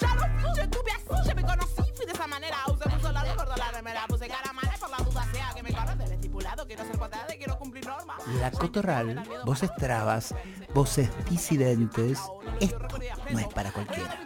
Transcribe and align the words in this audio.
Ya 0.00 0.14
lo 0.14 0.54
yo 0.54 0.62
estuve 0.62 0.90
así, 0.92 1.28
yo 1.28 1.34
me 1.34 1.42
conocí, 1.42 1.82
fui 1.96 2.06
de 2.06 2.12
esa 2.12 2.26
manera. 2.26 2.56
Usé 2.68 2.88
mucho 2.88 3.12
largo, 3.12 3.36
corto 3.36 3.56
la 3.56 3.70
remera, 3.72 4.06
puse 4.08 4.28
cara 4.28 4.52
mala 4.52 4.74
y 4.76 4.78
por 4.78 4.90
la 4.90 4.96
duda 4.98 5.28
sea 5.32 5.52
que 5.54 5.62
me 5.62 5.72
corre 5.72 5.94
del 5.96 6.12
estipulado. 6.12 6.66
Quiero 6.66 6.84
ser 6.84 6.98
cuadrada 6.98 7.34
y 7.34 7.38
quiero 7.38 7.58
cumplir 7.58 7.86
normas. 7.86 8.16
La 8.40 8.50
cotorral, 8.50 9.22
voces 9.44 9.70
trabas, 9.76 10.34
voces 10.74 11.10
disidentes, 11.28 12.20
esto 12.60 12.88
no 13.30 13.38
es 13.38 13.46
para 13.48 13.72
cualquiera. 13.72 14.18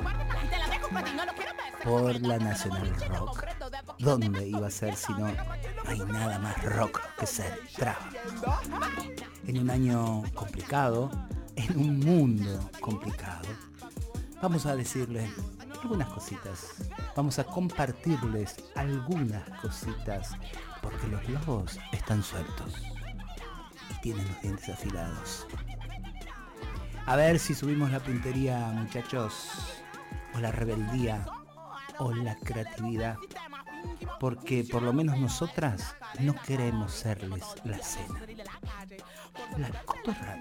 Por 1.84 2.20
la 2.20 2.38
Nacional 2.38 2.94
Rock. 3.08 3.44
¿Dónde 3.98 4.46
iba 4.48 4.66
a 4.66 4.70
ser 4.70 4.96
si 4.96 5.12
no 5.14 5.26
hay 5.86 5.98
nada 6.00 6.38
más 6.38 6.62
rock 6.64 7.00
que 7.18 7.26
ser 7.26 7.60
traba? 7.76 8.08
En 9.46 9.58
un 9.58 9.70
año 9.70 10.22
complicado, 10.34 11.10
en 11.56 11.78
un 11.78 12.00
mundo 12.00 12.70
complicado, 12.80 13.48
vamos 14.42 14.66
a 14.66 14.74
decirles 14.74 15.30
algunas 15.82 16.08
cositas. 16.08 16.74
Vamos 17.16 17.38
a 17.38 17.44
compartirles 17.44 18.56
algunas 18.74 19.48
cositas 19.60 20.32
porque 20.82 21.06
los 21.06 21.28
lobos 21.28 21.78
están 21.92 22.22
sueltos 22.22 22.74
y 23.88 24.00
tienen 24.02 24.26
los 24.26 24.42
dientes 24.42 24.68
afilados. 24.68 25.46
A 27.06 27.16
ver 27.16 27.38
si 27.38 27.54
subimos 27.54 27.90
la 27.90 28.00
puntería, 28.00 28.58
muchachos, 28.74 29.48
o 30.34 30.40
la 30.40 30.50
rebeldía, 30.50 31.24
o 31.98 32.12
la 32.12 32.36
creatividad, 32.36 33.16
porque 34.18 34.64
por 34.70 34.82
lo 34.82 34.92
menos 34.92 35.18
nosotras 35.18 35.94
no 36.18 36.34
queremos 36.42 36.92
serles 36.92 37.44
la 37.64 37.78
cena. 37.78 38.20
La 39.58 39.70
cotorra. 39.84 40.38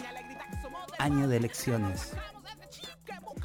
Año 0.99 1.27
de 1.27 1.37
elecciones. 1.37 2.13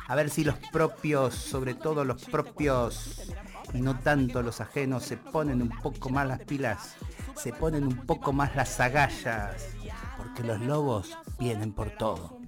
A 0.08 0.14
ver 0.14 0.30
si 0.30 0.44
los 0.44 0.56
propios, 0.72 1.34
sobre 1.34 1.74
todo 1.74 2.04
los 2.04 2.24
propios, 2.24 3.32
y 3.72 3.80
no 3.80 3.98
tanto 3.98 4.42
los 4.42 4.60
ajenos, 4.60 5.04
se 5.04 5.16
ponen 5.16 5.62
un 5.62 5.68
poco 5.68 6.10
más 6.10 6.26
las 6.26 6.40
pilas, 6.40 6.94
se 7.34 7.52
ponen 7.52 7.84
un 7.84 8.06
poco 8.06 8.32
más 8.32 8.54
las 8.56 8.78
agallas, 8.80 9.68
porque 10.16 10.42
los 10.42 10.60
lobos 10.60 11.16
vienen 11.38 11.72
por 11.72 11.90
todo. 11.90 12.38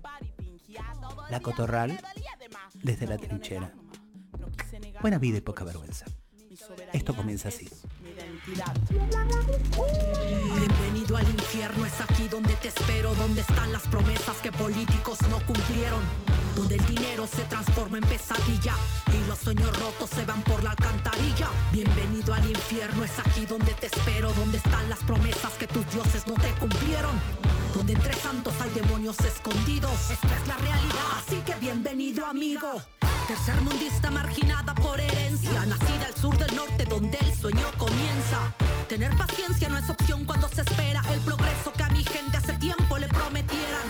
La 1.31 1.41
cotorral 1.41 2.01
desde 2.75 3.07
la 3.07 3.19
trinchera. 3.19 3.73
Buena 5.01 5.19
vida 5.19 5.39
y 5.39 5.41
poca 5.41 5.65
vergüenza. 5.65 6.07
Esto 6.93 7.15
comienza 7.15 7.49
así. 7.49 7.69
Bienvenido 10.57 11.17
al 11.19 11.29
infierno, 11.29 11.85
es 11.85 12.01
aquí 12.01 12.29
donde 12.29 12.55
te 12.55 12.69
espero, 12.69 13.15
donde 13.15 13.43
están 13.43 13.71
las 13.73 13.83
promesas 13.83 14.37
que 14.43 14.51
políticos 14.51 15.19
no 15.29 15.39
cumplieron, 15.47 16.01
donde 16.57 16.77
el 16.77 16.87
dinero 16.87 17.27
se 17.27 17.43
transforma 17.43 17.99
en 17.99 18.05
pesadilla 18.05 18.75
y 19.13 19.29
los 19.29 19.39
sueños 19.39 19.79
rotos 19.79 20.09
se 20.11 20.25
van 20.25 20.43
por 20.45 20.63
la 20.65 20.71
alcantarilla. 20.71 21.49
Bienvenido 21.73 22.33
al 22.33 22.49
infierno, 22.49 23.05
es 23.05 23.19
aquí 23.19 23.45
donde 23.45 23.75
te 23.75 23.87
espero, 23.87 24.33
donde 24.33 24.57
están 24.57 24.89
las 24.89 25.01
promesas 25.01 25.53
que 25.59 25.67
tus 25.67 25.87
dioses 25.93 26.27
no 26.27 26.35
te 26.35 26.51
cumplieron, 26.53 27.21
donde 27.75 27.93
entre 27.93 28.15
santos 28.15 28.55
hay 28.61 28.71
demonios 28.71 29.19
escondidos. 29.21 30.11
Esta 30.11 30.37
es 30.37 30.49
la 30.49 30.57
realidad, 30.57 31.19
así 31.19 31.37
que 31.45 31.55
bienvenido 31.61 32.25
amigo. 32.25 32.81
Tercermundista 33.29 34.11
marginada 34.11 34.75
por 34.75 34.99
herencia, 34.99 35.67
nacida 35.67 36.07
al 36.07 36.15
sur 36.15 36.35
del 36.39 36.57
norte 36.57 36.87
donde 36.87 37.19
el 37.19 37.35
sueño 37.35 37.67
comienza. 37.77 38.55
Tener 38.89 39.15
paciencia 39.19 39.69
no 39.69 39.77
es 39.77 39.91
opción 39.91 40.25
cuando 40.25 40.49
se 40.49 40.63
espera 40.63 41.03
el 41.13 41.21
progreso 41.21 41.71
que 41.75 41.83
a 41.83 41.91
mi 41.91 42.03
gente 42.03 42.39
hace 42.39 42.55
tiempo 42.55 42.97
le 42.97 43.07
prometieran. 43.09 43.87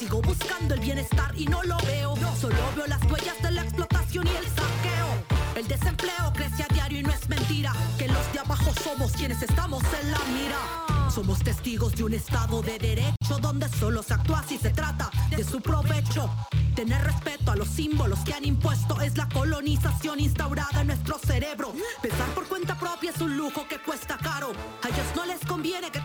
Sigo 0.00 0.20
buscando 0.20 0.74
el 0.74 0.80
bienestar 0.80 1.32
y 1.36 1.44
no 1.46 1.62
lo 1.62 1.76
veo. 1.86 2.16
Solo 2.40 2.56
veo 2.74 2.88
las 2.88 3.04
huellas 3.04 3.40
de 3.40 3.52
la 3.52 3.62
explotación 3.62 4.26
y 4.26 4.30
el 4.30 4.46
saqueo. 4.46 5.54
El 5.54 5.68
desempleo 5.68 6.32
crece 6.34 6.64
a 6.64 6.74
diario 6.74 6.98
y 6.98 7.02
no 7.04 7.12
es 7.12 7.28
mentira 7.28 7.72
que 7.98 8.08
los 8.08 8.32
de 8.32 8.40
abajo 8.40 8.72
somos 8.82 9.12
quienes 9.12 9.40
estamos 9.42 9.84
en 10.02 10.10
la 10.10 10.18
mira. 10.34 10.91
Somos 11.14 11.40
testigos 11.40 11.94
de 11.94 12.04
un 12.04 12.14
estado 12.14 12.62
de 12.62 12.78
derecho 12.78 13.38
donde 13.42 13.68
solo 13.68 14.02
se 14.02 14.14
actúa 14.14 14.42
si 14.48 14.56
se 14.56 14.70
trata 14.70 15.10
de 15.28 15.44
su 15.44 15.60
provecho. 15.60 16.30
Tener 16.74 17.04
respeto 17.04 17.50
a 17.50 17.56
los 17.56 17.68
símbolos 17.68 18.20
que 18.20 18.32
han 18.32 18.46
impuesto 18.46 18.98
es 18.98 19.18
la 19.18 19.28
colonización 19.28 20.20
instaurada 20.20 20.80
en 20.80 20.86
nuestro 20.86 21.18
cerebro. 21.18 21.74
Pensar 22.00 22.28
por 22.30 22.48
cuenta 22.48 22.78
propia 22.78 23.10
es 23.10 23.20
un 23.20 23.36
lujo 23.36 23.68
que 23.68 23.78
cuesta 23.78 24.16
caro. 24.16 24.52
A 24.82 24.88
ellos 24.88 25.06
no 25.14 25.26
les 25.26 25.40
conviene 25.40 25.90
que 25.90 26.00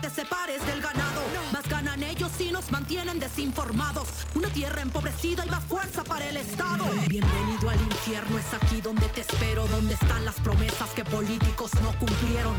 mantienen 2.88 3.20
desinformados. 3.20 4.08
Una 4.34 4.48
tierra 4.48 4.80
empobrecida 4.80 5.44
y 5.44 5.50
más 5.50 5.62
fuerza 5.64 6.02
para 6.04 6.26
el 6.26 6.38
Estado. 6.38 6.86
Bienvenido 7.06 7.68
al 7.68 7.78
infierno, 7.82 8.38
es 8.38 8.54
aquí 8.54 8.80
donde 8.80 9.06
te 9.08 9.20
espero. 9.20 9.66
Donde 9.66 9.92
están 9.92 10.24
las 10.24 10.36
promesas 10.36 10.88
que 10.96 11.04
políticos 11.04 11.70
no 11.82 11.92
cumplieron. 11.98 12.54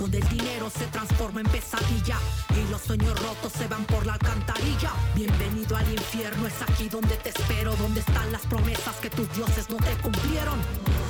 Donde 0.00 0.18
el 0.18 0.28
dinero 0.30 0.68
se 0.68 0.84
transforma 0.86 1.42
en 1.42 1.46
pesadilla 1.46 2.18
y 2.50 2.70
los 2.72 2.82
sueños 2.82 3.16
rotos 3.20 3.52
se 3.52 3.68
van 3.68 3.84
por 3.84 4.04
la 4.04 4.14
alcantarilla. 4.14 4.90
Bienvenido 5.14 5.76
al 5.76 5.88
infierno, 5.92 6.48
es 6.48 6.60
aquí 6.60 6.88
donde 6.88 7.14
te 7.16 7.28
espero. 7.28 7.76
Donde 7.76 8.00
están 8.00 8.32
las 8.32 8.42
promesas 8.46 8.96
que 8.96 9.10
tus 9.10 9.32
dioses 9.32 9.70
no 9.70 9.76
te 9.76 9.92
cumplieron. 10.02 10.58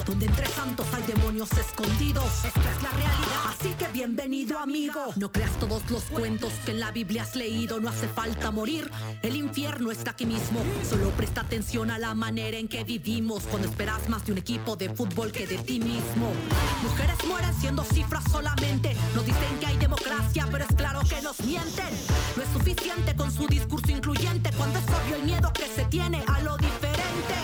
Donde 0.04 0.26
entre 0.26 0.46
santos 0.46 0.86
hay 0.94 1.02
demonios 1.04 1.50
escondidos. 1.52 2.44
Esta 2.44 2.70
es 2.70 2.82
la 2.82 2.90
realidad, 2.90 3.42
así 3.48 3.70
que 3.78 3.88
bienvenido 3.88 4.58
amigo. 4.58 5.12
No 5.16 5.30
creas 5.30 5.52
todos 5.58 5.90
los 5.90 6.04
cuentos 6.04 6.50
que 6.64 6.70
en 6.70 6.80
la 6.80 6.90
Biblia 6.90 7.22
has 7.22 7.36
leído, 7.36 7.78
no 7.78 7.90
hace 7.90 8.08
falta 8.08 8.50
morir. 8.58 8.90
El 9.22 9.36
infierno 9.36 9.92
está 9.92 10.10
aquí 10.10 10.26
mismo. 10.26 10.60
Solo 10.90 11.10
presta 11.10 11.42
atención 11.42 11.92
a 11.92 11.98
la 11.98 12.12
manera 12.14 12.56
en 12.56 12.66
que 12.66 12.82
vivimos. 12.82 13.44
Cuando 13.44 13.68
esperas 13.68 14.08
más 14.08 14.26
de 14.26 14.32
un 14.32 14.38
equipo 14.38 14.74
de 14.74 14.88
fútbol 14.90 15.30
que 15.30 15.46
de 15.46 15.58
ti 15.58 15.78
mismo. 15.78 16.32
Mujeres 16.82 17.18
mueren 17.28 17.54
siendo 17.60 17.84
cifras 17.84 18.24
solamente. 18.32 18.96
Nos 19.14 19.24
dicen 19.24 19.60
que 19.60 19.66
hay 19.66 19.76
democracia, 19.76 20.48
pero 20.50 20.64
es 20.64 20.74
claro 20.74 21.00
que 21.08 21.22
nos 21.22 21.38
mienten. 21.42 21.92
No 22.36 22.42
es 22.42 22.48
suficiente 22.52 23.14
con 23.14 23.30
su 23.30 23.46
discurso 23.46 23.92
incluyente 23.92 24.50
cuando 24.56 24.80
es 24.80 24.86
obvio 24.86 25.14
el 25.14 25.22
miedo 25.22 25.52
que 25.52 25.66
se 25.68 25.84
tiene 25.84 26.24
a 26.26 26.40
lo 26.40 26.56
diferente. 26.56 27.36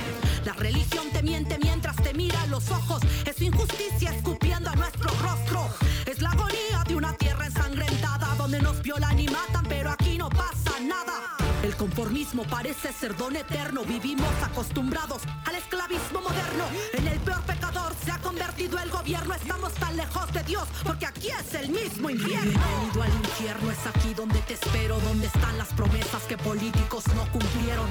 La 0.45 0.55
religión 0.55 1.07
te 1.13 1.23
miente 1.23 1.59
mientras 1.63 1.95
te 1.95 2.13
mira 2.13 2.43
a 2.43 2.47
los 2.49 2.69
ojos. 2.73 3.01
Es 3.25 3.41
injusticia 3.41 4.11
escupiendo 4.11 4.69
a 4.69 4.75
nuestro 4.75 5.11
rostro. 5.23 5.69
Es 6.07 6.21
la 6.21 6.31
agonía 6.31 6.83
de 6.89 6.97
una 6.97 7.13
tierra 7.13 7.47
ensangrentada 7.47 8.35
donde 8.37 8.61
nos 8.61 8.83
violan 8.83 9.17
y 9.21 9.29
matan, 9.29 9.65
pero 9.69 9.91
aquí 9.93 10.19
no 10.19 10.29
pasa 10.29 10.64
nada. 10.81 11.37
El 11.63 11.77
conformismo 11.77 12.45
parece 12.45 12.93
ser 12.93 13.17
don 13.17 13.35
eterno. 13.37 13.85
Vivimos 13.85 14.29
acostumbrados 14.43 15.23
al 15.47 15.55
esclavismo 15.55 16.21
moderno. 16.21 16.65
En 16.93 17.07
el 17.07 17.19
peor 17.21 17.41
pecador 17.43 17.95
se 18.05 18.11
ha 18.11 18.19
convertido 18.19 18.79
el 18.79 18.91
gobierno. 18.91 19.35
Estamos 19.35 19.73
tan 19.75 19.97
lejos 19.97 20.33
de 20.33 20.43
Dios 20.43 20.69
porque 20.85 21.07
aquí 21.07 21.29
es 21.29 21.55
el 21.55 21.71
mismo 21.71 22.11
infierno. 22.11 22.53
Bienvenido 22.53 23.03
al 23.03 23.15
infierno, 23.15 23.71
es 23.71 23.87
aquí 23.87 24.15
donde 24.15 24.39
te 24.41 24.55
espero. 24.55 25.01
Donde 25.01 25.27
están 25.27 25.57
las 25.57 25.69
promesas 25.69 26.23
que 26.25 26.37
políticos 26.37 27.05
no 27.15 27.25
cumplieron. 27.33 27.89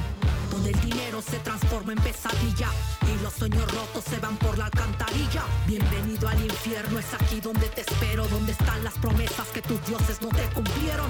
Donde 0.51 0.69
el 0.69 0.81
dinero 0.81 1.21
se 1.21 1.39
transforma 1.39 1.93
en 1.93 1.99
pesadilla 1.99 2.69
y 3.11 3.23
los 3.23 3.33
sueños 3.33 3.71
rotos 3.71 4.03
se 4.03 4.19
van 4.19 4.37
por 4.37 4.57
la 4.57 4.65
alcantarilla. 4.65 5.43
Bienvenido 5.65 6.27
al 6.27 6.43
infierno, 6.43 6.99
es 6.99 7.11
aquí 7.13 7.41
donde 7.41 7.67
te 7.69 7.81
espero. 7.81 8.27
Donde 8.27 8.51
están 8.51 8.83
las 8.83 8.93
promesas 8.99 9.47
que 9.47 9.63
tus 9.63 9.83
dioses 9.87 10.21
no 10.21 10.29
te 10.29 10.43
cumplieron. 10.53 11.09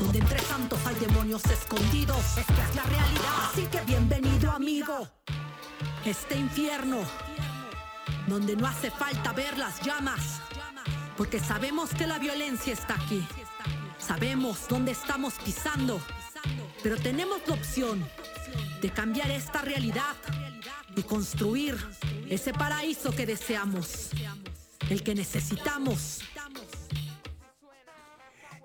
Donde 0.00 0.18
entre 0.18 0.38
santos 0.40 0.78
hay 0.86 0.94
demonios 0.96 1.44
escondidos. 1.46 2.38
Esta 2.38 2.68
es 2.68 2.74
la 2.74 2.82
realidad, 2.82 3.50
así 3.50 3.62
que 3.66 3.80
bienvenido 3.82 4.50
amigo. 4.50 5.08
Este 6.04 6.36
infierno, 6.36 6.98
donde 8.26 8.56
no 8.56 8.66
hace 8.66 8.90
falta 8.90 9.32
ver 9.32 9.56
las 9.56 9.80
llamas, 9.82 10.40
porque 11.16 11.38
sabemos 11.38 11.90
que 11.90 12.06
la 12.06 12.18
violencia 12.18 12.72
está 12.72 12.94
aquí. 12.94 13.26
Sabemos 13.98 14.66
dónde 14.68 14.92
estamos 14.92 15.34
pisando, 15.44 16.00
pero 16.82 16.96
tenemos 16.96 17.40
la 17.46 17.54
opción 17.54 18.06
de 18.82 18.90
cambiar 18.90 19.30
esta 19.30 19.62
realidad 19.62 20.16
y 20.96 21.02
construir 21.02 21.76
ese 22.28 22.52
paraíso 22.52 23.12
que 23.12 23.26
deseamos, 23.26 24.10
el 24.90 25.02
que 25.02 25.14
necesitamos. 25.14 26.20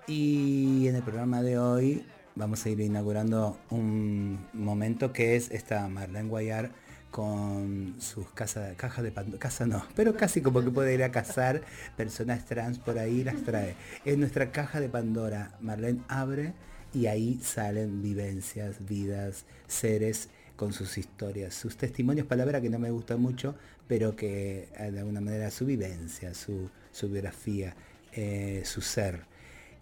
Y 0.10 0.88
en 0.88 0.96
el 0.96 1.04
programa 1.04 1.44
de 1.44 1.60
hoy 1.60 2.04
vamos 2.34 2.66
a 2.66 2.70
ir 2.70 2.80
inaugurando 2.80 3.60
un 3.70 4.40
momento 4.54 5.14
que 5.14 5.36
es 5.36 5.52
esta 5.52 5.88
Marlene 5.88 6.28
Guayar 6.28 6.72
con 7.12 7.94
sus 8.00 8.28
casas, 8.32 8.76
cajas 8.76 9.04
de 9.04 9.12
Pandora, 9.12 9.38
casa 9.38 9.68
no, 9.68 9.86
pero 9.96 10.18
casi 10.18 10.42
como 10.42 10.64
que 10.64 10.72
puede 10.72 10.96
ir 10.96 11.04
a 11.04 11.12
cazar 11.12 11.62
personas 11.96 12.44
trans 12.48 12.80
por 12.80 12.98
ahí 12.98 13.24
las 13.24 13.44
trae. 13.44 13.76
En 14.04 14.20
nuestra 14.20 14.52
caja 14.52 14.82
de 14.82 14.90
Pandora, 14.90 15.56
Marlene 15.62 16.02
abre 16.08 16.54
y 16.92 17.06
ahí 17.06 17.40
salen 17.44 18.02
vivencias, 18.02 18.78
vidas, 18.88 19.46
seres 19.68 20.30
con 20.56 20.74
sus 20.74 20.98
historias, 20.98 21.54
sus 21.54 21.78
testimonios, 21.78 22.26
palabra 22.26 22.60
que 22.62 22.72
no 22.72 22.80
me 22.80 22.90
gusta 22.90 23.16
mucho, 23.16 23.54
pero 23.88 24.16
que 24.16 24.70
eh, 24.76 24.90
de 24.92 25.02
alguna 25.02 25.22
manera 25.22 25.52
su 25.52 25.68
vivencia, 25.68 26.34
su, 26.34 26.68
biografía, 27.00 27.76
eh, 28.12 28.64
su 28.66 28.82
ser. 28.82 29.29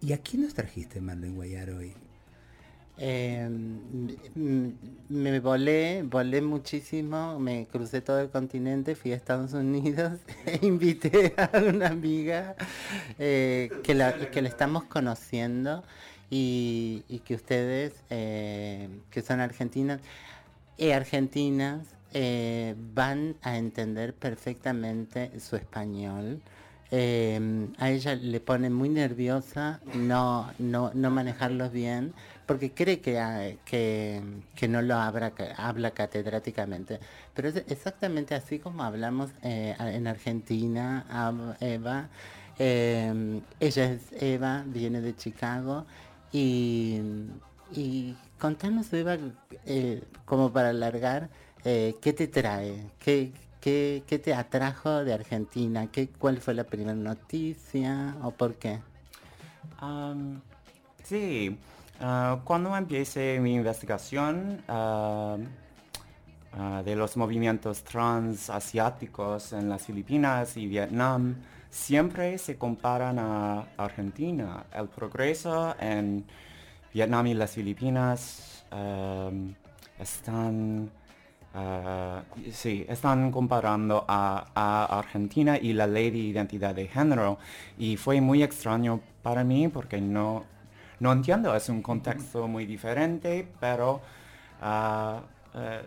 ¿Y 0.02 0.14
a 0.14 0.20
quién 0.20 0.44
nos 0.44 0.54
trajiste, 0.54 1.02
Marlene 1.02 1.36
Guayar, 1.36 1.72
hoy? 1.72 1.94
Em, 3.00 3.80
me 5.10 5.40
volé, 5.40 6.04
volé 6.04 6.42
muchísimo, 6.42 7.40
me 7.40 7.68
crucé 7.68 8.02
todo 8.02 8.20
el 8.20 8.30
continente, 8.30 8.96
fui 8.96 9.12
a 9.12 9.16
Estados 9.16 9.54
Unidos 9.54 10.20
e 10.46 10.66
invité 10.66 11.34
a 11.38 11.60
una 11.60 11.88
amiga 11.90 12.56
eh, 13.20 13.70
que, 13.84 13.94
la, 13.94 14.32
que 14.32 14.42
la 14.42 14.50
estamos 14.50 14.84
conociendo 14.86 15.84
y, 16.30 17.22
que 17.26 17.36
ustedes, 17.36 17.94
eh, 18.10 18.90
que 19.12 19.22
son 19.22 19.40
argentinas 19.40 20.02
y 20.78 20.92
argentinas, 20.92 21.88
eh, 22.14 22.76
van 22.94 23.36
a 23.42 23.58
entender 23.58 24.14
perfectamente 24.14 25.40
su 25.40 25.56
español. 25.56 26.42
A 26.92 27.90
ella 27.90 28.16
le 28.16 28.40
pone 28.40 28.70
muy 28.70 28.90
nerviosa 28.90 29.82
no, 29.94 30.50
no, 30.58 30.92
no 30.94 31.12
manejarlos 31.12 31.72
bien 31.72 32.14
porque 32.48 32.72
cree 32.72 33.02
que, 33.02 33.20
ah, 33.20 33.52
que, 33.66 34.22
que 34.56 34.68
no 34.68 34.82
lo 34.82 34.96
habla, 34.96 35.34
habla 35.58 35.92
catedráticamente. 35.92 37.00
Pero 37.36 37.50
es 37.50 37.58
exactamente 37.68 38.34
así 38.34 38.58
como 38.58 38.84
hablamos 38.84 39.30
eh, 39.44 39.76
en 39.80 40.08
Argentina, 40.08 41.06
Eva. 41.60 42.10
Em, 42.58 43.42
ella 43.60 43.92
es 43.92 44.02
Eva, 44.20 44.64
viene 44.66 45.02
de 45.02 45.16
Chicago 45.16 45.86
y, 46.32 47.02
y 47.76 48.16
contanos, 48.40 48.92
Eva, 48.94 49.18
eh, 49.66 50.02
como 50.26 50.52
para 50.52 50.70
alargar, 50.70 51.30
eh, 51.66 51.96
¿qué 52.02 52.14
te 52.14 52.28
trae? 52.28 52.92
¿Qué, 53.00 53.32
qué, 53.62 54.04
qué 54.08 54.20
te 54.20 54.34
atrajo 54.34 55.04
de 55.04 55.14
Argentina? 55.14 55.88
¿Qué, 55.92 56.10
¿Cuál 56.10 56.38
fue 56.40 56.54
la 56.54 56.64
primera 56.64 56.94
noticia 56.96 58.16
o 58.24 58.32
por 58.32 58.56
qué? 58.56 58.80
sí, 61.04 61.58
Ah, 62.00 62.42
cuando 62.44 62.76
empiece 62.78 63.40
mi 63.40 63.56
investigación 63.56 64.62
ah, 64.68 65.38
de 66.84 66.96
los 66.96 67.18
movimientos 67.18 67.84
transasiáticos 67.84 69.54
en 69.54 69.70
las 69.70 69.86
Filipinas 69.86 70.58
y 70.58 70.68
Vietnam, 70.68 71.36
siempre 71.70 72.38
se 72.38 72.58
comparan 72.58 73.20
a 73.20 73.68
Argentina. 73.78 74.66
El 74.74 74.88
progreso 74.88 75.76
en 75.80 76.26
Vietnam 76.94 77.28
y 77.28 77.34
las 77.34 77.52
Filipinas 77.52 78.66
están, 80.00 80.90
sí, 82.52 82.86
están 82.88 83.32
comparando 83.32 84.06
a, 84.08 84.98
Argentina 85.00 85.58
y 85.58 85.74
la 85.74 85.88
ley 85.88 86.12
de 86.12 86.18
identidad 86.18 86.76
de 86.76 86.88
género. 86.88 87.38
Y 87.78 87.98
fue 87.98 88.22
muy 88.22 88.44
extraño 88.44 89.02
para 89.22 89.44
mí 89.44 89.68
porque 89.68 90.00
no, 90.02 90.46
no 91.00 91.12
entiendo, 91.12 91.56
es 91.56 91.70
un 91.70 91.82
contexto 91.82 92.48
muy 92.48 92.66
diferente, 92.66 93.48
pero 93.60 94.02
ah, 94.62 95.22
eh, 95.56 95.82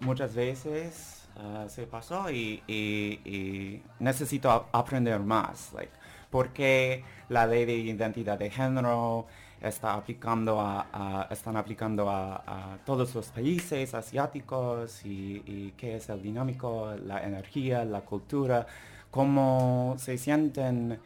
muchas 0.00 0.34
veces 0.34 1.28
ah, 1.36 1.66
se 1.68 1.86
pasó 1.86 2.30
y, 2.30 3.82
necesito 3.98 4.68
aprender 4.72 5.20
más. 5.20 5.72
Like, 5.74 5.92
porque 6.30 7.04
la 7.28 7.46
ley 7.46 7.64
de 7.64 7.74
identidad 7.74 8.38
de 8.38 8.50
género 8.50 9.26
está 9.60 9.94
aplicando 9.94 10.60
a, 10.60 11.28
están 11.30 11.56
aplicando 11.56 12.08
a, 12.10 12.78
todos 12.84 13.14
los 13.14 13.26
países 13.28 13.94
asiáticos 13.94 15.04
y, 15.04 15.42
y, 15.46 15.74
qué 15.76 15.96
es 15.96 16.08
el 16.08 16.22
dinámico, 16.22 16.94
la 17.04 17.22
energía, 17.24 17.84
la 17.84 18.00
cultura, 18.00 18.66
cómo 19.10 19.96
se 19.98 20.16
sienten 20.16 20.98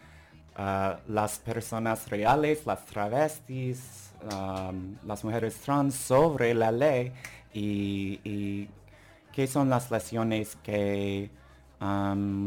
las 0.56 1.38
personas 1.40 2.08
reales, 2.08 2.64
las 2.66 2.84
travestis, 2.86 4.12
las 5.04 5.24
mujeres 5.24 5.56
trans 5.58 5.94
sobre 5.94 6.54
la 6.54 6.70
ley 6.70 7.12
y, 7.52 8.68
qué 9.32 9.46
son 9.48 9.68
las 9.68 9.90
lesiones 9.90 10.56
que 10.62 11.28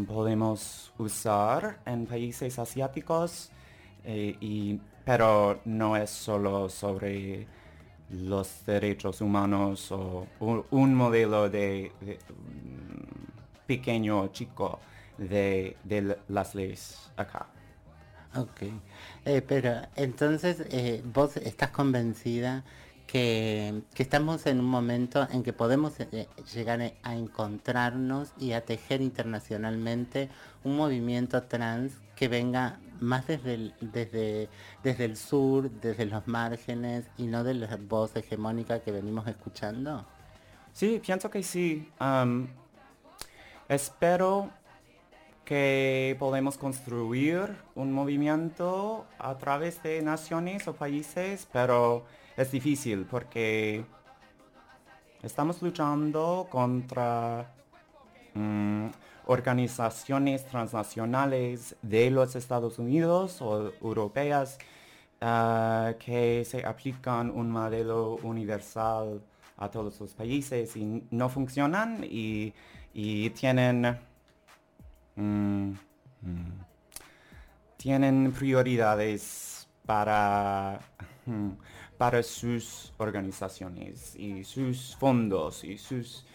podemos 0.08 0.94
usar 0.98 1.80
en 1.86 2.06
países 2.06 2.58
asiáticos, 2.58 3.52
eh, 4.06 4.80
pero 5.08 5.62
no 5.64 5.96
es 5.96 6.10
solo 6.10 6.68
sobre 6.68 7.48
los 8.10 8.66
derechos 8.66 9.22
humanos 9.22 9.90
o 9.94 10.28
un, 10.42 10.96
modelo 10.96 11.50
de, 11.50 11.94
mm, 12.02 13.66
pequeño 13.66 14.28
chico 14.34 14.82
de 15.18 15.78
las 16.28 16.56
leyes 16.56 17.10
acá. 17.16 17.48
Ok, 18.36 18.64
eh, 19.24 19.42
pero 19.42 19.82
entonces 19.96 20.62
eh, 20.72 21.02
vos 21.06 21.38
estás 21.38 21.70
convencida 21.70 22.66
que, 23.08 23.84
estamos 23.96 24.46
en 24.46 24.60
un 24.60 24.66
momento 24.66 25.26
en 25.32 25.42
que 25.42 25.54
podemos 25.54 25.94
eh, 26.02 26.28
llegar 26.54 26.82
a 27.02 27.16
encontrarnos 27.16 28.34
y 28.38 28.52
a 28.52 28.66
tejer 28.66 29.02
internacionalmente 29.02 30.30
un 30.66 30.76
movimiento 30.76 31.44
trans 31.44 31.94
que 32.18 32.28
venga 32.28 32.80
más 33.00 33.28
desde 33.28 33.54
el, 33.54 33.74
desde, 33.82 34.50
desde 34.84 35.06
el 35.06 35.18
sur, 35.18 35.70
desde 35.70 36.06
los 36.06 36.28
márgenes 36.28 37.06
y 37.18 37.28
no 37.28 37.44
de 37.44 37.54
la 37.54 37.78
voz 37.78 38.16
hegemónica 38.16 38.80
que 38.80 38.92
venimos 38.92 39.28
escuchando? 39.28 40.06
Sí, 40.74 41.02
pienso 41.04 41.30
que 41.30 41.42
sí. 41.44 41.90
espero 43.68 44.52
que 45.44 46.16
podemos 46.20 46.58
construir 46.58 47.56
un 47.74 47.94
movimiento 47.94 49.06
a 49.18 49.38
través 49.38 49.82
de 49.82 50.02
naciones 50.02 50.68
o 50.68 50.74
países, 50.74 51.48
pero 51.52 52.06
es 52.36 52.52
difícil 52.52 53.06
porque 53.06 53.86
estamos 55.24 55.62
luchando 55.62 56.48
contra 56.52 57.50
mm, 58.34 58.88
organizaciones 59.28 60.46
transnacionales 60.46 61.76
de 61.82 62.12
los 62.12 62.36
Estados 62.36 62.80
Unidos 62.80 63.42
o 63.42 63.72
europeas 63.82 64.58
ah, 65.22 65.94
que 66.00 66.44
se 66.46 66.66
aplican 66.66 67.30
un 67.30 67.52
modelo 67.52 68.16
universal 68.24 69.22
a 69.58 69.70
todos 69.70 70.00
los 70.00 70.14
países 70.14 70.76
y 70.76 71.04
no 71.12 71.30
funcionan 71.30 72.04
y 72.04 72.54
tienen 73.32 73.98
Mm, 75.18 75.72
mm. 76.22 76.64
tienen 77.76 78.32
prioridades 78.32 79.68
para, 79.84 80.80
mm, 81.26 81.50
para 81.98 82.22
sus 82.22 82.94
organizaciones 82.98 84.16
y 84.16 84.44
sus 84.44 84.96
fondos 84.96 85.64
y 85.64 85.78
sus... 85.78 86.26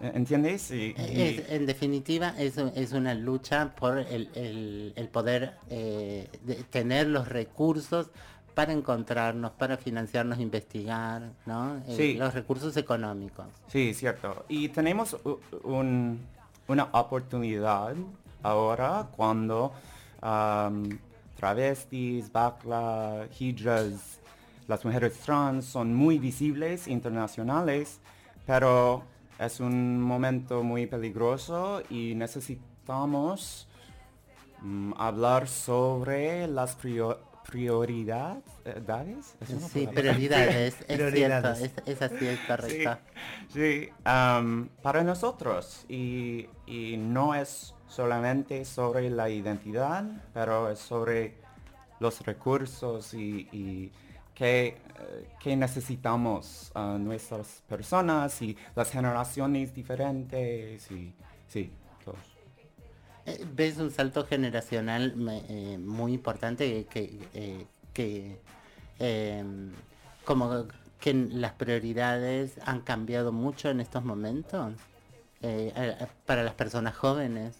Eh, 0.00 0.12
¿Entiendes? 0.14 0.70
en 0.70 1.66
definitiva, 1.66 2.34
es, 2.38 2.56
es, 2.58 2.92
una 2.92 3.14
lucha 3.14 3.74
por 3.76 3.98
el, 3.98 5.08
poder 5.12 5.54
eh, 5.70 6.28
tener 6.70 7.06
los 7.06 7.28
recursos 7.28 8.08
para 8.54 8.72
encontrarnos, 8.72 9.52
para 9.52 9.76
financiarnos, 9.76 10.38
investigar, 10.38 11.30
¿no? 11.46 11.80
Eh, 11.88 12.16
los 12.18 12.34
recursos 12.34 12.76
económicos. 12.76 13.46
Sí, 13.68 13.94
cierto. 13.94 14.44
Y 14.48 14.68
tenemos 14.68 15.16
una 15.64 16.88
oportunidad 16.92 17.94
ahora 18.42 19.08
cuando 19.16 19.72
travestis, 21.36 22.30
bakla, 22.30 23.26
hijras, 23.38 24.20
las 24.68 24.84
mujeres 24.84 25.18
trans 25.18 25.64
son 25.64 25.94
muy 25.94 26.18
visibles 26.18 26.86
internacionales, 26.86 27.98
pero 28.46 29.02
es 29.38 29.60
un 29.60 30.00
momento 30.00 30.62
muy 30.62 30.86
peligroso 30.86 31.82
y 31.90 32.14
necesitamos 32.14 33.68
mm, 34.60 34.92
hablar 34.96 35.48
sobre 35.48 36.46
las 36.46 36.76
prioridades. 36.76 38.42
Sí, 39.72 39.86
prioridades, 39.86 40.76
es 40.88 41.12
cierto, 41.12 41.48
es, 41.86 42.02
así, 42.02 42.26
es 42.26 42.40
correcto. 42.46 42.98
Sí, 43.48 43.88
para 44.04 45.02
nosotros 45.04 45.84
y, 45.88 46.46
y 46.66 46.96
no 46.96 47.34
es 47.34 47.74
solamente 47.88 48.64
sobre 48.64 49.10
la 49.10 49.28
identidad, 49.28 50.04
pero 50.32 50.70
es 50.70 50.78
sobre 50.78 51.34
los 52.00 52.20
recursos 52.22 53.12
y, 53.14 53.92
qué, 54.34 54.78
eh, 55.44 55.56
necesitamos 55.56 56.70
a 56.74 56.96
nuestras 56.98 57.62
personas 57.68 58.40
y 58.42 58.56
las 58.74 58.90
generaciones 58.90 59.74
diferentes 59.74 60.90
y 60.90 61.14
sí, 61.48 61.72
todos. 62.04 62.18
Eh, 63.26 63.44
¿Ves 63.52 63.78
un 63.78 63.90
salto 63.90 64.26
generacional 64.26 65.14
eh, 65.48 65.78
muy 65.78 66.14
importante 66.14 66.86
que, 66.86 67.66
que 67.92 68.40
em, 68.98 69.72
como 70.24 70.66
que 71.00 71.14
las 71.14 71.52
prioridades 71.52 72.58
han 72.64 72.80
cambiado 72.80 73.32
mucho 73.32 73.70
en 73.70 73.80
estos 73.80 74.04
momentos 74.04 74.74
para 76.24 76.44
las 76.44 76.54
personas 76.54 76.96
jóvenes? 76.96 77.56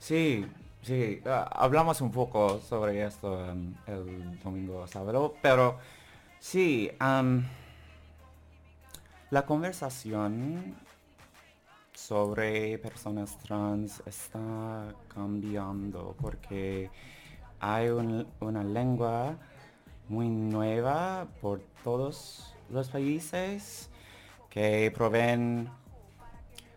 Sí, 0.00 0.44
sí, 0.82 1.20
ah, 1.26 1.48
hablamos 1.54 2.00
un 2.00 2.10
poco 2.10 2.60
sobre 2.60 3.04
esto 3.06 3.48
el 3.86 4.40
domingo 4.42 4.86
sábado, 4.88 5.36
pero 5.40 5.78
sí, 6.44 6.90
la 9.30 9.46
conversación 9.46 10.76
sobre 11.94 12.76
personas 12.78 13.38
trans 13.38 14.02
está 14.04 14.94
cambiando 15.08 16.14
porque 16.20 16.90
hay 17.60 17.88
una 17.88 18.62
lengua 18.62 19.38
muy 20.08 20.28
nueva 20.28 21.28
por 21.40 21.62
todos 21.82 22.54
los 22.68 22.90
países 22.90 23.88
que 24.50 24.92
proveen 24.94 25.70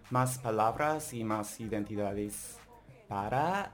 más 0.09 0.39
palabras 0.39 1.13
y 1.13 1.25
más 1.25 1.59
identidades 1.59 2.57
para, 3.09 3.73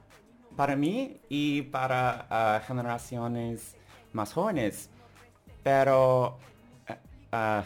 para 0.56 0.74
mí 0.74 1.20
y 1.28 1.62
para 1.62 2.26
ah, 2.28 2.60
generaciones 2.66 3.76
más 4.12 4.32
jóvenes. 4.32 4.90
Pero 5.64 6.38
eh, 6.86 6.96
ah, 7.32 7.64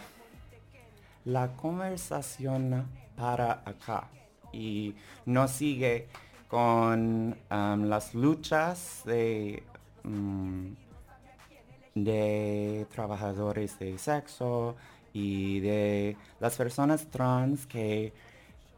la 1.27 1.49
conversación 1.57 2.87
para 3.17 3.63
acá 3.67 4.09
y 4.53 4.95
no 5.27 5.47
sigue 5.49 6.09
con 6.49 7.37
las 7.51 8.15
luchas 8.15 9.03
de, 9.05 9.63
mm, 10.05 10.69
de 11.95 12.87
trabajadores 12.91 13.79
de 13.79 13.99
sexo 13.99 14.77
y 15.13 15.61
de 15.61 16.17
las 16.41 16.57
personas 16.57 17.07
trans 17.11 17.67
que 17.67 18.13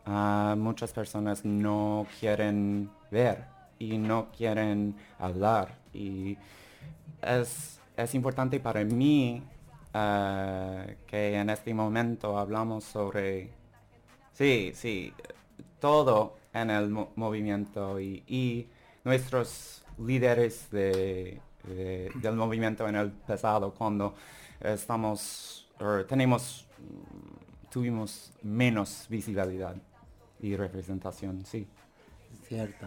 ah, 0.07 0.55
muchas 0.59 0.93
personas 0.93 1.45
no 1.45 2.07
quieren 2.19 2.91
ver 3.11 3.45
y 3.79 3.99
no 3.99 4.29
quieren 4.37 4.97
hablar. 5.19 5.77
Y 5.93 6.37
es, 7.23 7.80
es 8.03 8.15
importante 8.15 8.61
para 8.61 8.85
mí 8.85 9.43
ah, 9.95 10.85
que 11.07 11.35
en 11.35 11.51
este 11.51 11.75
momento 11.75 12.39
hablamos 12.39 12.85
sobre, 12.85 13.51
sí, 14.33 14.73
sí, 14.75 15.13
todo 15.79 16.37
en 16.53 16.71
el 16.71 16.89
movimiento 17.17 18.01
y, 18.01 18.69
nuestros 19.03 19.83
líderes 19.99 20.71
de, 20.71 21.41
del 21.65 22.37
movimiento 22.37 22.87
en 22.87 22.97
el 22.97 23.11
pasado 23.11 23.73
cuando 23.73 24.15
estamos, 24.61 25.71
tenemos, 26.07 26.67
tuvimos 27.71 28.31
menos 28.43 29.07
visibilidad 29.09 29.75
y 30.39 30.55
representación, 30.55 31.47
sí. 31.47 31.67
Cierto. 32.47 32.87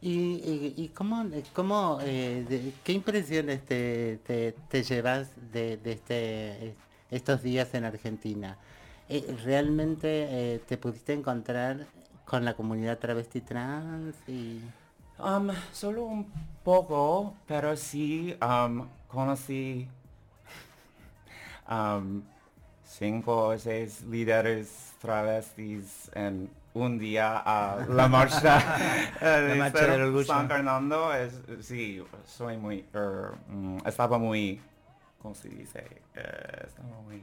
¿Y, 0.00 0.74
y, 0.76 0.88
cómo, 0.94 1.28
cómo 1.52 1.98
eh, 2.02 2.72
qué 2.84 2.92
impresiones 2.92 3.64
te, 3.64 4.18
te, 4.18 4.82
llevas 4.84 5.28
de, 5.52 5.80
este, 5.84 6.76
estos 7.10 7.42
días 7.42 7.74
en 7.74 7.84
Argentina? 7.84 8.56
Eh, 9.08 9.36
¿Realmente 9.44 10.08
eh, 10.54 10.60
te 10.68 10.76
pudiste 10.76 11.14
encontrar 11.14 11.86
con 12.24 12.44
la 12.44 12.54
comunidad 12.54 12.98
travesti 12.98 13.40
trans? 13.40 14.14
Y... 14.28 14.60
Um, 15.18 15.50
solo 15.72 16.04
un 16.04 16.30
poco, 16.62 17.34
pero 17.48 17.76
sí 17.76 18.36
um, 18.40 18.86
conocí 19.08 19.88
um, 21.68 22.22
cinco 22.84 23.48
o 23.48 23.58
seis 23.58 24.02
líderes 24.02 24.92
travestis 25.00 26.08
en 26.14 26.48
un 26.74 26.98
día 26.98 27.42
a 27.44 27.86
la 27.88 28.08
marcha, 28.08 28.58
de 29.20 30.24
San 30.24 30.48
Fernando. 30.48 31.12
Es, 31.14 31.40
sí, 31.60 32.02
soy 32.24 32.56
muy, 32.56 32.84
er, 32.92 33.32
mm, 33.48 33.78
estaba 33.86 34.18
muy, 34.18 34.60
¿cómo 35.20 35.34
se 35.34 35.48
dice? 35.48 35.84
Eh, 36.14 36.62
estaba 36.66 37.00
muy 37.02 37.22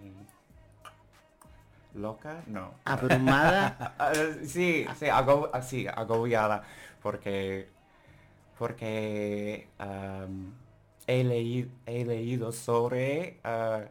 loca, 1.93 2.43
no. 2.47 2.73
¿Abrumada? 2.85 3.95
Ah, 3.99 4.13
sí, 4.45 4.85
sí, 4.97 5.07
ago, 5.07 5.49
ah, 5.53 5.61
sí, 5.61 5.87
agobiada, 5.87 6.63
porque, 7.01 7.69
porque 8.57 9.69
he, 11.07 11.23
leído, 11.23 11.69
he 11.85 12.03
leído 12.03 12.51
sobre 12.51 13.39
uh, 13.45 13.85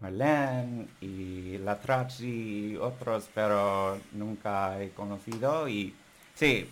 Marlene 0.00 0.88
y 1.00 1.58
La 1.58 1.80
Trachi 1.80 2.72
y 2.72 2.76
otros, 2.76 3.28
pero 3.34 3.98
nunca 4.12 4.82
he 4.82 4.90
conocido 4.90 5.68
y 5.68 5.94
sí, 6.34 6.68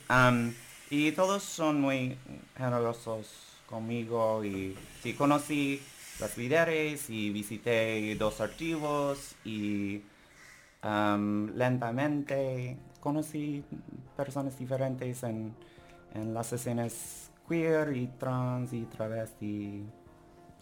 y 0.90 1.12
todos 1.12 1.42
son 1.42 1.80
muy 1.80 2.16
generosos 2.56 3.54
conmigo 3.66 4.44
y 4.44 4.76
sí, 5.02 5.14
conocí 5.14 5.80
las 6.20 6.36
líderes 6.36 7.10
y 7.10 7.30
visité 7.30 8.14
dos 8.16 8.40
archivos 8.40 9.34
y 9.44 10.02
lentamente 11.54 12.76
conocí 13.00 13.64
personas 14.16 14.58
diferentes 14.58 15.22
en, 15.22 15.54
las 16.32 16.52
escenas 16.52 17.32
queer 17.48 17.96
y 17.96 18.06
trans 18.06 18.72
y 18.72 18.84
travesti. 18.84 19.84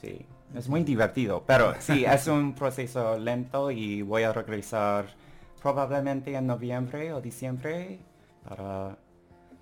Sí, 0.01 0.27
es 0.55 0.69
muy 0.69 0.85
divertido, 0.85 1.43
pero 1.47 1.75
sí, 1.79 2.05
es 2.09 2.27
un 2.27 2.55
proceso 2.55 3.19
lento 3.19 3.71
y 3.71 4.03
voy 4.03 4.23
a 4.23 4.33
regresar 4.33 5.07
probablemente 5.61 6.35
en 6.35 6.47
noviembre 6.47 7.13
o 7.13 7.21
diciembre 7.21 7.99
para, 8.49 8.97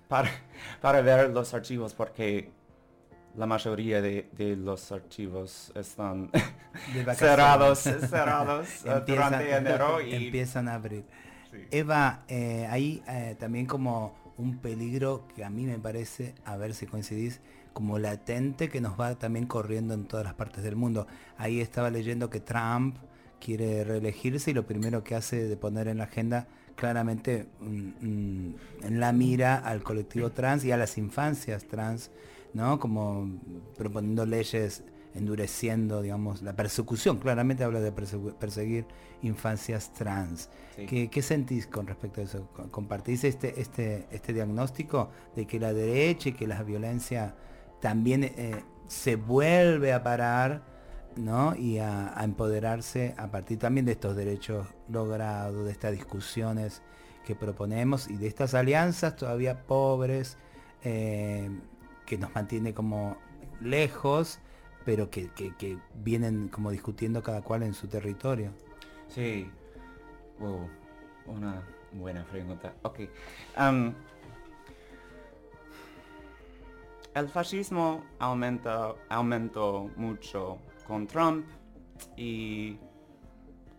para, 0.07 0.29
para 0.81 1.01
ver 1.01 1.29
los 1.29 1.53
archivos 1.53 1.93
porque 1.93 2.51
la 3.35 3.45
mayoría 3.45 4.01
de, 4.01 4.55
los 4.57 4.91
archivos 4.91 5.71
están 5.75 6.29
cerrados, 7.15 7.79
cerrados 8.09 8.67
durante 9.05 9.55
enero 9.55 10.01
y 10.01 10.13
empiezan 10.13 10.67
a 10.67 10.75
abrir. 10.75 11.05
Eva, 11.69 12.23
eh, 12.27 12.67
ahí 12.69 13.03
eh, 13.07 13.35
también 13.39 13.65
como 13.65 14.33
un 14.37 14.57
peligro 14.57 15.27
que 15.35 15.43
a 15.43 15.49
mí 15.49 15.65
me 15.65 15.77
parece, 15.77 16.33
a 16.45 16.55
ver 16.57 16.73
si 16.73 16.87
coincidís, 16.87 17.41
como 17.73 17.99
latente 17.99 18.69
que 18.69 18.81
nos 18.81 18.99
va 18.99 19.15
también 19.15 19.45
corriendo 19.45 19.93
en 19.93 20.05
todas 20.05 20.25
las 20.25 20.33
partes 20.33 20.63
del 20.63 20.75
mundo. 20.75 21.07
Ahí 21.37 21.61
estaba 21.61 21.89
leyendo 21.89 22.29
que 22.29 22.39
Trump 22.39 22.97
quiere 23.39 23.83
reelegirse 23.83 24.51
y 24.51 24.53
lo 24.53 24.65
primero 24.65 25.03
que 25.03 25.15
hace 25.15 25.47
de 25.47 25.57
poner 25.57 25.87
en 25.87 25.97
la 25.97 26.03
agenda 26.05 26.47
claramente 26.75 27.47
mm, 27.59 28.05
mm, 28.05 28.55
en 28.83 28.99
la 28.99 29.11
mira 29.11 29.57
al 29.57 29.83
colectivo 29.83 30.31
trans 30.31 30.63
y 30.63 30.71
a 30.71 30.77
las 30.77 30.97
infancias 30.97 31.65
trans 31.65 32.11
¿no? 32.53 32.79
Como 32.79 33.29
proponiendo 33.77 34.25
leyes 34.25 34.83
endureciendo, 35.13 36.01
digamos, 36.01 36.41
la 36.41 36.55
persecución. 36.55 37.17
Claramente 37.17 37.63
habla 37.63 37.81
de 37.81 37.91
perseguir 37.91 38.85
infancias 39.21 39.93
trans. 39.93 40.49
¿Qué, 40.75 41.21
sentís 41.21 41.67
con 41.67 41.85
respecto 41.85 42.21
a 42.21 42.23
eso? 42.23 42.47
¿Compartís 42.71 43.23
este, 43.23 43.59
este, 43.59 44.07
este 44.11 44.33
diagnóstico 44.33 45.09
de 45.35 45.45
que 45.45 45.59
la 45.59 45.73
derecha 45.73 46.29
y 46.29 46.33
que 46.33 46.47
la 46.47 46.63
violencia 46.63 47.35
también 47.81 48.23
eh, 48.23 48.63
se 48.87 49.15
vuelve 49.15 49.91
a 49.91 50.03
parar 50.03 50.63
¿no? 51.15 51.55
y 51.55 51.79
a, 51.79 52.13
empoderarse 52.23 53.15
a 53.17 53.29
partir 53.29 53.59
también 53.59 53.85
de 53.85 53.93
estos 53.93 54.15
derechos 54.15 54.67
logrados, 54.87 55.65
de 55.65 55.71
estas 55.71 55.91
discusiones 55.91 56.81
que 57.25 57.35
proponemos 57.35 58.09
y 58.09 58.15
de 58.15 58.27
estas 58.27 58.53
alianzas 58.53 59.15
todavía 59.15 59.63
pobres, 59.63 60.37
eh, 60.83 61.49
que 62.05 62.17
nos 62.17 62.33
mantiene 62.33 62.73
como 62.73 63.17
lejos, 63.59 64.39
pero 64.85 65.09
que, 65.09 65.29
vienen 65.95 66.47
como 66.47 66.71
discutiendo 66.71 67.21
cada 67.21 67.41
cual 67.41 67.63
en 67.63 67.73
su 67.73 67.87
territorio. 67.87 68.51
Sí, 69.07 69.49
una 71.27 71.61
buena 71.93 72.25
pregunta. 72.25 72.73
Ok. 72.83 73.01
El 77.13 77.27
fascismo 77.27 78.03
aumentó 78.19 79.89
mucho 79.95 80.59
con 80.87 81.07
Trump 81.07 81.45
y 82.15 82.77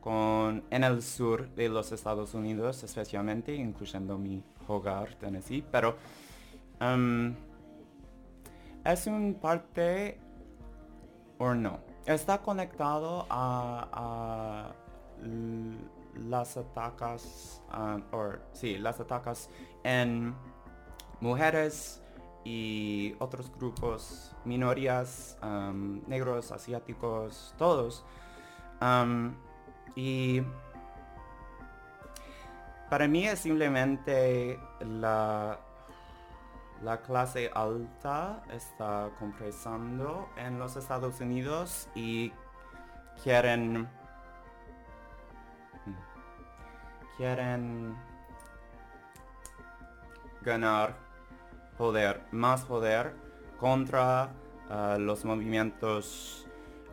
con, 0.01 0.65
en 0.71 0.85
el 0.85 1.03
sur 1.03 1.49
de 1.51 1.69
los 1.69 1.93
Estados 1.93 2.35
Unidos 2.35 2.83
especialmente, 2.83 3.55
incluyendo 3.55 4.19
mi 4.19 4.43
hogar, 4.67 5.15
Tennessee, 5.15 5.65
pero 5.71 5.97
es 8.85 9.07
un 9.07 9.35
parte 9.41 10.19
o 11.39 11.55
no. 11.55 11.81
Está 12.05 12.43
conectado 12.43 13.27
a, 13.31 14.73
las 16.29 16.57
atacas, 16.57 17.62
um, 17.73 18.03
sí, 18.53 18.77
las 18.77 18.99
atacas 19.01 19.49
en 19.85 20.35
mujeres 21.21 22.01
y 22.45 23.15
otros 23.19 23.51
grupos, 23.57 24.35
minorías, 24.45 25.39
negros, 26.07 26.53
asiáticos, 26.53 27.55
todos. 27.59 28.05
Y 29.95 30.43
para 32.89 33.09
mí 33.09 33.27
es 33.27 33.39
simplemente 33.41 34.59
la 34.81 35.59
la 36.83 37.01
clase 37.01 37.49
alta 37.55 38.43
está 38.51 39.09
compresando 39.19 40.29
en 40.37 40.59
los 40.59 40.77
Estados 40.77 41.21
Unidos 41.21 41.89
y 41.95 42.33
quieren 43.23 43.89
quieren 47.17 47.97
ganar 50.41 50.97
poder, 51.76 52.23
más 52.31 52.64
poder 52.64 53.14
contra 53.59 54.33
ah, 54.69 54.97
los 54.99 55.25
movimientos 55.25 56.47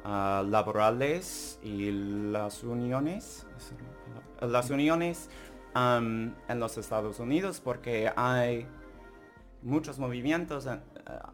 ah, 0.04 0.44
laborales 0.48 1.60
y 1.64 1.92
las 2.32 2.64
uniones, 2.64 3.46
las 4.42 4.70
uniones 4.70 5.30
am, 5.74 6.36
en 6.48 6.60
los 6.60 6.78
Estados 6.78 7.20
Unidos 7.20 7.62
porque 7.64 8.12
hay 8.16 8.68
muchos 9.62 10.00
movimientos 10.00 10.66
eh, 10.68 10.80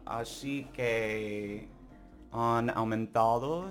así 0.04 0.68
que 0.72 1.68
han 2.32 2.70
aumentado 2.70 3.70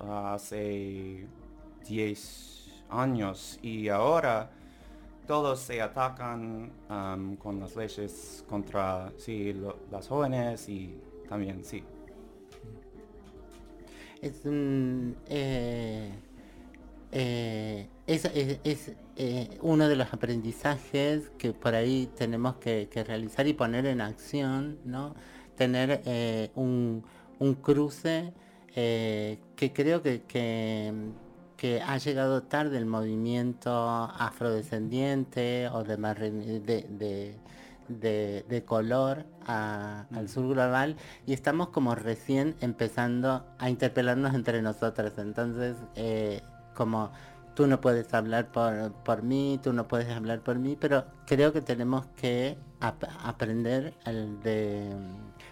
hace 0.00 1.26
10 1.86 2.84
años 2.90 3.58
y 3.62 3.88
ahora 3.88 4.50
todos 5.28 5.60
se 5.60 5.80
atacan 5.82 6.72
am, 6.88 7.36
con 7.36 7.60
las 7.60 7.76
leyes 7.76 8.44
contra 8.48 9.12
sí, 9.18 9.54
las 9.92 10.08
jóvenes 10.08 10.68
y 10.68 10.98
también 11.28 11.62
sí. 11.64 11.84
Es 14.22 14.42
eh, 14.46 16.10
eh, 17.12 17.88
es, 18.06 18.92
eh, 19.16 19.58
uno 19.60 19.88
de 19.88 19.96
los 19.96 20.12
aprendizajes 20.12 21.30
que 21.38 21.52
por 21.52 21.74
ahí 21.74 22.10
tenemos 22.16 22.56
que, 22.56 22.88
realizar 23.06 23.46
y 23.46 23.52
poner 23.52 23.86
en 23.86 24.00
acción, 24.00 24.78
¿no? 24.84 25.14
Tener 25.56 26.50
un, 26.54 27.04
un 27.38 27.54
cruce 27.54 28.32
que 28.74 29.72
creo 29.74 30.02
que, 30.02 31.12
que 31.58 31.82
ha 31.82 31.98
llegado 31.98 32.42
tarde 32.44 32.78
el 32.78 32.86
movimiento 32.86 33.70
afrodescendiente 34.18 35.68
o 35.68 35.84
de, 35.84 35.98
marren- 35.98 36.62
de, 36.62 36.86
de, 36.88 37.36
de- 37.88 38.44
de 38.48 38.64
color 38.64 39.26
a- 39.46 40.06
al 40.14 40.28
sur 40.28 40.48
global 40.54 40.96
y 41.26 41.32
estamos 41.34 41.68
como 41.70 41.94
recién 41.94 42.54
empezando 42.60 43.44
a 43.58 43.68
interpelarnos 43.70 44.34
entre 44.34 44.62
nosotras. 44.62 45.14
Entonces, 45.18 45.76
eh, 45.96 46.42
como 46.74 47.10
tú 47.54 47.66
no 47.66 47.80
puedes 47.80 48.14
hablar 48.14 48.52
por, 48.52 48.92
por 49.04 49.22
mí, 49.24 49.58
tú 49.60 49.72
no 49.72 49.88
puedes 49.88 50.08
hablar 50.10 50.40
por 50.42 50.58
mí, 50.60 50.76
pero 50.80 51.04
creo 51.26 51.52
que 51.52 51.60
tenemos 51.60 52.06
que 52.16 52.56
ap- 52.80 53.02
aprender 53.24 53.94
el 54.04 54.40
de, 54.42 54.94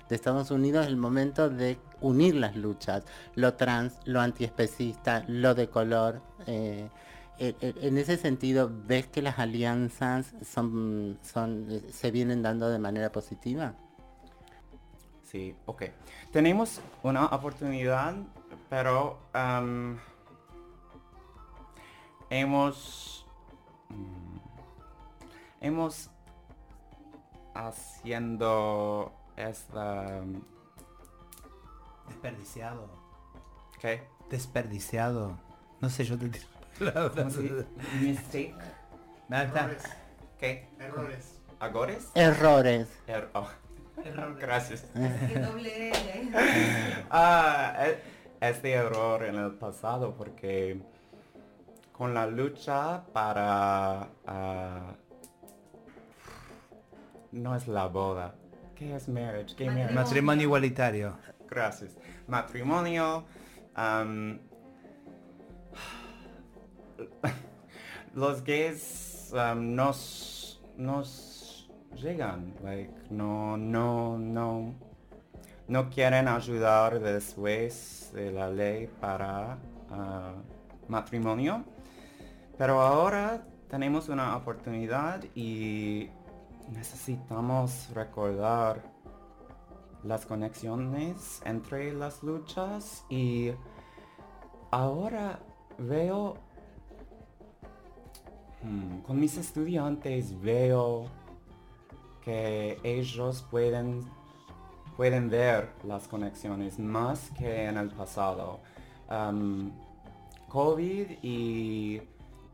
de 0.09 0.15
Estados 0.15 0.53
Unidos 0.53 0.87
el 0.87 0.97
momento 0.97 1.51
de 1.51 1.79
unir 2.01 2.35
las 2.35 2.57
luchas, 2.57 3.05
lo 3.35 3.55
trans, 3.55 3.95
lo 4.05 4.21
antiespecista, 4.21 5.25
lo 5.29 5.55
de 5.55 5.69
color. 5.69 6.21
eh, 6.47 6.89
e- 7.39 7.55
e- 7.61 7.75
en 7.83 7.99
ese 7.99 8.17
sentido, 8.17 8.71
¿ves 8.87 9.07
que 9.09 9.21
las 9.21 9.39
alianzas 9.39 10.33
son, 10.43 11.19
son, 11.23 11.67
eh, 11.71 11.83
se 11.93 12.11
vienen 12.11 12.43
dando 12.43 12.69
de 12.71 12.79
manera 12.79 13.13
positiva? 13.13 13.75
Sí, 15.23 15.55
ok. 15.67 15.83
Tenemos 16.33 16.81
una 17.03 17.27
oportunidad, 17.27 18.15
pero 18.71 19.19
am, 19.35 19.99
hemos 22.31 23.27
mm, 23.91 24.37
hemos 25.61 26.11
haciendo 27.55 29.13
esta 29.37 30.23
Desperdiciado. 32.09 32.89
¿qué? 33.81 34.03
Desperdiciado. 34.31 35.39
No 35.81 35.91
sé, 35.91 36.05
yo 36.05 36.19
te 36.19 36.29
tiro 36.29 36.47
¿Cómo 37.15 37.31
se 37.31 37.43
dice? 37.43 37.67
Mistake. 38.01 38.55
¿Qué? 40.39 40.69
Errores. 40.79 41.41
¿Agores? 41.59 42.11
Errores. 42.15 42.89
Er- 43.07 43.31
oh. 43.35 43.49
Gracias. 44.39 44.85
Que 45.29 45.39
doble 45.39 45.91
L. 45.91 46.31
Ah, 47.11 47.87
este 48.41 48.73
error 48.73 49.25
en 49.25 49.37
el 49.37 49.53
pasado 49.53 50.15
porque 50.17 50.81
con 51.93 52.13
la 52.13 52.27
lucha 52.27 53.05
para 53.13 54.09
ah, 54.27 54.95
no 57.33 57.57
es 57.57 57.67
la 57.69 57.87
boda. 57.87 58.35
¿Qué 58.75 58.95
es 58.95 59.09
marriage? 59.09 59.57
¿Qué 59.57 59.67
marriage? 59.67 59.95
Matrimonio 59.95 60.43
igualitario. 60.45 61.17
Gracias. 61.49 61.97
Matrimonio. 62.27 63.25
los 68.15 68.43
gays 68.43 69.33
nos 70.77 71.69
llegan, 71.95 72.55
like 72.63 72.93
no 73.11 73.57
no 73.57 74.19
no 74.19 74.75
no 75.69 75.91
quieren 75.91 76.29
ayudar 76.29 77.01
después 77.01 78.11
de 78.15 78.31
la 78.31 78.51
ley 78.51 78.89
para 79.01 79.59
ah, 79.91 80.35
matrimonio. 80.89 81.65
Pero 82.57 82.81
ahora 82.81 83.45
tenemos 83.69 84.09
una 84.09 84.37
oportunidad 84.37 85.25
y 85.35 86.09
necesitamos 86.71 87.91
recordar 87.95 88.83
las 90.07 90.27
conexiones 90.27 91.43
entre 91.45 91.93
las 91.93 92.23
luchas 92.23 93.05
y 93.09 93.51
ahora 94.71 95.41
veo 95.79 96.37
hmm, 98.63 98.99
con 99.01 99.19
mis 99.19 99.37
estudiantes 99.37 100.41
veo 100.41 101.07
que 102.25 102.79
ellos 102.83 103.47
pueden 103.51 104.05
pueden 104.97 105.29
ver 105.29 105.71
las 105.85 106.09
conexiones 106.09 106.79
más 106.79 107.31
que 107.39 107.67
en 107.67 107.77
el 107.77 107.91
pasado. 107.91 108.61
COVID 110.49 111.07
y 111.23 112.01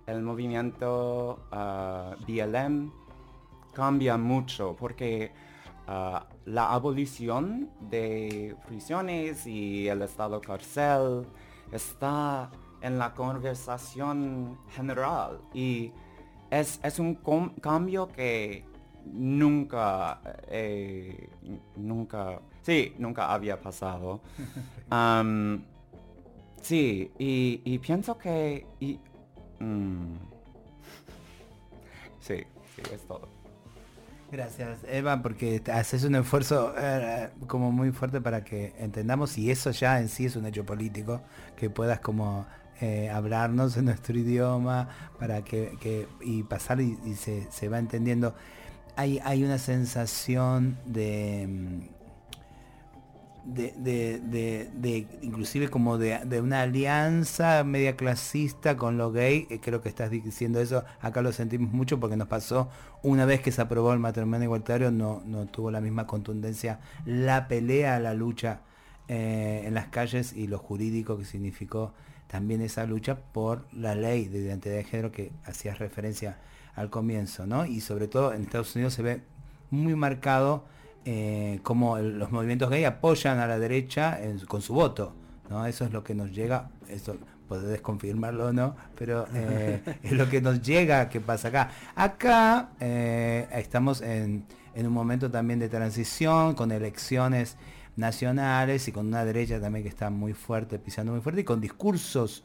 el 0.07 0.23
movimiento 0.23 1.47
ah, 1.53 2.17
BLM 2.27 2.93
cambia 3.73 4.17
mucho 4.17 4.77
porque 4.79 5.33
ah, 5.87 6.27
la 6.47 6.73
abolición 6.73 7.71
de 7.81 8.57
prisiones 8.67 9.47
y 9.47 9.89
el 9.89 10.03
estado 10.03 10.41
carcel 10.41 11.27
está 11.71 12.51
en 12.81 12.99
la 12.99 13.15
conversación 13.15 14.59
general 14.71 15.41
y 15.55 15.93
es, 16.51 16.81
es 16.83 16.99
un 16.99 17.15
cambio 17.61 18.09
que 18.09 18.65
nunca 19.07 20.21
eh, 20.49 21.31
nunca 21.77 22.41
sí 22.63 22.95
nunca 22.99 23.33
había 23.33 23.61
pasado. 23.61 24.21
Sí 26.63 27.11
y, 27.19 27.61
y 27.65 27.79
pienso 27.81 28.17
que 28.17 28.65
y, 28.79 29.01
mm, 29.59 30.15
sí 32.21 32.37
sí 32.77 32.83
es 32.95 33.03
todo 33.09 33.42
Gracias, 34.33 34.79
Eva, 34.89 35.21
porque 35.23 35.63
haces 35.75 36.05
un 36.05 36.15
esfuerzo 36.15 36.75
eh, 36.79 37.29
como 37.47 37.71
muy 37.71 37.93
fuerte 37.93 38.23
para 38.23 38.43
que 38.45 38.73
entendamos 38.79 39.37
y 39.37 39.51
eso 39.51 39.71
ya 39.73 40.01
en 40.01 40.09
sí 40.09 40.25
es 40.25 40.37
un 40.37 40.47
hecho 40.47 40.65
político, 40.65 41.21
que 41.55 41.69
puedas 41.69 42.01
como 42.01 42.47
eh, 42.81 43.11
hablarnos 43.11 43.77
en 43.77 43.85
nuestro 43.87 44.19
idioma 44.19 44.89
para 45.19 45.45
que, 45.45 45.77
que- 45.81 46.09
y 46.23 46.45
pasar 46.45 46.81
y, 46.81 46.99
y 47.05 47.15
se, 47.15 47.47
se 47.53 47.69
va 47.69 47.79
entendiendo. 47.79 48.35
Hay, 48.97 49.21
hay 49.25 49.45
una 49.45 49.59
sensación 49.59 50.79
de, 50.87 51.47
mm, 51.49 52.02
de, 53.45 53.73
de- 54.21 54.71
de- 54.75 55.07
inclusive 55.23 55.69
como 55.69 55.99
de, 55.99 56.21
de 56.25 56.41
una 56.41 56.63
alianza 56.63 57.65
media 57.65 57.97
clasista 57.97 58.77
con 58.77 58.97
lo 58.99 59.11
gay, 59.13 59.47
eh, 59.51 59.59
creo 59.61 59.81
que 59.83 59.89
estás 59.89 60.11
diciendo 60.11 60.61
eso, 60.61 60.85
acá 61.01 61.23
lo 61.23 61.33
sentimos 61.33 61.73
mucho 61.73 61.99
porque 61.99 62.17
nos 62.17 62.29
pasó 62.29 62.69
una 63.03 63.25
vez 63.27 63.41
que 63.41 63.51
se 63.53 63.61
aprobó 63.63 63.93
el 63.93 63.99
matrimonio 63.99 64.45
igualitario, 64.45 64.91
no, 64.91 65.23
no 65.27 65.47
tuvo 65.47 65.71
la 65.71 65.81
misma 65.81 66.07
contundencia 66.07 66.81
la 67.05 67.49
pelea, 67.49 67.99
la 68.01 68.15
lucha 68.15 68.61
eh, 69.09 69.63
en 69.67 69.75
las 69.75 69.87
calles 69.89 70.33
y 70.33 70.47
lo 70.47 70.59
jurídico 70.59 71.19
que 71.19 71.25
significó 71.25 71.93
también 72.29 72.63
esa 72.63 72.87
lucha 72.87 73.17
por 73.33 73.67
la 73.73 73.95
ley 73.95 74.27
de 74.29 74.39
identidad 74.39 74.77
de 74.77 74.85
género 74.85 75.13
que 75.13 75.33
hacías 75.45 75.79
referencia 75.79 76.39
al 76.75 76.89
comienzo, 76.91 77.47
¿no? 77.47 77.67
Y 77.67 77.81
sobre 77.81 78.09
todo 78.09 78.33
en 78.33 78.43
Estados 78.43 78.75
Unidos 78.75 78.95
se 78.95 79.03
ve 79.03 79.23
muy 79.71 79.95
marcado 79.95 80.65
eh, 81.05 81.61
como 81.63 81.97
el- 81.99 82.19
los 82.19 82.31
movimientos 82.31 82.71
gay 82.71 82.85
apoyan 82.85 83.39
a 83.39 83.47
la 83.47 83.59
derecha 83.59 84.23
en 84.23 84.39
con 84.47 84.63
su 84.63 84.75
voto, 84.75 85.13
¿no? 85.51 85.67
Eso 85.67 85.85
es 85.85 85.93
lo 85.93 86.03
que 86.05 86.15
nos 86.15 86.33
llega, 86.33 86.71
eso 86.89 87.17
podés 87.49 87.81
confirmarlo 87.83 88.47
o 88.47 88.53
no, 88.53 88.77
pero 88.99 89.27
eh, 89.35 89.83
es 90.03 90.13
lo 90.13 90.29
que 90.31 90.41
nos 90.41 90.63
llega 90.63 91.09
que 91.09 91.21
pasa 91.21 91.49
acá. 91.49 91.71
Acá 91.97 92.71
eh, 92.81 93.47
estamos 93.53 94.01
en, 94.01 94.45
en 94.75 94.87
un 94.87 94.93
momento 94.93 95.31
también 95.31 95.59
de 95.59 95.69
transición, 95.69 96.55
con 96.55 96.73
elecciones 96.73 97.57
nacionales 97.97 98.89
y 98.89 98.93
con 98.93 99.07
una 99.09 99.25
derecha 99.25 99.61
también 99.61 99.83
que 99.83 99.89
está 99.91 100.09
muy 100.09 100.33
fuerte, 100.33 100.79
pisando 100.79 101.13
muy 101.13 101.21
fuerte, 101.21 101.43
y 101.43 101.45
con 101.45 101.61
discursos 101.61 102.43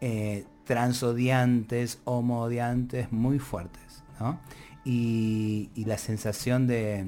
eh, 0.00 0.46
transodiantes, 0.64 2.00
homodiantes 2.04 3.12
muy 3.12 3.38
fuertes, 3.38 4.02
¿no? 4.20 4.40
Y, 4.84 5.70
y 5.74 5.84
la 5.84 5.98
sensación 5.98 6.66
de, 6.66 7.04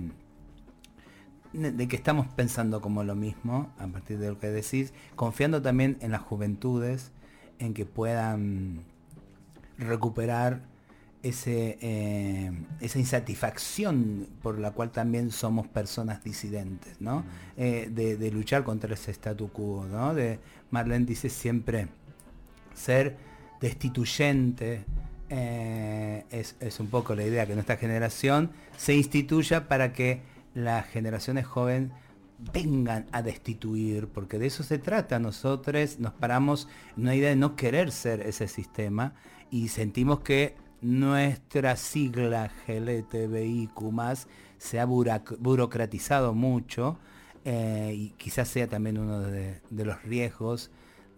de 1.58 1.88
que 1.88 1.96
estamos 1.96 2.26
pensando 2.28 2.80
como 2.80 3.04
lo 3.04 3.14
mismo, 3.14 3.72
a 3.78 3.86
partir 3.86 4.18
de 4.18 4.28
lo 4.28 4.38
que 4.38 4.48
decís, 4.48 4.92
confiando 5.16 5.60
también 5.60 5.98
en 6.00 6.12
las 6.12 6.22
juventudes, 6.22 7.10
en 7.58 7.74
que 7.74 7.84
puedan 7.84 8.84
recuperar 9.78 10.62
ese, 11.22 11.78
eh, 11.80 12.52
esa 12.80 12.98
insatisfacción 12.98 14.28
por 14.42 14.58
la 14.58 14.70
cual 14.70 14.90
también 14.90 15.30
somos 15.30 15.66
personas 15.66 16.22
disidentes, 16.22 17.00
¿no? 17.00 17.24
Eh, 17.56 17.90
de, 17.92 18.16
de 18.16 18.30
luchar 18.30 18.62
contra 18.64 18.94
ese 18.94 19.12
statu 19.12 19.50
quo, 19.50 19.86
¿no? 19.90 20.14
De, 20.14 20.38
Marlene 20.70 21.06
dice 21.06 21.28
siempre, 21.28 21.88
ser 22.74 23.16
destituyente, 23.60 24.84
eh, 25.30 26.24
es, 26.30 26.56
es, 26.60 26.80
un 26.80 26.86
poco 26.86 27.14
la 27.14 27.24
idea 27.24 27.46
que 27.46 27.54
nuestra 27.54 27.76
generación 27.76 28.50
se 28.76 28.94
instituya 28.94 29.68
para 29.68 29.92
que 29.92 30.22
las 30.54 30.86
generaciones 30.86 31.46
jóvenes 31.46 31.90
vengan 32.52 33.06
a 33.12 33.22
destituir, 33.22 34.08
porque 34.08 34.38
de 34.38 34.46
eso 34.46 34.62
se 34.62 34.78
trata. 34.78 35.18
Nosotros 35.18 35.98
nos 35.98 36.12
paramos 36.12 36.68
en 36.96 37.02
una 37.02 37.14
idea 37.14 37.30
de 37.30 37.36
no 37.36 37.56
querer 37.56 37.90
ser 37.90 38.20
ese 38.20 38.48
sistema 38.48 39.14
y 39.50 39.68
sentimos 39.68 40.20
que 40.20 40.56
nuestra 40.80 41.76
sigla 41.76 42.52
GLTBIQ 42.66 43.72
se 44.58 44.80
ha 44.80 44.84
burocratizado 44.84 46.34
mucho 46.34 46.98
eh, 47.44 47.92
y 47.94 48.10
quizás 48.10 48.48
sea 48.48 48.68
también 48.68 48.98
uno 48.98 49.20
de, 49.20 49.60
de, 49.70 49.84
los 49.84 50.02
riesgos 50.02 50.70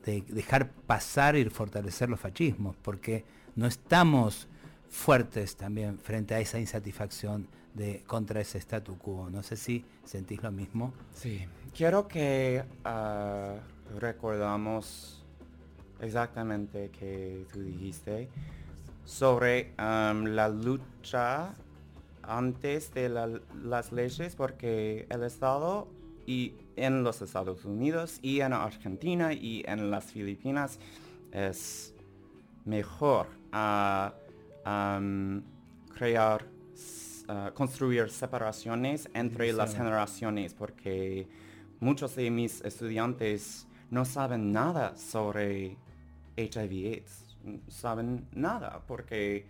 de 0.04 0.22
dejar 0.28 0.70
pasar 0.70 1.36
y 1.36 1.44
fortalecer 1.46 2.08
los 2.08 2.20
fascismos, 2.20 2.76
porque 2.80 3.24
no 3.56 3.66
estamos 3.66 4.48
fuertes 4.88 5.56
también 5.56 5.98
frente 5.98 6.34
a 6.34 6.40
esa 6.40 6.58
insatisfacción 6.58 7.48
de 7.74 8.02
contra 8.06 8.40
ese 8.40 8.58
statu 8.58 8.98
quo. 8.98 9.30
No 9.30 9.42
sé 9.42 9.56
si 9.56 9.84
sentís 10.04 10.42
lo 10.42 10.50
mismo. 10.50 10.92
Sí, 11.14 11.46
quiero 11.74 12.08
que 12.08 12.64
uh, 12.84 13.98
recordamos 13.98 15.24
exactamente 16.00 16.90
que 16.90 17.44
tú 17.52 17.60
dijiste 17.60 18.28
sobre 19.04 19.72
la 19.76 20.48
lucha 20.48 21.54
antes 22.22 22.94
de 22.94 23.08
la, 23.08 23.28
las 23.62 23.92
leyes 23.92 24.36
porque 24.36 25.06
el 25.10 25.24
Estado 25.24 25.88
y 26.26 26.54
en 26.76 27.02
los 27.02 27.22
Estados 27.22 27.64
Unidos 27.64 28.18
y 28.22 28.40
en 28.40 28.52
Argentina 28.52 29.32
y 29.32 29.64
en 29.66 29.90
las 29.90 30.04
Filipinas 30.04 30.78
es 31.32 31.94
mejor 32.64 33.26
a 33.52 34.14
um, 34.64 35.42
crear, 35.96 36.46
uh, 37.30 37.54
construir 37.54 38.10
separaciones 38.10 39.08
entre 39.14 39.50
sí. 39.50 39.56
las 39.56 39.74
generaciones 39.74 40.54
porque 40.54 41.28
muchos 41.78 42.16
de 42.16 42.30
mis 42.30 42.60
estudiantes 42.62 43.66
no 43.90 44.04
saben 44.04 44.52
nada 44.52 44.96
sobre 44.96 45.76
HIV 46.36 46.92
AIDS 46.92 47.36
saben 47.68 48.26
nada 48.32 48.82
porque 48.86 49.46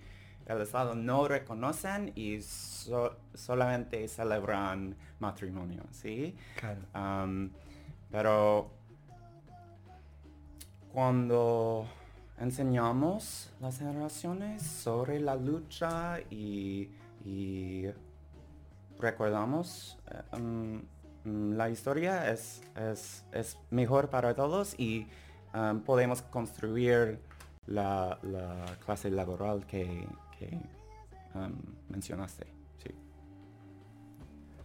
el 0.46 0.60
Estado 0.62 0.94
no 0.94 1.28
reconocen 1.28 2.12
y 2.14 2.40
so, 2.40 3.16
solamente 3.34 4.06
celebran 4.08 4.96
matrimonio, 5.20 5.84
¿sí? 5.92 6.36
Claro. 6.56 6.80
Um, 6.94 7.50
pero 8.10 8.70
cuando 10.92 11.86
enseñamos 12.38 13.52
las 13.60 13.78
generaciones 13.78 14.62
sobre 14.62 15.20
la 15.20 15.36
lucha 15.36 16.18
y, 16.30 16.88
y 17.24 17.86
recordamos 18.98 19.98
um, 20.32 20.82
la 21.24 21.68
historia 21.70 22.30
es, 22.30 22.62
es, 22.76 23.24
es, 23.32 23.58
mejor 23.70 24.08
para 24.08 24.34
todos 24.34 24.74
y 24.78 25.06
um, 25.54 25.80
podemos 25.80 26.22
construir 26.22 27.18
la, 27.66 28.18
la 28.22 28.64
clase 28.84 29.10
laboral 29.10 29.66
que, 29.66 30.06
que 30.38 30.58
um, 31.34 31.52
mencionaste. 31.88 32.46
Sí, 32.82 32.94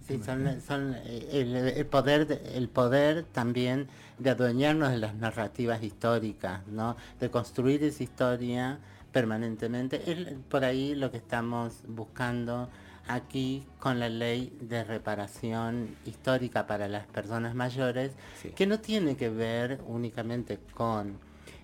sí 0.07 0.23
son, 0.23 0.61
son 0.61 0.95
el, 0.95 1.55
el, 1.55 1.85
poder, 1.85 2.41
el 2.53 2.69
poder 2.69 3.25
también 3.25 3.87
de 4.17 4.29
adueñarnos 4.29 4.91
de 4.91 4.99
las 4.99 5.15
narrativas 5.15 5.83
históricas, 5.83 6.65
¿no? 6.67 6.95
de 7.19 7.29
construir 7.29 7.83
esa 7.83 8.03
historia 8.03 8.79
permanentemente. 9.15 10.11
Es 10.11 10.33
por 10.49 10.65
ahí 10.65 10.93
lo 10.93 11.09
que 11.09 11.15
estamos 11.15 11.83
buscando 11.87 12.67
aquí 13.07 13.65
con 13.79 13.97
la 13.97 14.09
ley 14.09 14.57
de 14.59 14.83
reparación 14.83 15.95
histórica 16.05 16.67
para 16.67 16.89
las 16.89 17.07
personas 17.07 17.55
mayores, 17.55 18.11
sí. 18.41 18.49
que 18.49 18.67
no 18.67 18.81
tiene 18.81 19.15
que 19.15 19.29
ver 19.29 19.79
únicamente 19.87 20.59
con 20.73 21.17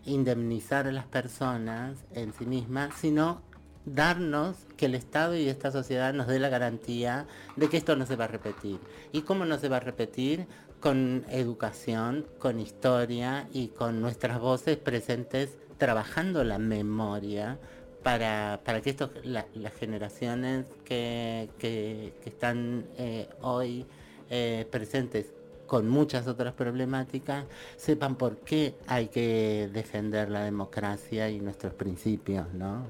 indemnizar 0.06 0.88
a 0.88 0.94
las 0.94 1.04
personas 1.08 1.98
en 2.14 2.32
sí 2.32 2.46
mismas, 2.46 2.94
sino 2.96 3.42
darnos 3.84 4.56
que 4.78 4.86
el 4.86 4.96
Estado 4.96 5.36
y 5.36 5.50
esta 5.50 5.72
sociedad 5.72 6.14
nos 6.14 6.28
dé 6.28 6.40
la 6.40 6.48
garantía 6.48 7.28
de 7.58 7.68
que 7.68 7.76
esto 7.76 7.98
no 7.98 8.06
se 8.06 8.16
va 8.16 8.26
a 8.26 8.30
repetir. 8.30 8.80
¿Y 9.12 9.24
cómo 9.24 9.44
no 9.44 9.60
se 9.60 9.68
va 9.68 9.76
a 9.76 9.82
repetir? 9.82 10.48
Con 10.80 11.26
educación, 11.28 12.26
con 12.40 12.62
historia 12.62 13.50
y 13.52 13.68
con 13.68 14.00
nuestras 14.00 14.40
voces 14.40 14.78
presentes 14.78 15.58
trabajando 15.82 16.44
la 16.44 16.60
memoria 16.60 17.58
para, 18.04 18.62
para 18.64 18.82
que 18.82 18.92
esto, 18.92 19.10
la, 19.24 19.48
las 19.56 19.74
generaciones 19.74 20.68
que, 20.86 21.50
que, 21.58 22.14
que 22.22 22.30
están 22.30 22.86
eh, 23.00 23.28
hoy 23.42 23.88
eh, 24.30 24.68
presentes 24.70 25.34
con 25.66 25.90
muchas 25.90 26.28
otras 26.28 26.54
problemáticas, 26.54 27.46
sepan 27.78 28.16
por 28.16 28.38
qué 28.42 28.76
hay 28.86 29.08
que 29.08 29.72
defender 29.74 30.30
la 30.30 30.44
democracia 30.44 31.32
y 31.32 31.40
nuestros 31.40 31.74
principios, 31.74 32.54
¿no? 32.54 32.86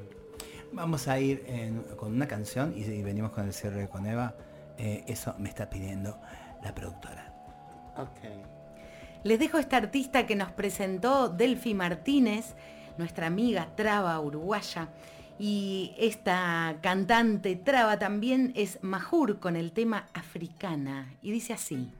Vamos 0.73 1.08
a 1.08 1.17
ir 1.17 1.45
en, 1.47 1.84
con 1.95 2.12
una 2.12 2.27
canción 2.27 2.73
y, 2.75 2.82
y, 2.82 3.04
venimos 3.04 3.32
con 3.32 3.45
el 3.45 3.54
cierre 3.54 3.88
con 3.88 4.06
Eva. 4.06 4.36
Eh, 4.77 5.06
eso 5.08 5.34
me 5.39 5.47
está 5.47 5.69
pidiendo 5.69 6.17
la 6.62 6.75
productora. 6.75 7.34
Ok. 7.95 8.19
Les 9.23 9.39
dejo 9.39 9.60
esta 9.60 9.77
artista 9.77 10.25
que 10.25 10.36
nos 10.36 10.51
presentó 10.51 11.30
Delphi 11.30 11.73
Martínez, 11.73 12.56
nuestra 12.97 13.27
amiga 13.27 13.69
traba 13.75 14.19
uruguaya. 14.19 14.89
Y 15.39 15.95
esta 15.97 16.77
cantante 16.82 17.56
traba 17.56 17.97
también 17.97 18.54
es 18.56 18.77
Mahur 18.84 19.39
con 19.39 19.56
el 19.56 19.71
tema 19.71 20.08
Africana. 20.13 21.13
Y 21.21 21.32
dice 21.32 21.54
así. 21.54 21.91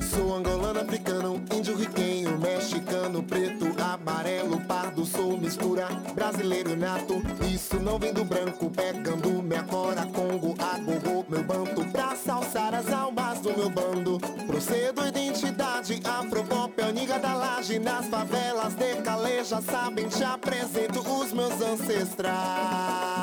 Sou 0.00 0.36
angolano, 0.36 0.78
africano, 0.78 1.42
índio, 1.52 1.76
riquenho, 1.76 2.38
mexicano, 2.38 3.26
preto, 3.26 3.66
amarelo, 3.82 4.60
pardo, 4.68 5.04
sou 5.04 5.36
mistura, 5.36 5.88
brasileiro 6.14 6.76
nato. 6.76 7.20
Isso 7.52 7.80
não 7.80 7.98
vem 7.98 8.12
do 8.12 8.24
branco, 8.24 8.43
aniga 17.14 17.18
da 17.18 17.34
laje, 17.34 17.78
nas 17.78 18.06
favelas 18.06 18.74
de 18.74 19.02
caleja, 19.02 19.60
sabem, 19.60 20.08
te 20.08 20.24
apresento 20.24 21.00
os 21.00 21.32
meus 21.32 21.60
ancestrais. 21.60 23.13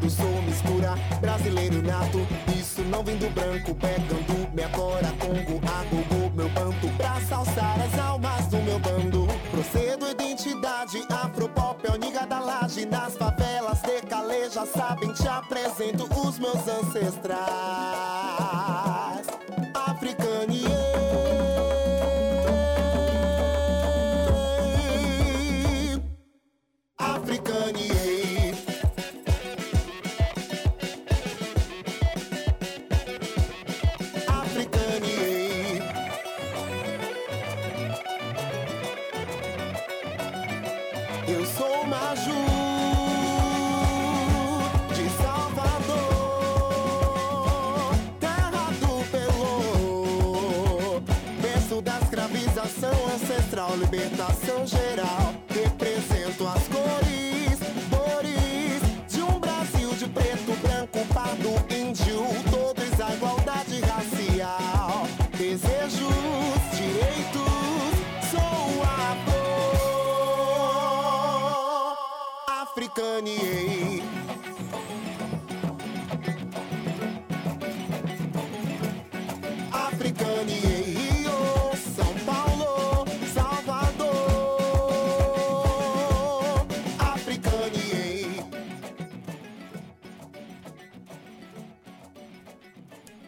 Pardo, 0.00 0.10
sou 0.10 0.42
mistura, 0.42 0.94
brasileiro 1.20 1.82
nato. 1.82 2.26
Isso 2.58 2.80
não 2.82 3.04
vem 3.04 3.16
do 3.16 3.28
branco, 3.30 3.74
pegando 3.74 4.48
minha 4.54 4.68
cora, 4.70 5.12
congo, 5.18 5.60
agogô, 5.66 6.30
meu 6.34 6.48
banto, 6.50 6.88
pra 6.96 7.20
salsar 7.20 7.76
as 7.80 7.98
almas 7.98 8.46
do 8.46 8.56
meu 8.58 8.78
bando. 8.78 9.26
Procedo 9.50 10.08
identidade, 10.08 11.02
afropop, 11.10 11.86
oniga 11.92 12.26
da 12.26 12.40
laje, 12.40 12.86
nas 12.86 13.16
favelas 13.16 13.80
de 13.82 14.00
caleja, 14.06 14.64
sabem, 14.66 15.12
te 15.12 15.28
apresento 15.28 16.04
os 16.04 16.38
meus 16.38 16.66
ancestrais. 16.66 17.40
Africano, 19.74 20.52
yeah. 27.78 27.99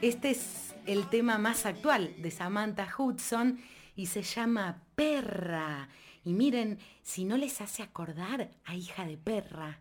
Este 0.02 0.30
es 0.30 0.74
el 0.84 1.08
tema 1.08 1.38
más 1.38 1.64
actual 1.64 2.12
de 2.18 2.32
Samantha 2.32 2.92
Hudson 2.98 3.60
y 3.94 4.06
se 4.06 4.22
llama 4.22 4.82
Perra. 4.96 5.88
Y 6.24 6.32
miren, 6.32 6.80
si 7.04 7.24
no 7.24 7.36
les 7.36 7.60
hace 7.60 7.84
acordar 7.84 8.50
a 8.64 8.74
Hija 8.74 9.06
de 9.06 9.16
Perra, 9.16 9.78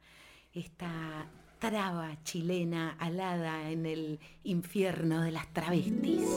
esta 0.53 1.25
traba 1.57 2.23
chilena 2.23 2.97
alada 2.99 3.71
en 3.71 3.87
el 3.87 4.19
infierno 4.43 5.21
de 5.21 5.31
las 5.31 5.51
travestis. 5.53 6.29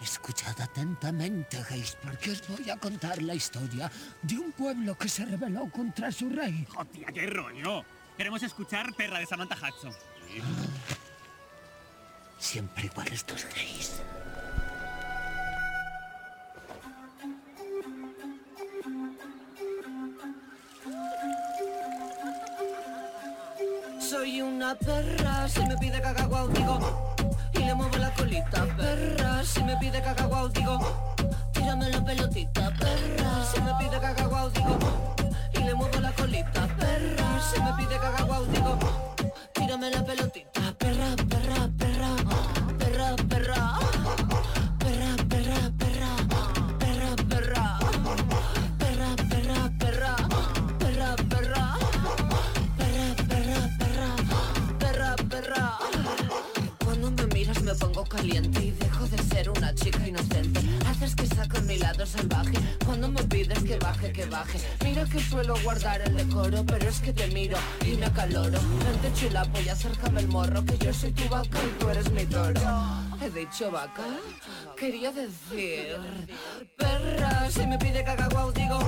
Escuchad 0.00 0.60
atentamente, 0.60 1.58
gays, 1.68 1.98
porque 2.00 2.30
os 2.30 2.48
voy 2.48 2.70
a 2.70 2.76
contar 2.76 3.20
la 3.20 3.34
historia 3.34 3.90
de 4.22 4.38
un 4.38 4.52
pueblo 4.52 4.96
que 4.96 5.08
se 5.08 5.24
rebeló 5.24 5.68
contra 5.72 6.12
su 6.12 6.30
rey. 6.30 6.64
¡Hostia, 6.76 7.08
qué 7.12 7.26
rollo! 7.26 7.84
Queremos 8.18 8.42
escuchar 8.42 8.92
Perra 8.94 9.20
de 9.20 9.26
Samantha 9.26 9.54
Hudson. 9.54 9.92
Siempre 12.36 12.86
igual 12.86 13.06
estos 13.12 13.46
gays. 13.54 14.02
Soy 24.00 24.42
una 24.42 24.74
perra, 24.74 25.48
si 25.48 25.60
me 25.66 25.76
pide 25.76 26.00
cacahuau 26.00 26.48
digo 26.48 27.14
Y 27.52 27.58
le 27.58 27.74
muevo 27.74 27.98
la 27.98 28.12
colita, 28.14 28.64
perra 28.76 29.44
Si 29.44 29.62
me 29.62 29.76
pide 29.76 30.02
cacahuau 30.02 30.48
digo 30.48 31.14
Tírame 31.52 31.88
la 31.90 32.04
pelotita, 32.04 32.72
perra 32.78 33.44
Si 33.52 33.60
me 33.60 33.74
pide 33.78 34.00
cacahuau 34.00 34.50
digo 34.50 34.78
Y 35.52 35.58
le 35.58 35.74
muevo 35.74 36.00
la 36.00 36.10
colita, 36.12 36.66
Si 37.40 37.60
me 37.62 37.72
pide 37.74 37.96
cacahuau 37.98 38.44
digo 38.46 38.76
Tírame 39.52 39.90
la 39.90 40.04
pelotita, 40.04 40.74
perra 40.76 41.14
Perra, 41.30 41.87
suelo 65.20 65.54
guardar 65.62 66.00
el 66.02 66.16
decoro, 66.16 66.64
pero 66.64 66.88
es 66.88 67.00
que 67.00 67.12
te 67.12 67.26
miro 67.28 67.58
y 67.84 67.96
me 67.96 68.06
acaloro. 68.06 68.58
Vente 68.84 69.12
chulapo 69.14 69.60
y 69.60 69.68
acércame 69.68 70.20
el 70.20 70.28
morro, 70.28 70.64
que 70.64 70.78
yo 70.78 70.92
soy 70.92 71.12
tu 71.12 71.28
vaca 71.28 71.58
y 71.64 71.78
tú 71.78 71.88
eres 71.88 72.10
mi 72.12 72.24
toro. 72.26 72.60
He 73.20 73.30
dicho 73.30 73.70
vaca, 73.70 74.04
quería 74.76 75.10
decir 75.12 75.96
perra. 76.76 77.50
Si 77.50 77.66
me 77.66 77.78
pide 77.78 78.04
cacahuau 78.04 78.52
digo 78.52 78.78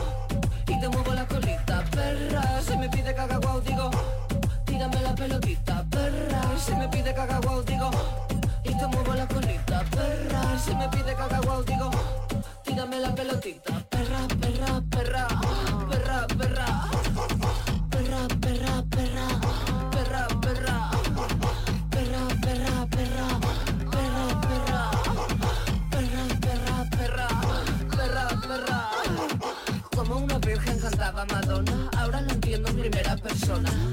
y 0.66 0.80
te 0.80 0.88
muevo 0.88 1.12
la 1.14 1.26
colita, 1.26 1.84
perra. 1.90 2.62
Si 2.62 2.76
me 2.76 2.88
pide 2.88 3.14
cacahuau 3.14 3.60
digo, 3.60 3.90
tírame 4.64 5.00
la 5.02 5.14
pelotita, 5.14 5.84
perra. 5.90 6.42
Si 6.64 6.72
me 6.74 6.88
pide 6.88 7.12
cacahuau 7.14 7.62
digo, 7.64 7.90
y 8.64 8.74
te 8.74 8.86
muevo 8.86 9.14
la 9.14 9.26
colita, 9.26 9.84
perra. 9.90 10.58
Si 10.58 10.74
me 10.74 10.88
pide 10.88 11.14
cacahuau 11.14 11.64
digo, 11.64 11.90
tírame 12.64 13.00
la 13.00 13.14
pelotita, 13.14 13.84
perra, 13.90 14.28
perra, 14.40 14.82
perra, 14.90 15.28
perra, 16.26 16.26
perra. 16.38 16.88
Perra, 17.90 18.28
perra, 18.40 18.82
perra, 18.90 19.26
perra, 19.90 20.26
perra. 20.40 20.90
Perra, 21.90 22.22
perra, 22.40 22.86
perra, 22.90 23.28
perra, 23.90 24.26
perra. 24.40 24.82
Perra, 25.90 26.24
perra, 26.40 27.28
perra, 27.96 28.26
perra. 28.48 28.90
Como 29.94 30.16
una 30.16 30.38
virgen 30.38 30.78
cantaba 30.78 31.24
Madonna, 31.26 31.90
ahora 31.96 32.20
lo 32.22 32.30
entiendo 32.32 32.68
en 32.68 32.76
primera 32.76 33.16
persona. 33.16 33.89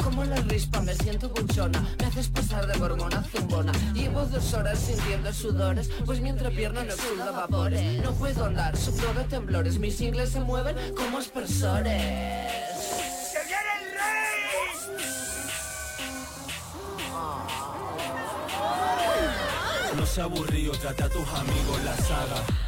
Como 0.57 0.65
la 0.65 0.69
rispa 0.71 0.81
me 0.81 0.95
siento 0.95 1.29
buchona, 1.29 1.85
me 1.99 2.05
haces 2.05 2.29
pasar 2.29 2.65
de 2.65 2.81
hormona 2.81 3.21
zumbona. 3.23 3.71
Llevo 3.93 4.25
dos 4.25 4.53
horas 4.55 4.79
sintiendo 4.79 5.31
sudores, 5.31 5.87
pues 6.03 6.19
mi 6.19 6.29
entrepierna 6.29 6.83
no 6.83 6.93
exulta 6.93 7.29
vapores. 7.29 8.01
No 8.01 8.11
puedo 8.13 8.45
andar, 8.45 8.75
sufro 8.75 9.13
de 9.13 9.23
temblores, 9.25 9.77
mis 9.77 10.01
ingles 10.01 10.31
se 10.31 10.39
mueven 10.39 10.75
como 10.95 11.19
aspersores. 11.19 12.51
No 19.95 20.05
sea 20.07 20.23
aburrido, 20.23 20.71
trata 20.73 21.05
a 21.05 21.09
tus 21.09 21.27
amigos 21.29 21.83
la 21.83 21.95
saga. 21.97 22.66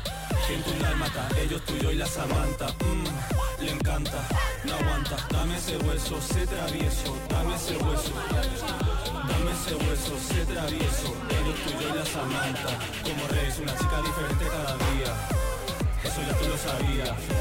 Siento 0.49 0.71
un 0.71 0.99
mata, 0.99 1.29
ellos 1.39 1.61
tuyo 1.63 1.91
y 1.91 1.95
la 1.95 2.07
Samantha. 2.07 2.69
Mm, 2.83 3.63
le 3.63 3.71
encanta, 3.71 4.27
no 4.63 4.73
aguanta. 4.73 5.15
Dame 5.29 5.55
ese 5.55 5.77
hueso, 5.77 6.19
sé 6.19 6.47
travieso. 6.47 7.15
Dame 7.29 7.53
ese 7.53 7.77
hueso. 7.77 8.11
Dame 9.29 9.51
ese 9.51 9.75
hueso, 9.75 10.17
sé 10.17 10.45
travieso. 10.45 11.13
Ellos 11.29 11.55
tuyo 11.65 11.93
y 11.93 11.97
la 11.99 12.03
Samantha. 12.03 12.79
Como 13.03 13.27
Rex, 13.27 13.59
una 13.59 13.77
chica 13.77 14.01
diferente 14.01 14.45
cada 14.49 14.73
día. 14.89 15.13
Eso 16.03 16.21
ya 16.27 16.33
tú 16.39 16.49
lo 16.49 16.57
sabías. 16.57 17.38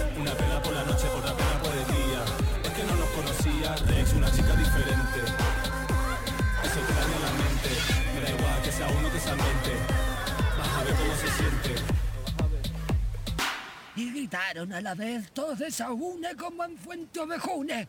A 14.59 14.81
la 14.81 14.93
vez 14.97 15.31
todos 15.31 15.81
a 15.81 15.93
una 15.93 16.35
como 16.35 16.65
en 16.65 16.77
Fuente 16.77 17.21
Ovejune. 17.21 17.87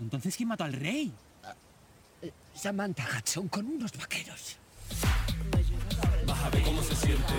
Entonces, 0.00 0.36
¿quién 0.36 0.48
mató 0.48 0.64
al 0.64 0.72
rey? 0.72 1.12
Samantha 2.52 3.06
Hudson 3.16 3.46
con 3.46 3.64
unos 3.64 3.96
vaqueros. 3.96 4.56
Vas 6.26 6.40
a 6.40 6.50
ver 6.50 6.62
cómo 6.64 6.82
se 6.82 6.96
siente. 6.96 7.32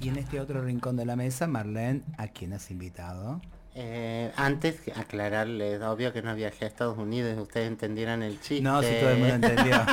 Y 0.00 0.08
en 0.10 0.18
este 0.18 0.38
otro 0.38 0.60
rincón 0.60 0.96
de 0.96 1.06
la 1.06 1.16
mesa, 1.16 1.46
Marlene, 1.46 2.02
¿a 2.18 2.28
quién 2.28 2.52
has 2.52 2.70
invitado? 2.70 3.40
Eh, 3.76 4.30
antes 4.36 4.80
aclararles, 4.94 5.82
obvio 5.82 6.12
que 6.12 6.22
no 6.22 6.32
viajé 6.36 6.64
a 6.64 6.68
Estados 6.68 6.96
Unidos, 6.96 7.36
ustedes 7.38 7.66
entendieran 7.66 8.22
el 8.22 8.40
chiste. 8.40 8.62
No, 8.62 8.80
si 8.80 8.94
todo 9.00 9.10
el 9.10 9.18
mundo 9.18 9.34
entendió. 9.34 9.76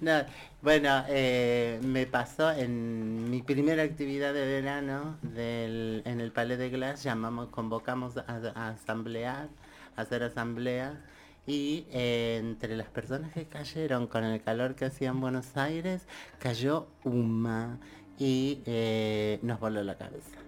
No, 0.00 0.12
bueno, 0.62 1.04
eh, 1.08 1.80
me 1.82 2.06
pasó 2.06 2.52
en 2.52 3.28
mi 3.28 3.42
primera 3.42 3.82
actividad 3.82 4.32
de 4.32 4.46
verano 4.46 5.16
del, 5.22 6.02
en 6.04 6.20
el 6.20 6.30
Palais 6.30 6.58
de 6.58 6.70
Glass, 6.70 7.02
llamamos, 7.02 7.48
convocamos 7.48 8.16
a, 8.16 8.22
a 8.54 8.68
asamblear, 8.68 9.48
a 9.96 10.02
hacer 10.02 10.22
asamblea 10.22 11.00
y 11.48 11.86
eh, 11.90 12.38
entre 12.40 12.76
las 12.76 12.88
personas 12.88 13.32
que 13.32 13.46
cayeron 13.46 14.06
con 14.06 14.22
el 14.22 14.40
calor 14.40 14.76
que 14.76 14.84
hacía 14.84 15.08
en 15.08 15.20
Buenos 15.20 15.56
Aires, 15.56 16.06
cayó 16.38 16.86
Uma 17.02 17.78
y 18.18 18.60
nos 19.42 19.58
voló 19.58 19.82
la 19.82 19.96
cabeza. 19.96 20.47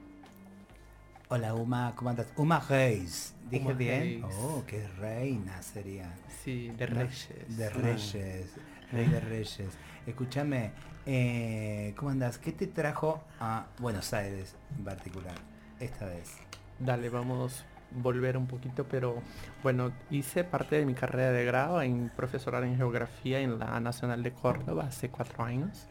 Hola 1.32 1.54
Uma, 1.54 1.92
¿cómo 1.94 2.10
andas? 2.10 2.26
Uma 2.36 2.58
Reis. 2.58 3.34
¿Dije 3.48 3.64
Uma 3.66 3.74
bien? 3.74 4.00
Reis. 4.00 4.24
Oh, 4.40 4.64
qué 4.66 4.86
reina 4.98 5.62
sería. 5.62 6.12
Sí, 6.42 6.70
de. 6.76 6.86
Reyes. 6.86 7.28
De 7.56 7.66
Ah. 7.66 7.70
Reyes. 7.70 8.56
Rey 8.90 9.06
de 9.06 9.20
Reyes. 9.20 9.68
Escúchame, 10.06 10.72
eh, 11.06 11.94
¿cómo 11.96 12.10
andas? 12.10 12.38
¿Qué 12.38 12.50
te 12.52 12.66
trajo 12.66 13.22
a 13.38 13.66
Buenos 13.78 14.12
Aires 14.12 14.56
en 14.76 14.84
particular 14.84 15.34
esta 15.78 16.06
vez? 16.06 16.36
Dale, 16.80 17.08
vamos 17.10 17.60
a 17.62 18.00
volver 18.02 18.36
un 18.36 18.48
poquito, 18.48 18.84
pero 18.88 19.22
bueno, 19.62 19.92
hice 20.10 20.42
parte 20.42 20.76
de 20.80 20.86
mi 20.86 20.94
carrera 20.94 21.30
de 21.30 21.44
grado 21.44 21.80
en 21.82 22.10
profesorado 22.16 22.64
en 22.64 22.76
geografía 22.76 23.38
en 23.40 23.58
la 23.60 23.78
Nacional 23.78 24.24
de 24.24 24.32
Córdoba 24.32 24.86
hace 24.88 25.10
cuatro 25.10 25.44
años. 25.44 25.86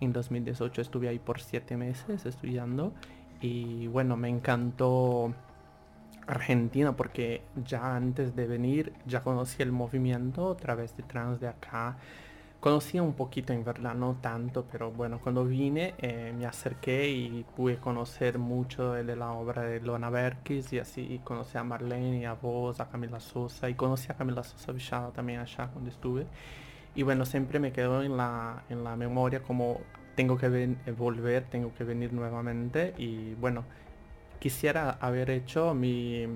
En 0.00 0.12
2018 0.12 0.82
estuve 0.82 1.08
ahí 1.08 1.18
por 1.18 1.40
siete 1.40 1.76
meses 1.76 2.26
estudiando 2.26 2.92
y 3.44 3.88
bueno, 3.88 4.16
me 4.16 4.30
encantó 4.30 5.34
Argentina 6.26 6.96
porque 6.96 7.42
ya 7.62 7.94
antes 7.94 8.34
de 8.34 8.46
venir 8.46 8.94
ya 9.06 9.22
conocí 9.22 9.62
el 9.62 9.70
movimiento 9.70 10.52
a 10.52 10.56
través 10.56 10.96
de 10.96 11.02
trans 11.02 11.40
de 11.40 11.48
acá. 11.48 11.98
Conocía 12.58 13.02
un 13.02 13.12
poquito 13.12 13.52
en 13.52 13.62
verdad, 13.62 13.94
no 13.94 14.16
tanto, 14.22 14.64
pero 14.72 14.90
bueno, 14.90 15.20
cuando 15.22 15.44
vine 15.44 15.92
eh, 15.98 16.32
me 16.34 16.46
acerqué 16.46 17.10
y 17.10 17.44
pude 17.54 17.76
conocer 17.76 18.38
mucho 18.38 18.92
de, 18.92 19.04
de 19.04 19.14
la 19.14 19.32
obra 19.32 19.60
de 19.60 19.78
Lona 19.80 20.08
Berkis 20.08 20.72
y 20.72 20.78
así 20.78 21.20
conocí 21.22 21.58
a 21.58 21.64
Marlene 21.64 22.20
y 22.20 22.24
a 22.24 22.32
vos, 22.32 22.80
a 22.80 22.88
Camila 22.88 23.20
Sosa 23.20 23.68
y 23.68 23.74
conocí 23.74 24.10
a 24.10 24.16
Camila 24.16 24.42
Sosa 24.42 24.72
Villada 24.72 25.10
también 25.10 25.40
allá 25.40 25.68
cuando 25.70 25.90
estuve. 25.90 26.26
Y 26.94 27.02
bueno, 27.02 27.26
siempre 27.26 27.58
me 27.58 27.72
quedó 27.72 28.02
en 28.02 28.16
la, 28.16 28.64
en 28.70 28.84
la 28.84 28.96
memoria 28.96 29.42
como 29.42 29.80
tengo 30.14 30.36
que 30.38 30.48
ven- 30.48 30.78
eh, 30.86 30.92
volver, 30.92 31.44
tengo 31.44 31.72
que 31.74 31.84
venir 31.84 32.12
nuevamente 32.12 32.94
y 32.98 33.34
bueno, 33.34 33.64
quisiera 34.38 34.90
haber 35.00 35.30
hecho 35.30 35.74
mi, 35.74 36.26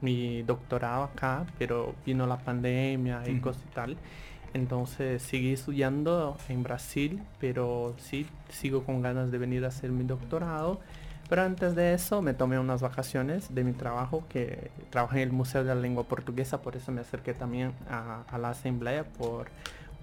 mi 0.00 0.42
doctorado 0.42 1.04
acá, 1.04 1.46
pero 1.58 1.94
vino 2.04 2.26
la 2.26 2.38
pandemia 2.38 3.22
y 3.28 3.40
cosas 3.40 3.62
y 3.70 3.74
tal. 3.74 3.96
Entonces 4.54 5.22
seguí 5.22 5.52
estudiando 5.52 6.36
en 6.48 6.62
Brasil, 6.62 7.22
pero 7.40 7.94
sí 7.98 8.26
sigo 8.50 8.84
con 8.84 9.00
ganas 9.00 9.30
de 9.30 9.38
venir 9.38 9.64
a 9.64 9.68
hacer 9.68 9.90
mi 9.90 10.04
doctorado. 10.04 10.80
Pero 11.28 11.42
antes 11.42 11.74
de 11.74 11.94
eso 11.94 12.20
me 12.20 12.34
tomé 12.34 12.58
unas 12.58 12.82
vacaciones 12.82 13.54
de 13.54 13.64
mi 13.64 13.72
trabajo, 13.72 14.24
que 14.28 14.70
trabajé 14.90 15.22
en 15.22 15.28
el 15.30 15.32
Museo 15.34 15.64
de 15.64 15.74
la 15.74 15.80
Lengua 15.80 16.04
Portuguesa, 16.04 16.60
por 16.60 16.76
eso 16.76 16.92
me 16.92 17.00
acerqué 17.00 17.32
también 17.32 17.72
a, 17.88 18.24
a 18.30 18.36
la 18.36 18.50
asamblea, 18.50 19.04
por, 19.04 19.46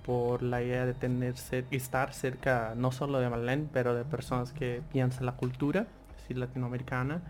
por 0.10 0.42
la 0.42 0.64
idea 0.64 0.88
de 0.88 0.96
tener 0.96 1.36
cer- 1.36 1.66
estar 1.70 2.14
cerca 2.14 2.74
no 2.76 2.92
solo 2.92 3.20
de 3.20 3.30
Marlene, 3.30 3.68
pero 3.72 3.94
de 3.94 4.04
personas 4.04 4.54
que 4.54 4.82
piensan 4.92 5.28
la 5.28 5.34
cultura 5.34 5.86
sí, 6.28 6.34
latinoamericana. 6.34 7.22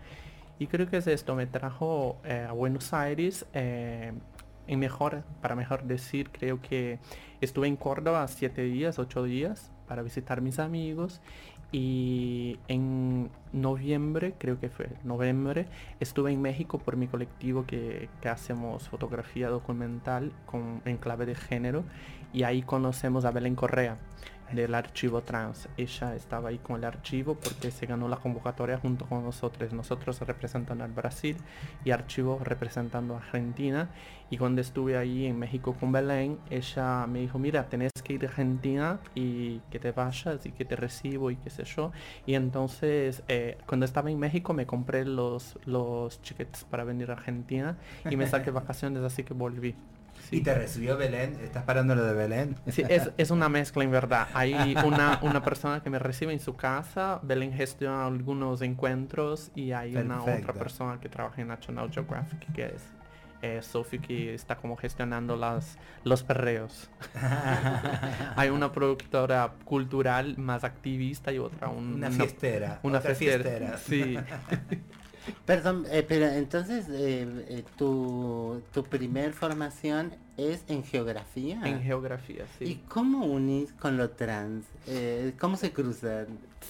Y 0.58 0.66
creo 0.66 0.88
que 0.88 0.96
es 0.96 1.06
esto, 1.06 1.34
me 1.34 1.46
trajo 1.46 2.16
eh, 2.24 2.46
a 2.48 2.52
Buenos 2.52 2.94
Aires, 2.94 3.44
eh, 3.52 4.12
en 4.66 4.78
mejor, 4.78 5.24
para 5.42 5.54
mejor 5.56 5.82
decir, 5.84 6.30
creo 6.30 6.62
que 6.62 6.98
estuve 7.42 7.68
en 7.68 7.76
Córdoba 7.76 8.26
siete 8.28 8.62
días, 8.62 8.98
ocho 8.98 9.24
días, 9.24 9.70
para 9.86 10.00
visitar 10.00 10.40
mis 10.40 10.58
amigos. 10.58 11.20
Y 11.72 12.58
en 12.66 13.30
noviembre, 13.52 14.34
creo 14.38 14.58
que 14.58 14.70
fue 14.70 14.88
noviembre, 15.04 15.66
estuve 16.00 16.32
en 16.32 16.40
México 16.40 16.78
por 16.78 16.96
mi 16.96 17.06
colectivo 17.08 17.64
que, 17.64 18.08
que 18.22 18.28
hacemos 18.28 18.88
fotografía 18.88 19.48
documental 19.50 20.32
con, 20.46 20.80
en 20.86 20.96
clave 20.96 21.26
de 21.26 21.34
género. 21.34 21.84
Y 22.32 22.44
ahí 22.44 22.62
conocemos 22.62 23.24
a 23.24 23.30
Belén 23.30 23.54
Correa 23.54 23.96
del 24.52 24.74
archivo 24.74 25.22
trans. 25.22 25.68
Ella 25.76 26.14
estaba 26.14 26.48
ahí 26.48 26.58
con 26.58 26.76
el 26.76 26.84
archivo 26.84 27.34
porque 27.34 27.70
se 27.70 27.86
ganó 27.86 28.08
la 28.08 28.16
convocatoria 28.16 28.78
junto 28.78 29.06
con 29.06 29.22
nosotros. 29.22 29.72
Nosotros 29.72 30.20
representando 30.20 30.84
al 30.84 30.92
Brasil 30.92 31.36
y 31.84 31.90
archivo 31.90 32.40
representando 32.42 33.14
a 33.14 33.18
Argentina. 33.18 33.90
Y 34.28 34.38
cuando 34.38 34.60
estuve 34.60 34.96
ahí 34.96 35.26
en 35.26 35.38
México 35.38 35.74
con 35.78 35.90
Belén, 35.90 36.38
ella 36.50 37.06
me 37.06 37.20
dijo, 37.20 37.38
mira, 37.38 37.68
tenés 37.68 37.92
que 38.04 38.12
ir 38.12 38.24
a 38.24 38.28
Argentina 38.28 39.00
y 39.14 39.58
que 39.70 39.78
te 39.80 39.90
vayas 39.92 40.46
y 40.46 40.52
que 40.52 40.64
te 40.64 40.76
recibo 40.76 41.30
y 41.30 41.36
qué 41.36 41.50
sé 41.50 41.64
yo. 41.64 41.90
Y 42.26 42.34
entonces, 42.34 43.24
eh, 43.28 43.58
cuando 43.66 43.86
estaba 43.86 44.10
en 44.10 44.18
México 44.18 44.52
me 44.52 44.66
compré 44.66 45.04
los, 45.04 45.58
los 45.64 46.20
tickets 46.22 46.64
para 46.64 46.84
venir 46.84 47.10
a 47.10 47.14
Argentina 47.14 47.76
y 48.08 48.16
me 48.16 48.26
saqué 48.26 48.50
vacaciones, 48.52 49.02
así 49.02 49.24
que 49.24 49.34
volví. 49.34 49.74
¿Y 50.30 50.40
te 50.42 50.54
recibió 50.54 50.96
Belén? 50.96 51.36
¿Estás 51.42 51.64
parando 51.64 51.94
lo 51.94 52.04
de 52.04 52.14
Belén? 52.14 52.56
Sí, 52.68 52.82
es, 52.88 53.10
es 53.16 53.30
una 53.30 53.48
mezcla 53.48 53.82
en 53.84 53.90
verdad. 53.90 54.28
Hay 54.34 54.74
una, 54.84 55.18
una 55.22 55.42
persona 55.42 55.82
que 55.82 55.90
me 55.90 55.98
recibe 55.98 56.32
en 56.32 56.40
su 56.40 56.54
casa, 56.56 57.18
Belén 57.22 57.52
gestiona 57.52 58.06
algunos 58.06 58.62
encuentros 58.62 59.50
y 59.54 59.72
hay 59.72 59.96
una 59.96 60.22
otra 60.22 60.52
persona 60.52 61.00
que 61.00 61.08
trabaja 61.08 61.40
en 61.42 61.48
National 61.48 61.90
Geographic 61.90 62.52
que 62.52 62.66
es 62.66 62.82
eh, 63.42 63.60
Sophie 63.62 64.00
que 64.00 64.34
está 64.34 64.56
como 64.56 64.76
gestionando 64.76 65.34
las, 65.34 65.78
los 66.04 66.22
perreos. 66.22 66.90
hay 68.36 68.50
una 68.50 68.70
productora 68.70 69.52
cultural 69.64 70.36
más 70.38 70.62
activista 70.64 71.32
y 71.32 71.38
otra 71.38 71.68
un- 71.68 71.94
Una 71.94 72.10
fiestera, 72.10 72.80
Una 72.82 72.98
otra 72.98 73.14
fiestera. 73.14 73.78
fiestera. 73.78 74.26
Sí. 74.68 74.78
Perdón, 75.44 75.84
eh, 75.90 76.04
pero 76.06 76.26
entonces 76.26 76.86
eh, 76.90 77.26
eh, 77.48 77.64
tu, 77.76 78.62
tu 78.72 78.84
primer 78.84 79.32
formación 79.32 80.12
es 80.36 80.64
en 80.68 80.84
geografía. 80.84 81.60
En 81.64 81.82
geografía, 81.82 82.44
sí. 82.58 82.64
¿Y 82.64 82.74
cómo 82.88 83.26
unís 83.26 83.72
con 83.72 83.96
lo 83.96 84.10
trans? 84.10 84.64
¿Cómo 85.38 85.56
se 85.56 85.72
cruzan? 85.72 86.26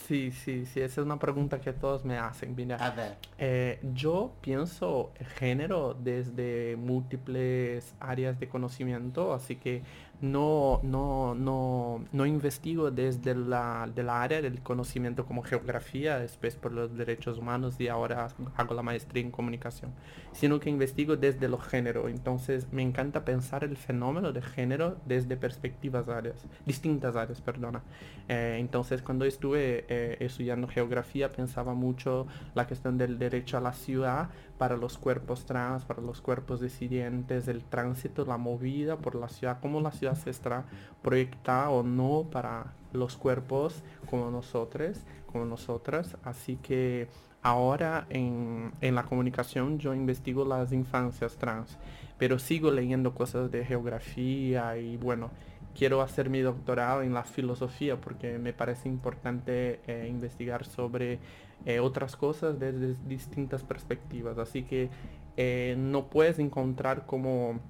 Sí, 0.06 0.30
sí, 0.30 0.66
sí, 0.66 0.80
esa 0.80 1.00
es 1.00 1.04
una 1.04 1.18
pregunta 1.18 1.60
que 1.60 1.72
todos 1.72 2.04
me 2.04 2.18
hacen. 2.18 2.54
Mira, 2.56 2.76
A 2.76 2.90
ver. 2.90 3.78
yo 3.94 4.32
pienso 4.40 5.12
género 5.38 5.94
desde 5.94 6.76
múltiples 6.76 7.94
áreas 8.00 8.40
de 8.40 8.48
conocimiento, 8.48 9.32
así 9.32 9.56
que 9.56 9.82
no, 10.20 10.80
no, 10.82 11.34
no, 11.34 12.04
no 12.12 12.26
investigo 12.26 12.90
desde 12.90 13.34
la, 13.34 13.88
de 13.94 14.08
área 14.08 14.42
del 14.42 14.60
conocimiento 14.60 15.24
como 15.24 15.42
geografía, 15.42 16.18
después 16.18 16.56
por 16.56 16.72
los 16.72 16.94
derechos 16.96 17.38
humanos 17.38 17.76
y 17.78 17.88
ahora 17.88 18.28
hago 18.56 18.74
la 18.74 18.82
maestría 18.82 19.22
en 19.22 19.30
comunicación, 19.30 19.92
sino 20.32 20.60
que 20.60 20.68
investigo 20.68 21.16
desde 21.16 21.48
los 21.48 21.66
género. 21.66 22.08
Entonces 22.08 22.68
me 22.72 22.82
encanta 22.82 23.24
pensar 23.24 23.64
el 23.64 23.76
fenómeno 23.76 24.32
de 24.32 24.42
género 24.42 24.98
desde 25.06 25.36
perspectivas 25.36 26.08
áreas, 26.08 26.44
distintas 26.66 27.16
áreas, 27.16 27.40
perdona. 27.40 27.82
Eh, 28.28 28.56
entonces 28.58 29.02
cuando 29.02 29.24
estuve 29.24 29.86
eh, 29.88 30.16
estudiando 30.20 30.68
geografía 30.68 31.30
pensaba 31.30 31.74
mucho 31.74 32.26
la 32.54 32.66
cuestión 32.66 32.98
del 32.98 33.18
derecho 33.18 33.56
a 33.56 33.60
la 33.60 33.72
ciudad 33.72 34.28
para 34.60 34.76
los 34.76 34.98
cuerpos 34.98 35.46
trans, 35.46 35.86
para 35.86 36.02
los 36.02 36.20
cuerpos 36.20 36.60
disidentes, 36.60 37.48
el 37.48 37.64
tránsito, 37.64 38.26
la 38.26 38.36
movida 38.36 38.98
por 38.98 39.14
la 39.14 39.30
ciudad, 39.30 39.56
cómo 39.58 39.80
la 39.80 39.90
ciudad 39.90 40.14
se 40.14 40.28
está 40.28 40.66
proyectada 41.00 41.70
o 41.70 41.82
no 41.82 42.26
para 42.30 42.74
los 42.92 43.16
cuerpos 43.16 43.82
como 44.10 44.30
nosotros, 44.30 44.98
como 45.32 45.46
nosotras. 45.46 46.18
Así 46.24 46.56
que 46.56 47.08
ahora 47.40 48.06
en, 48.10 48.72
en 48.82 48.94
la 48.96 49.04
comunicación 49.04 49.78
yo 49.78 49.94
investigo 49.94 50.44
las 50.44 50.74
infancias 50.74 51.38
trans, 51.38 51.78
pero 52.18 52.38
sigo 52.38 52.70
leyendo 52.70 53.14
cosas 53.14 53.50
de 53.50 53.64
geografía 53.64 54.76
y 54.76 54.98
bueno, 54.98 55.30
quiero 55.76 56.02
hacer 56.02 56.30
mi 56.30 56.40
doctorado 56.40 57.02
en 57.02 57.14
la 57.14 57.24
filosofía 57.24 58.00
porque 58.00 58.38
me 58.38 58.52
parece 58.52 58.88
importante 58.88 59.80
eh, 59.86 60.06
investigar 60.08 60.64
sobre 60.64 61.18
eh, 61.66 61.80
otras 61.80 62.16
cosas 62.16 62.58
desde 62.58 62.94
distintas 63.06 63.62
perspectivas. 63.62 64.38
Así 64.38 64.62
que 64.62 64.88
eh, 65.36 65.74
no 65.78 66.06
puedes 66.06 66.38
encontrar 66.38 67.06
como 67.06 67.60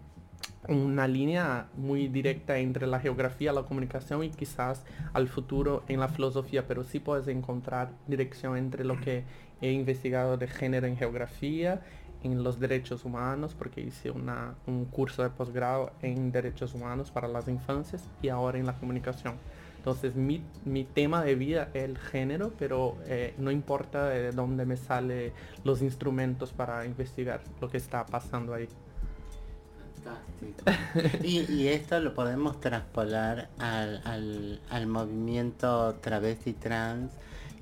una 0.69 1.09
línea 1.09 1.69
muy 1.77 2.09
directa 2.09 2.59
entre 2.59 2.87
la 2.87 3.01
geografía, 3.01 3.53
la 3.53 3.63
comunicación 3.63 4.25
y 4.25 4.31
quizás 4.31 4.85
al 5.13 5.29
futuro 5.29 5.83
en 5.89 6.01
la 6.01 6.09
filosofía, 6.09 6.67
pero 6.67 6.85
sí 6.85 7.01
puedes 7.01 7.29
encontrar 7.29 7.91
dirección 8.07 8.57
entre 8.57 8.85
lo 8.85 9.01
que 9.01 9.25
he 9.61 9.73
investigado 9.73 10.37
de 10.37 10.47
género 10.47 10.87
en 10.87 10.97
geografía, 10.97 11.83
en 12.23 12.43
los 12.43 12.61
derechos 12.61 13.05
humanos, 13.05 13.55
porque 13.59 13.81
hice 13.81 14.11
una, 14.11 14.55
un 14.67 14.85
curso 14.85 15.23
de 15.23 15.31
posgrado 15.31 15.93
en 16.03 16.33
derechos 16.33 16.75
humanos 16.75 17.11
para 17.11 17.29
las 17.29 17.49
infancias 17.49 18.03
y 18.23 18.29
ahora 18.29 18.59
en 18.59 18.67
la 18.67 18.75
comunicación. 18.75 19.35
Entonces 19.79 20.15
mi, 20.15 20.45
mi 20.67 20.85
tema 20.85 21.25
de 21.25 21.35
vida 21.35 21.71
es 21.73 21.85
el 21.85 21.97
género, 21.97 22.53
pero 22.59 22.99
eh, 23.07 23.35
no 23.39 23.51
importa 23.51 24.11
de 24.11 24.31
dónde 24.33 24.67
me 24.67 24.77
salen 24.77 25.33
los 25.65 25.81
instrumentos 25.81 26.53
para 26.53 26.85
investigar 26.85 27.41
lo 27.63 27.71
que 27.71 27.79
está 27.79 28.05
pasando 28.05 28.53
ahí. 28.53 28.69
Y, 31.23 31.51
y 31.53 31.69
esto 31.69 32.01
lo 32.01 32.15
podemos 32.15 32.61
traspolar 32.61 33.49
al, 33.59 34.61
al 34.71 34.87
movimiento 34.87 35.95
travesti 36.01 36.53
trans 36.55 37.13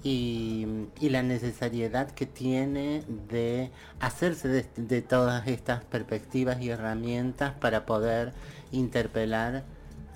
y, 0.03 0.66
la 1.01 1.22
necesariedad 1.22 2.11
que 2.11 2.26
tiene 2.26 3.03
de 3.30 3.70
hacerse 4.01 4.66
de, 4.76 5.03
todas 5.03 5.46
estas 5.49 5.84
perspectivas 5.84 6.61
y 6.61 6.70
herramientas 6.70 7.55
para 7.55 7.86
poder 7.86 8.32
interpelar 8.72 9.64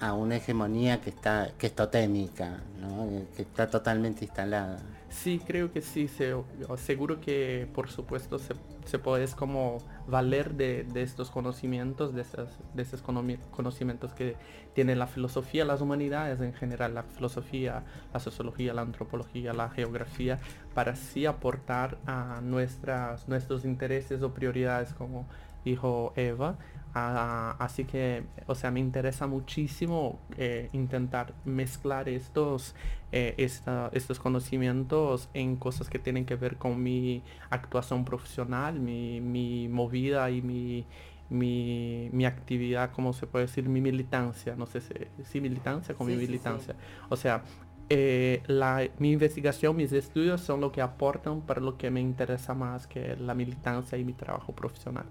a 0.00 0.12
una 0.14 0.36
hegemonía 0.36 1.00
que 1.00 1.10
está 1.10 1.52
que 1.58 1.68
es 1.68 1.74
totémica, 1.74 2.60
¿no? 2.80 3.08
que 3.36 3.42
está 3.42 3.70
totalmente 3.70 4.24
instalada. 4.24 4.78
Sí, 5.12 5.40
creo 5.46 5.70
que 5.70 5.82
sí, 5.82 6.08
se- 6.08 6.34
seguro 6.78 7.20
que 7.20 7.68
por 7.74 7.90
supuesto 7.90 8.38
se, 8.38 8.54
se 8.86 8.98
puede 8.98 9.26
como 9.36 9.76
valer 10.06 10.54
de, 10.54 10.84
de 10.84 11.02
estos 11.02 11.30
conocimientos, 11.30 12.14
de, 12.14 12.22
esas, 12.22 12.48
de 12.72 12.82
esos 12.82 13.02
conocimientos 13.02 14.14
que 14.14 14.36
tiene 14.74 14.96
la 14.96 15.06
filosofía, 15.06 15.66
las 15.66 15.82
humanidades 15.82 16.40
en 16.40 16.54
general, 16.54 16.94
la 16.94 17.02
filosofía, 17.02 17.84
la 18.14 18.20
sociología, 18.20 18.72
la 18.72 18.82
antropología, 18.82 19.52
la 19.52 19.68
geografía, 19.68 20.38
para 20.74 20.92
así 20.92 21.26
aportar 21.26 21.98
a 22.06 22.40
nuestras, 22.42 23.28
nuestros 23.28 23.66
intereses 23.66 24.22
o 24.22 24.32
prioridades, 24.32 24.94
como 24.94 25.28
dijo 25.62 26.14
Eva. 26.16 26.56
Ah, 26.94 27.56
así 27.58 27.84
que, 27.84 28.22
o 28.46 28.54
sea, 28.54 28.70
me 28.70 28.80
interesa 28.80 29.26
muchísimo 29.26 30.18
eh, 30.36 30.68
intentar 30.74 31.32
mezclar 31.46 32.08
estos, 32.08 32.74
eh, 33.12 33.34
esta- 33.38 33.88
estos 33.94 34.18
conocimientos 34.20 35.30
en 35.32 35.56
cosas 35.56 35.88
que 35.88 35.98
tienen 35.98 36.26
que 36.26 36.36
ver 36.36 36.56
con 36.58 36.82
mi 36.82 37.22
actuación 37.48 38.04
profesional, 38.04 38.78
mi, 38.78 39.22
mi 39.22 39.68
movida 39.68 40.30
y 40.30 40.42
mi, 40.42 40.84
mi, 41.30 42.10
mi 42.12 42.26
actividad, 42.26 42.90
como 42.92 43.14
se 43.14 43.26
puede 43.26 43.46
decir, 43.46 43.68
mi 43.70 43.80
militancia, 43.80 44.54
no 44.54 44.66
sé 44.66 44.82
si, 44.82 44.92
si 45.24 45.40
militancia 45.40 45.94
con 45.94 46.06
Sí, 46.06 46.12
mi 46.12 46.18
sí, 46.18 46.26
sí. 46.26 46.28
militancia. 46.32 46.76
O 47.08 47.16
sea, 47.16 47.42
eh, 47.88 48.42
la, 48.48 48.86
mi 48.98 49.12
investigación, 49.12 49.76
mis 49.76 49.92
estudios 49.92 50.42
son 50.42 50.60
lo 50.60 50.72
que 50.72 50.82
aportan 50.82 51.40
para 51.40 51.60
lo 51.62 51.78
que 51.78 51.90
me 51.90 52.00
interesa 52.02 52.52
más 52.54 52.86
que 52.86 53.16
la 53.16 53.34
militancia 53.34 53.96
y 53.96 54.04
mi 54.04 54.12
trabajo 54.12 54.52
profesional. 54.54 55.06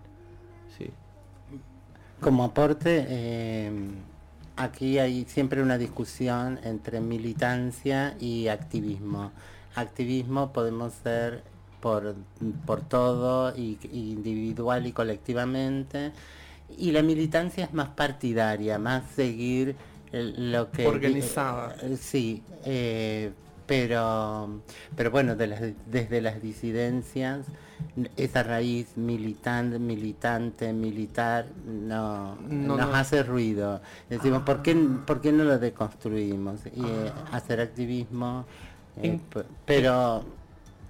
Sí. 0.78 0.92
Como 2.22 2.44
aporte, 2.44 3.06
eh, 3.10 3.72
aquí 4.56 5.00
hay 5.00 5.26
siempre 5.28 5.62
una 5.62 5.78
discusión 5.80 6.60
entre 6.64 7.00
militancia 7.02 8.16
y 8.20 8.48
activismo. 8.48 9.32
Activismo 9.76 10.54
podemos 10.54 10.94
ser 11.02 11.42
por, 11.80 12.14
por 12.68 12.82
todo, 12.82 13.56
y, 13.58 13.80
y 13.92 14.12
individual 14.12 14.86
y 14.86 14.92
colectivamente, 14.92 16.12
y 16.78 16.92
la 16.92 17.02
militancia 17.02 17.66
es 17.66 17.74
más 17.74 17.90
partidaria, 17.90 18.78
más 18.78 19.04
seguir 19.16 19.76
lo 20.12 20.70
que... 20.72 20.86
Organizada. 20.88 21.76
eh, 21.82 21.98
sí, 22.00 22.44
eh, 22.66 23.32
pero, 23.66 24.62
pero 24.96 25.10
bueno, 25.10 25.36
de 25.36 25.48
las- 25.48 25.62
desde 25.88 26.22
las 26.22 26.40
disidencias, 26.40 27.48
esa 28.18 28.44
raíz 28.44 28.96
militante, 28.98 29.80
militante, 29.80 30.74
militar, 30.74 31.46
no, 31.66 32.36
No, 32.36 32.78
nos 32.78 32.88
no. 32.90 32.96
hace 32.96 33.24
ruido. 33.24 33.82
Decimos, 34.10 34.44
¿por, 34.44 34.62
qué, 34.62 34.76
¿por 35.06 35.22
qué 35.22 35.32
no 35.32 35.44
lo 35.44 35.60
deconstruimos? 35.60 36.62
Y 36.76 36.84
eh, 36.86 37.12
hacer 37.32 37.60
activismo, 37.62 38.46
eh, 39.02 39.20
pero, 39.66 40.24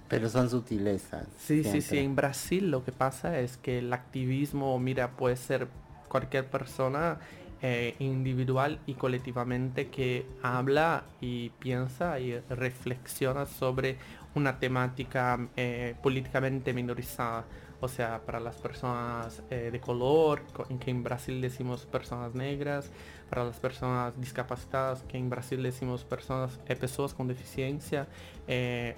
pero 0.08 0.28
son 0.28 0.48
sutilezas. 0.50 1.26
Sí, 1.38 1.64
sí, 1.64 1.80
sí. 1.80 1.98
En 1.98 2.14
Brasil 2.16 2.70
lo 2.70 2.84
que 2.84 2.92
pasa 2.92 3.38
es 3.40 3.56
que 3.56 3.78
el 3.78 3.92
activismo, 3.92 4.78
mira, 4.78 5.10
puede 5.12 5.36
ser 5.36 5.68
cualquier 6.08 6.46
persona 6.46 7.18
eh, 7.62 7.94
individual 8.00 8.80
y 8.86 8.94
colectivamente 8.94 9.88
que 9.88 10.26
habla 10.42 11.04
y 11.20 11.50
piensa 11.60 12.18
y 12.18 12.38
reflexiona 12.50 13.46
sobre 13.46 13.98
una 14.34 14.58
temática 14.58 15.38
eh, 15.56 15.94
políticamente 16.02 16.72
minorizada. 16.72 17.44
O 17.80 17.88
sea, 17.88 18.20
para 18.24 18.38
las 18.38 18.56
personas 18.56 19.42
eh, 19.50 19.70
de 19.72 19.80
color, 19.80 20.42
que 20.78 20.90
en 20.90 21.02
Brasil 21.02 21.40
decimos 21.40 21.84
personas 21.84 22.32
negras, 22.32 22.92
para 23.28 23.44
las 23.44 23.58
personas 23.58 24.18
discapacitadas, 24.20 25.02
que 25.02 25.18
en 25.18 25.28
Brasil 25.28 25.60
decimos 25.60 26.04
personas, 26.04 26.60
eh, 26.68 26.76
personas 26.76 27.12
con 27.12 27.26
deficiencia. 27.26 28.06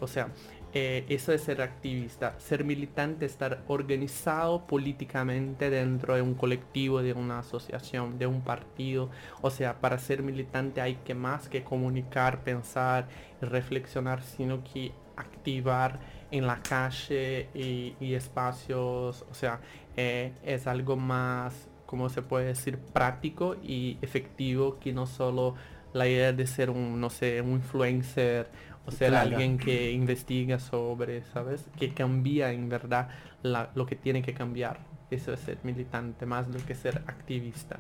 o 0.01 0.07
sea, 0.07 0.29
eso 0.75 1.33
es 1.33 1.43
ser 1.43 1.63
activista, 1.63 2.35
ser 2.41 2.65
militante, 2.65 3.25
estar 3.27 3.63
organizado 3.69 4.67
políticamente 4.67 5.71
dentro 5.71 6.17
de 6.17 6.23
un 6.23 6.35
colectivo, 6.35 7.01
de 7.01 7.13
una 7.13 7.39
asociación, 7.39 8.19
de 8.19 8.27
un 8.27 8.43
partido. 8.43 9.09
O 9.41 9.51
sea, 9.51 9.81
para 9.81 9.99
ser 9.99 10.23
militante 10.23 10.81
hay 10.81 10.97
que 10.97 11.15
más 11.15 11.49
que 11.49 11.63
comunicar, 11.63 12.43
pensar 12.43 13.09
y 13.41 13.47
reflexionar, 13.47 14.23
sino 14.23 14.65
que 14.65 14.93
activar 15.17 15.99
en 16.31 16.47
la 16.47 16.63
calle 16.63 17.49
y, 17.55 17.95
y 18.01 18.15
espacios. 18.15 19.25
O 19.31 19.35
sea, 19.35 19.61
eh, 19.97 20.33
es 20.45 20.67
algo 20.67 20.97
más, 20.97 21.69
como 21.87 22.09
se 22.09 22.23
puede 22.23 22.47
decir, 22.47 22.79
práctico 22.79 23.57
y 23.63 23.99
efectivo 24.03 24.79
que 24.79 24.93
no 24.93 25.07
solo 25.07 25.55
la 25.93 26.09
idea 26.09 26.33
de 26.33 26.47
ser 26.47 26.71
un, 26.71 27.01
no 27.01 27.11
sé, 27.11 27.41
un 27.41 27.53
influencer 27.53 28.49
o 28.87 28.91
ser 28.91 29.11
Claro. 29.11 29.31
alguien 29.31 29.59
que 29.59 29.93
investiga 29.93 30.59
sobre, 30.59 31.23
¿sabes? 31.33 31.67
Que 31.79 31.95
cambia 31.95 32.53
en 32.53 32.69
verdad 32.69 33.09
la- 33.43 33.71
lo 33.75 33.87
que 33.87 33.97
tiene 33.97 34.21
que 34.23 34.35
cambiar. 34.35 34.79
Eso 35.11 35.33
es 35.33 35.41
ser 35.41 35.59
militante, 35.63 36.27
más 36.27 36.53
de 36.53 36.59
que 36.61 36.75
ser 36.75 36.99
activista. 37.07 37.79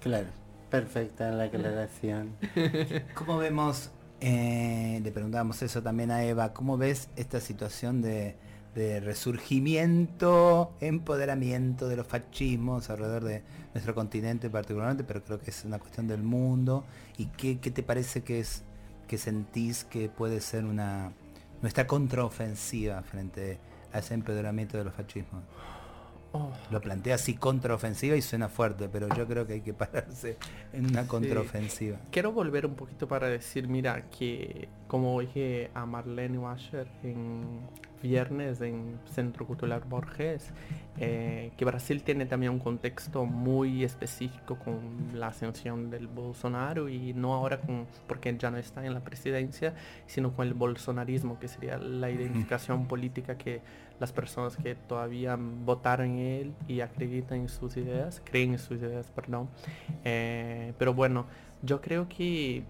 Claro, 0.00 0.28
perfecta 0.70 1.30
la 1.32 1.44
aclaración. 1.44 2.36
¿Cómo 3.14 3.38
vemos, 3.38 3.90
eh, 4.20 5.00
le 5.02 5.12
preguntábamos 5.12 5.62
eso 5.62 5.82
también 5.82 6.10
a 6.10 6.24
Eva, 6.24 6.52
cómo 6.52 6.76
ves 6.76 7.08
esta 7.16 7.40
situación 7.40 8.02
de, 8.02 8.36
resurgimiento, 8.74 10.72
empoderamiento 10.80 11.88
de 11.88 11.96
los 11.96 12.06
fascismos 12.06 12.90
alrededor 12.90 13.24
de 13.24 13.42
nuestro 13.74 13.92
continente 13.92 14.50
particularmente, 14.50 15.02
pero 15.02 15.24
creo 15.24 15.40
que 15.40 15.50
es 15.50 15.64
una 15.64 15.80
cuestión 15.80 16.06
del 16.06 16.22
mundo? 16.22 16.84
¿Y 17.16 17.26
qué, 17.26 17.58
qué 17.58 17.72
te 17.72 17.82
parece 17.82 18.22
que 18.22 18.38
es, 18.38 18.62
que 19.08 19.18
sentís 19.18 19.82
que 19.82 20.08
puede 20.08 20.40
ser 20.40 20.64
una 20.64 21.10
nuestra 21.60 21.88
contraofensiva 21.88 23.02
frente 23.02 23.58
a 23.92 23.98
ese 23.98 24.14
empoderamiento 24.14 24.78
de 24.78 24.84
los 24.84 24.94
fascismos? 24.94 25.42
Oh. 26.32 26.50
Lo 26.70 26.80
plantea 26.80 27.14
así 27.14 27.34
contraofensiva 27.34 28.14
y 28.14 28.22
suena 28.22 28.48
fuerte, 28.48 28.88
pero 28.88 29.08
yo 29.16 29.26
creo 29.26 29.46
que 29.46 29.54
hay 29.54 29.60
que 29.62 29.72
pararse 29.74 30.36
en 30.72 30.86
una 30.86 31.06
contraofensiva. 31.06 31.98
Quiero 32.10 32.32
volver 32.32 32.66
un 32.66 32.74
poquito 32.74 33.08
para 33.08 33.28
decir, 33.28 33.66
mira, 33.66 34.10
que 34.10 34.68
como 34.88 35.20
dije 35.20 35.70
a 35.74 35.86
Marlene 35.86 36.38
Washer 36.38 36.88
en 37.02 37.60
viernes 38.02 38.60
en 38.60 38.98
Centro 39.12 39.46
Cultural 39.46 39.82
Borges, 39.88 40.52
eh, 40.98 41.52
que 41.56 41.64
Brasil 41.64 42.02
tiene 42.02 42.26
también 42.26 42.52
un 42.52 42.58
contexto 42.58 43.24
muy 43.24 43.84
específico 43.84 44.58
con 44.58 45.10
la 45.14 45.28
ascensión 45.28 45.90
del 45.90 46.06
Bolsonaro 46.06 46.88
y 46.88 47.12
no 47.12 47.34
ahora 47.34 47.60
con, 47.60 47.86
porque 48.06 48.34
ya 48.38 48.50
no 48.50 48.58
está 48.58 48.84
en 48.84 48.94
la 48.94 49.00
presidencia, 49.00 49.74
sino 50.06 50.32
con 50.32 50.46
el 50.46 50.54
bolsonarismo, 50.54 51.38
que 51.38 51.48
sería 51.48 51.78
la 51.78 52.10
identificación 52.10 52.86
política 52.86 53.36
que 53.36 53.60
las 54.00 54.12
personas 54.12 54.56
que 54.56 54.74
todavía 54.74 55.36
votaron 55.38 56.06
en 56.06 56.18
él 56.18 56.54
y 56.66 56.80
acreditan 56.80 57.40
en 57.40 57.48
sus 57.48 57.76
ideas, 57.76 58.22
creen 58.24 58.52
en 58.52 58.58
sus 58.58 58.78
ideas, 58.78 59.10
perdón. 59.14 59.48
Eh, 60.04 60.72
pero 60.78 60.94
bueno, 60.94 61.26
yo 61.62 61.80
creo 61.80 62.08
que 62.08 62.62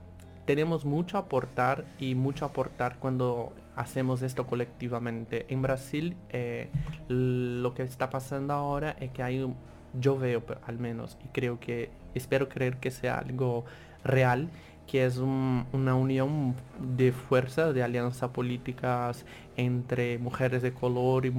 tenemos 0.47 0.85
mucho 0.85 1.19
a 1.19 1.21
aportar 1.21 1.85
y 1.99 2.15
mucho 2.15 2.45
a 2.45 2.49
aportar 2.49 2.99
cuando 2.99 3.53
hacemos 3.77 4.23
esto 4.23 4.47
colectivamente. 4.47 5.47
En 5.51 5.63
Brasil 5.63 6.17
eh, 6.31 6.71
lo 7.09 7.75
que 7.75 7.83
está 7.83 8.11
pasando 8.11 8.55
ahora 8.55 8.97
es 8.99 9.11
que 9.11 9.23
hay 9.23 9.41
un, 9.41 9.57
yo 10.01 10.19
veo 10.19 10.43
al 10.67 10.79
menos 10.79 11.19
y 11.25 11.29
creo 11.29 11.61
que 11.61 11.91
espero 12.15 12.49
creer 12.49 12.79
que 12.79 12.91
sea 12.91 13.19
algo 13.19 13.65
real 14.05 14.49
que 14.89 15.05
es 15.05 15.19
un- 15.19 15.67
una 15.73 15.95
unión 15.95 16.55
de 16.81 17.13
fuerzas, 17.13 17.75
de 17.75 17.83
alianzas 17.83 18.31
políticas 18.31 19.25
entre 19.57 20.19
mujeres 20.19 20.63
de 20.63 20.73
color 20.73 21.27
y 21.27 21.31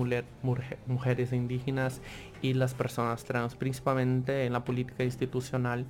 mujeres 0.88 1.34
indígenas 1.34 2.02
y 2.42 2.54
las 2.54 2.74
personas 2.74 3.24
trans, 3.24 3.56
principalmente 3.56 4.46
en 4.46 4.54
la 4.54 4.64
política 4.64 5.04
institucional, 5.04 5.86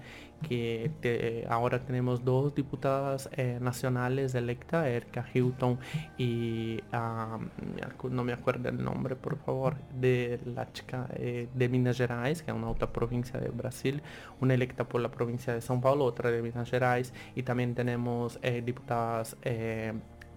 que 0.47 1.45
ahora 1.49 1.79
tenemos 1.79 2.23
dos 2.23 2.55
diputadas 2.55 3.29
eh, 3.33 3.57
nacionales 3.61 4.33
electas, 4.35 4.87
Erika 4.87 5.25
Hilton 5.33 5.77
y 6.17 6.79
acu- 6.91 8.09
no 8.09 8.23
me 8.23 8.31
acuerdo 8.33 8.69
el 8.69 8.81
nombre, 8.81 9.15
por 9.15 9.37
favor, 9.37 9.75
de 9.99 10.39
la 10.45 10.71
chica 10.71 11.07
eh, 11.13 11.49
de 11.53 11.69
Minas 11.69 11.97
Gerais, 11.97 12.41
que 12.41 12.51
es 12.51 12.57
una 12.57 12.69
otra 12.69 12.91
provincia 12.93 13.39
de 13.39 13.49
Brasil, 13.49 14.01
una 14.39 14.53
electa 14.53 14.85
por 14.87 15.01
la 15.01 15.11
provincia 15.11 15.53
de 15.53 15.59
São 15.59 15.81
Paulo, 15.81 16.05
otra 16.05 16.31
de 16.31 16.41
Minas 16.41 16.69
Gerais, 16.69 17.13
y 17.35 17.43
también 17.43 17.75
tenemos 17.75 18.39
eh, 18.41 18.61
diputadas 18.65 19.35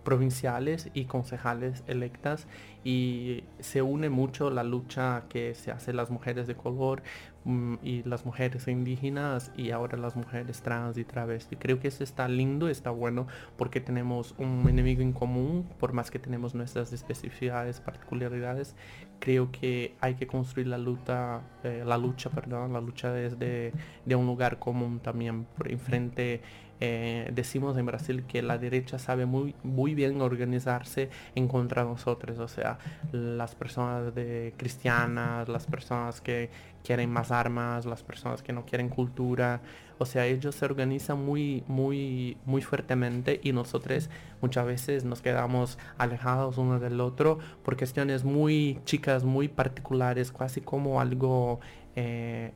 provinciales 0.04 0.90
y 0.94 1.04
concejales 1.04 1.84
electas 1.86 2.46
y 2.84 3.44
se 3.60 3.82
une 3.82 4.10
mucho 4.10 4.50
la 4.50 4.64
lucha 4.64 5.24
que 5.28 5.54
se 5.54 5.70
hace 5.70 5.92
las 5.92 6.10
mujeres 6.10 6.46
de 6.46 6.56
color 6.56 7.02
mm, 7.44 7.74
y 7.82 8.02
las 8.02 8.26
mujeres 8.26 8.66
indígenas 8.66 9.52
y 9.56 9.70
ahora 9.70 9.96
las 9.96 10.16
mujeres 10.16 10.62
trans 10.62 10.98
y 10.98 11.04
travesti. 11.04 11.56
Creo 11.56 11.78
que 11.78 11.88
eso 11.88 12.02
está 12.02 12.26
lindo, 12.26 12.68
está 12.68 12.90
bueno 12.90 13.28
porque 13.56 13.80
tenemos 13.80 14.34
un 14.38 14.68
enemigo 14.68 15.02
en 15.02 15.12
común, 15.12 15.68
por 15.78 15.92
más 15.92 16.10
que 16.10 16.18
tenemos 16.18 16.54
nuestras 16.54 16.92
especificidades, 16.92 17.80
particularidades, 17.80 18.74
creo 19.20 19.52
que 19.52 19.94
hay 20.00 20.14
que 20.14 20.26
construir 20.26 20.66
la 20.66 20.78
lucha, 20.78 21.42
eh, 21.62 21.84
la 21.86 21.96
lucha, 21.96 22.30
perdón, 22.30 22.72
la 22.72 22.80
lucha 22.80 23.12
desde 23.12 23.72
de 24.04 24.16
un 24.16 24.26
lugar 24.26 24.58
común 24.58 24.98
también, 24.98 25.44
por 25.44 25.70
enfrente 25.70 26.42
eh, 26.84 27.30
decimos 27.32 27.78
en 27.78 27.86
Brasil 27.86 28.24
que 28.26 28.42
la 28.42 28.58
derecha 28.58 28.98
sabe 28.98 29.24
muy, 29.24 29.54
muy 29.62 29.94
bien 29.94 30.20
organizarse 30.20 31.10
en 31.36 31.46
contra 31.46 31.84
de 31.84 31.90
nosotros, 31.90 32.40
o 32.40 32.48
sea, 32.48 32.76
las 33.12 33.54
personas 33.54 34.12
de 34.16 34.52
cristianas, 34.56 35.48
las 35.48 35.66
personas 35.66 36.20
que 36.20 36.50
quieren 36.82 37.08
más 37.08 37.30
armas, 37.30 37.86
las 37.86 38.02
personas 38.02 38.42
que 38.42 38.52
no 38.52 38.64
quieren 38.66 38.88
cultura, 38.88 39.60
o 39.98 40.04
sea, 40.04 40.26
ellos 40.26 40.56
se 40.56 40.64
organizan 40.64 41.24
muy, 41.24 41.62
muy, 41.68 42.36
muy 42.46 42.62
fuertemente 42.62 43.38
y 43.44 43.52
nosotros 43.52 44.10
muchas 44.40 44.66
veces 44.66 45.04
nos 45.04 45.22
quedamos 45.22 45.78
alejados 45.98 46.58
uno 46.58 46.80
del 46.80 47.00
otro 47.00 47.38
por 47.62 47.76
cuestiones 47.76 48.24
muy 48.24 48.80
chicas, 48.84 49.22
muy 49.22 49.46
particulares, 49.46 50.32
casi 50.32 50.60
como 50.60 51.00
algo 51.00 51.60
eh, 51.94 52.52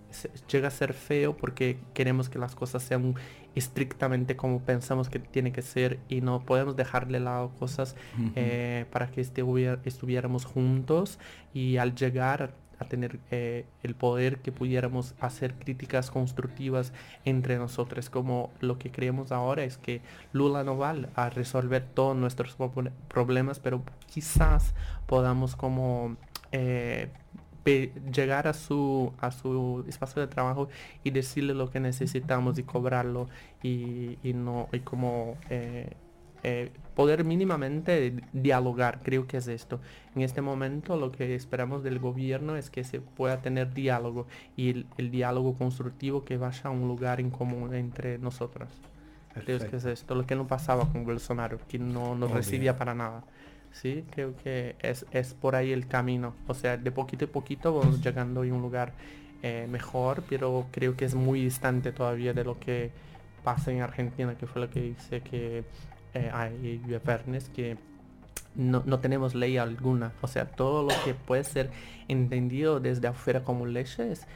llega 0.50 0.68
a 0.68 0.70
ser 0.70 0.94
feo 0.94 1.36
porque 1.36 1.78
queremos 1.92 2.30
que 2.30 2.38
las 2.38 2.54
cosas 2.54 2.82
sean 2.82 3.14
estrictamente 3.56 4.36
como 4.36 4.60
pensamos 4.60 5.08
que 5.08 5.18
tiene 5.18 5.50
que 5.50 5.62
ser 5.62 5.98
y 6.08 6.20
no 6.20 6.40
podemos 6.40 6.76
dejarle 6.76 7.18
lado 7.20 7.50
cosas 7.58 7.96
eh, 8.36 8.84
para 8.92 9.10
que 9.10 9.20
estuviéramos 9.20 10.44
juntos 10.44 11.18
y 11.54 11.78
al 11.78 11.94
llegar 11.94 12.52
a 12.78 12.84
tener 12.84 13.18
eh, 13.30 13.64
el 13.82 13.94
poder 13.94 14.40
que 14.40 14.52
pudiéramos 14.52 15.14
hacer 15.20 15.54
críticas 15.54 16.10
constructivas 16.10 16.92
entre 17.24 17.56
nosotros 17.56 18.10
como 18.10 18.50
lo 18.60 18.78
que 18.78 18.90
creemos 18.90 19.32
ahora 19.32 19.64
es 19.64 19.78
que 19.78 20.02
Lula 20.34 20.62
no 20.62 20.76
va 20.76 20.94
a 21.14 21.30
resolver 21.30 21.82
todos 21.82 22.14
nuestros 22.14 22.56
problemas 23.08 23.58
pero 23.58 23.82
quizás 24.06 24.74
podamos 25.06 25.56
como 25.56 26.18
llegar 27.66 28.46
a 28.46 28.54
su, 28.54 29.12
a 29.18 29.30
su 29.30 29.84
espacio 29.88 30.22
de 30.22 30.28
trabajo 30.28 30.68
y 31.04 31.10
decirle 31.10 31.54
lo 31.54 31.70
que 31.70 31.80
necesitamos 31.80 32.58
y 32.58 32.62
cobrarlo 32.62 33.28
y, 33.62 34.18
no 34.22 34.68
y 34.72 34.80
como 34.80 35.36
eh, 35.50 35.90
eh, 36.42 36.70
poder 36.94 37.24
mínimamente 37.24 38.22
dialogar, 38.32 39.00
creo 39.02 39.26
que 39.26 39.38
es 39.38 39.48
esto. 39.48 39.80
En 40.14 40.22
este 40.22 40.42
momento 40.42 40.96
lo 40.96 41.10
que 41.10 41.34
esperamos 41.34 41.82
del 41.82 41.98
gobierno 41.98 42.56
es 42.56 42.70
que 42.70 42.84
se 42.84 43.00
pueda 43.00 43.42
tener 43.42 43.74
diálogo 43.74 44.26
y 44.56 44.86
el, 44.96 45.10
diálogo 45.10 45.54
constructivo 45.54 46.24
que 46.24 46.36
vaya 46.36 46.62
a 46.64 46.70
un 46.70 46.86
lugar 46.86 47.20
en 47.20 47.30
común 47.30 47.74
entre 47.74 48.18
nosotros. 48.18 48.68
Creo 49.34 49.58
que 49.58 49.76
es 49.76 49.84
esto, 49.84 50.14
lo 50.14 50.24
que 50.24 50.34
no 50.34 50.46
pasaba 50.46 50.90
con 50.90 51.04
Bolsonaro, 51.04 51.58
que 51.68 51.78
no 51.78 52.14
nos 52.14 52.30
recibía 52.30 52.78
para 52.78 52.94
nada. 52.94 53.24
Sí, 53.80 54.04
creo 54.10 54.34
que 54.42 54.74
es, 54.80 55.04
es 55.10 55.34
por 55.34 55.54
ahí 55.54 55.70
el 55.70 55.86
camino. 55.86 56.34
O 56.46 56.54
sea, 56.54 56.78
de 56.78 56.90
poquito 56.90 57.26
a 57.26 57.28
poquito 57.28 57.74
vamos 57.74 58.02
llegando 58.02 58.40
a 58.40 58.44
un 58.44 58.62
lugar 58.62 58.92
eh, 59.42 59.66
mejor, 59.70 60.22
pero 60.30 60.66
creo 60.70 60.96
que 60.96 61.04
es 61.04 61.14
muy 61.14 61.42
distante 61.42 61.92
todavía 61.92 62.32
de 62.32 62.42
lo 62.42 62.58
que 62.58 62.90
pasa 63.44 63.70
en 63.72 63.82
Argentina, 63.82 64.34
que 64.38 64.46
fue 64.46 64.62
lo 64.62 64.70
que 64.70 64.80
dice 64.80 65.20
que 65.20 65.64
eh, 66.14 66.30
hay 66.32 66.78
viernes 66.86 67.50
que 67.50 67.76
no, 68.56 68.82
no, 68.86 69.00
tenemos 69.00 69.34
ley 69.34 69.58
alguna. 69.58 70.12
O 70.22 70.26
sea, 70.26 70.46
todo 70.46 70.82
lo 70.82 70.94
que 71.04 71.14
puede 71.14 71.44
ser 71.44 71.70
entendido 72.08 72.80
desde 72.80 73.08
afuera 73.08 73.44
como 73.44 73.66
leyes, 73.66 74.26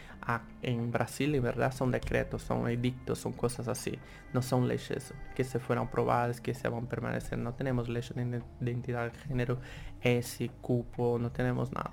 en 0.63 0.93
Brasil 0.93 1.35
en 1.35 1.43
verdad 1.43 1.73
son 1.73 1.91
decretos, 1.91 2.43
son 2.43 2.69
edictos, 2.69 3.19
son 3.19 3.33
cosas 3.33 3.69
así. 3.69 3.99
No 4.33 4.43
son 4.43 4.69
leyes 4.69 5.15
que 5.35 5.45
se 5.45 5.59
fueron 5.59 5.89
aprobadas, 5.89 6.41
que 6.41 6.55
se 6.55 6.69
van 6.69 6.85
a 6.85 6.89
permanecer. 6.89 7.39
No 7.39 7.55
tenemos 7.55 7.89
leyes 7.89 8.15
de 8.15 8.43
identidad 8.61 9.11
de 9.11 9.19
género, 9.19 9.59
ese 10.03 10.51
cupo, 10.61 11.19
no 11.21 11.31
tenemos 11.31 11.73
nada. 11.73 11.93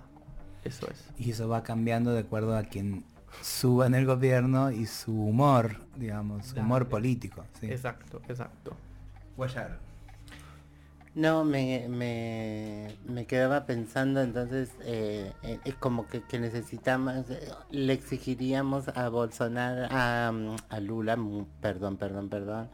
Eso 0.64 0.88
es. 0.92 1.10
Y 1.18 1.32
eso 1.32 1.48
va 1.48 1.64
cambiando 1.64 2.12
de 2.14 2.20
acuerdo 2.20 2.58
a 2.58 2.64
quien 2.64 3.06
suba 3.42 3.88
en 3.88 3.96
el 3.96 4.06
gobierno 4.06 4.72
y 4.72 4.86
su 4.86 5.14
humor, 5.14 5.78
digamos, 5.96 6.48
su 6.48 6.60
humor 6.60 6.88
político. 6.90 7.46
Exacto, 7.62 8.22
exacto. 8.28 8.76
Guayar. 9.36 9.87
No, 11.18 11.44
me, 11.44 11.88
me, 11.90 12.96
me, 13.06 13.26
quedaba 13.26 13.66
pensando 13.66 14.22
entonces, 14.22 14.70
eh, 14.82 15.34
eh, 15.42 15.74
como 15.80 16.06
que, 16.08 16.22
necesitamos, 16.38 17.28
eh, 17.32 17.50
le 17.72 17.94
exigiríamos 17.94 18.90
a 18.90 19.10
Bolsonaro, 19.10 19.88
a, 19.90 20.32
a 20.70 20.80
Lula, 20.80 21.18
perdón, 21.60 21.98
perdón, 21.98 22.30
perdón, 22.30 22.70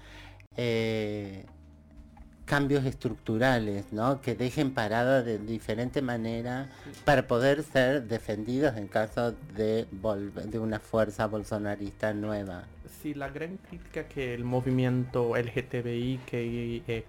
cambios 2.53 2.85
estructurales, 2.85 3.91
¿no? 3.91 4.21
Que 4.21 4.35
dejen 4.35 4.75
parado 4.75 5.23
de 5.23 5.39
diferente 5.39 6.03
manera 6.03 6.69
para 7.03 7.25
poder 7.25 7.63
ser 7.63 8.03
defendidos 8.03 8.77
en 8.77 8.87
caso 8.87 9.33
de, 9.55 9.87
de 10.45 10.59
una 10.59 10.79
fuerza 10.79 11.25
bolsonarista 11.25 12.13
nueva 12.13 12.65
sí, 13.03 13.13
la 13.13 13.29
gran 13.29 13.57
crítica 13.57 14.07
que 14.07 14.33
el 14.33 14.45
movimiento 14.45 15.35
LGTBI, 15.35 16.21
que 16.25 16.83
eh, 16.87 17.05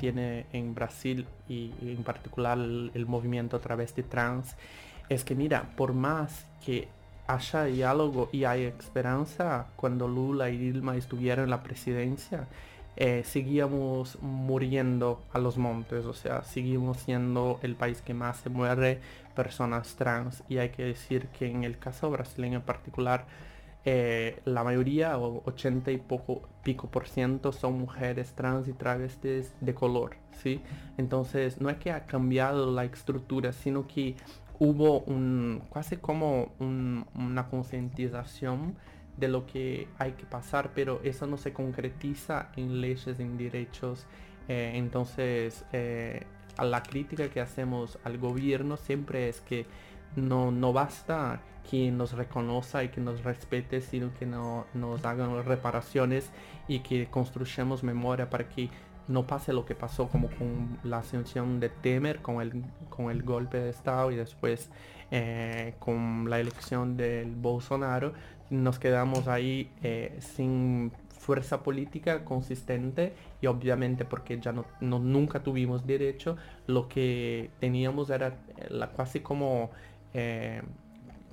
tiene 0.00 0.46
en 0.52 0.74
Brasil 0.74 1.26
y, 1.46 1.72
en 1.82 2.02
particular 2.02 2.56
el, 2.58 3.06
movimiento 3.06 3.58
a 3.58 3.60
través 3.60 3.94
de 3.94 4.02
trans, 4.02 4.56
es 5.10 5.24
que 5.24 5.34
mira, 5.34 5.74
por 5.76 5.92
más 5.92 6.46
que 6.64 6.88
haya 7.26 7.64
diálogo 7.64 8.30
y 8.32 8.44
hay 8.44 8.62
esperanza, 8.62 9.66
cuando 9.76 10.08
Lula 10.08 10.48
y 10.48 10.56
Dilma 10.56 10.96
estuvieron 10.96 11.44
en 11.44 11.50
la 11.50 11.62
presidencia, 11.62 12.46
eh, 12.96 13.22
seguíamos 13.24 14.20
muriendo 14.22 15.22
a 15.32 15.38
los 15.38 15.58
montes, 15.58 16.04
o 16.04 16.14
sea, 16.14 16.44
seguimos 16.44 16.98
siendo 16.98 17.58
el 17.62 17.74
país 17.74 18.00
que 18.02 18.14
más 18.14 18.38
se 18.38 18.50
muere 18.50 19.00
personas 19.34 19.96
trans 19.96 20.44
y 20.48 20.58
hay 20.58 20.68
que 20.70 20.84
decir 20.84 21.26
que 21.28 21.46
en 21.46 21.64
el 21.64 21.78
caso 21.78 22.10
brasileño 22.10 22.58
en 22.58 22.64
particular, 22.64 23.26
eh, 23.84 24.40
la 24.44 24.64
mayoría, 24.64 25.18
o 25.18 25.42
80 25.44 25.90
y 25.90 25.98
poco, 25.98 26.42
pico 26.62 26.88
por 26.88 27.06
ciento, 27.06 27.52
son 27.52 27.78
mujeres 27.78 28.32
trans 28.32 28.68
y 28.68 28.72
travestis 28.72 29.52
de 29.60 29.74
color, 29.74 30.16
¿sí? 30.42 30.62
Entonces, 30.96 31.60
no 31.60 31.68
es 31.68 31.76
que 31.76 31.90
ha 31.90 32.06
cambiado 32.06 32.72
la 32.72 32.84
estructura, 32.84 33.52
sino 33.52 33.86
que 33.86 34.16
hubo 34.58 35.00
un, 35.00 35.62
casi 35.72 35.96
como 35.96 36.52
una 36.60 37.48
concientización 37.50 38.76
de 39.16 39.28
lo 39.28 39.46
que 39.46 39.88
hay 39.98 40.12
que 40.12 40.26
pasar, 40.26 40.70
pero 40.74 41.00
eso 41.04 41.26
no 41.26 41.36
se 41.36 41.52
concretiza 41.52 42.50
en 42.56 42.80
leyes, 42.80 43.18
en 43.20 43.36
derechos. 43.36 44.06
Eh, 44.48 44.72
entonces, 44.74 45.64
eh, 45.72 46.24
a 46.56 46.64
la 46.64 46.82
crítica 46.82 47.28
que 47.28 47.40
hacemos 47.40 47.98
al 48.04 48.18
gobierno 48.18 48.76
siempre 48.76 49.28
es 49.28 49.40
que 49.40 49.66
no, 50.16 50.50
no 50.50 50.72
basta 50.72 51.40
que 51.68 51.90
nos 51.90 52.12
reconozca 52.12 52.84
y 52.84 52.88
que 52.88 53.00
nos 53.00 53.24
respete, 53.24 53.80
sino 53.80 54.12
que 54.14 54.26
no, 54.26 54.66
nos 54.74 55.04
hagan 55.04 55.44
reparaciones 55.44 56.30
y 56.68 56.80
que 56.80 57.08
construyamos 57.10 57.82
memoria 57.82 58.28
para 58.28 58.48
que 58.48 58.68
no 59.08 59.26
pase 59.26 59.52
lo 59.52 59.66
que 59.66 59.74
pasó 59.74 60.08
como 60.08 60.28
con 60.30 60.78
la 60.82 60.98
ascensión 60.98 61.60
de 61.60 61.68
Temer, 61.68 62.22
con 62.22 62.40
el, 62.40 62.64
con 62.88 63.10
el 63.10 63.22
golpe 63.22 63.58
de 63.58 63.70
Estado 63.70 64.10
y 64.10 64.16
después 64.16 64.70
eh, 65.10 65.74
con 65.78 66.28
la 66.30 66.40
elección 66.40 66.96
del 66.96 67.34
Bolsonaro, 67.34 68.14
nos 68.62 68.78
quedamos 68.78 69.28
ahí 69.28 69.70
eh, 69.82 70.16
sin 70.20 70.92
fuerza 71.18 71.62
política 71.62 72.24
consistente 72.24 73.14
y 73.40 73.46
obviamente 73.46 74.04
porque 74.04 74.38
ya 74.38 74.52
no, 74.52 74.66
nunca 74.80 75.42
tuvimos 75.42 75.86
derecho, 75.86 76.36
lo 76.66 76.86
que 76.88 77.50
teníamos 77.60 78.10
era 78.10 78.36
la, 78.68 78.92
casi 78.92 79.20
como 79.20 79.70
eh, 80.12 80.62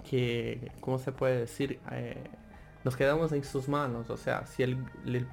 que, 0.10 0.72
¿cómo 0.80 0.98
se 0.98 1.12
puede 1.12 1.40
decir? 1.42 1.80
Eh, 1.92 2.24
nos 2.84 2.96
quedamos 2.96 3.32
en 3.32 3.44
sus 3.44 3.68
manos. 3.68 4.10
O 4.10 4.18
sea, 4.18 4.46
si 4.46 4.64
el, 4.64 4.78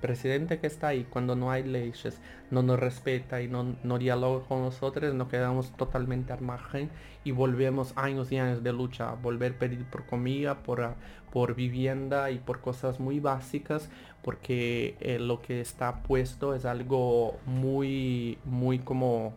presidente 0.01 0.59
que 0.59 0.67
está 0.67 0.89
ahí, 0.89 1.07
cuando 1.09 1.37
no 1.37 1.51
hay 1.51 1.65
leyes, 1.65 2.21
no 2.51 2.63
nos 2.63 2.79
respeta 2.79 3.41
y 3.43 3.49
no, 3.49 3.77
no 3.83 3.99
dialoga 3.99 4.47
con 4.47 4.63
nosotros, 4.63 5.15
nos 5.15 5.29
quedamos 5.29 5.73
totalmente 5.77 6.33
al 6.33 6.41
margen 6.41 6.91
y 7.25 7.31
volvemos 7.31 7.93
años 7.97 8.31
y 8.33 8.39
años 8.39 8.63
de 8.63 8.73
lucha. 8.73 9.13
Volver 9.15 9.53
a 9.53 9.59
pedir 9.59 9.85
por 9.85 10.07
comida, 10.07 10.63
por, 10.63 10.95
por 11.33 11.55
vivienda 11.55 12.31
y 12.31 12.39
por 12.39 12.61
cosas 12.61 13.01
muy 13.01 13.21
básicas, 13.21 13.89
porque 14.23 14.97
eh, 15.01 15.19
lo 15.19 15.41
que 15.41 15.61
está 15.61 16.03
puesto 16.03 16.55
es 16.55 16.65
algo 16.65 17.39
muy, 17.47 18.39
muy 18.45 18.79
como 18.79 19.35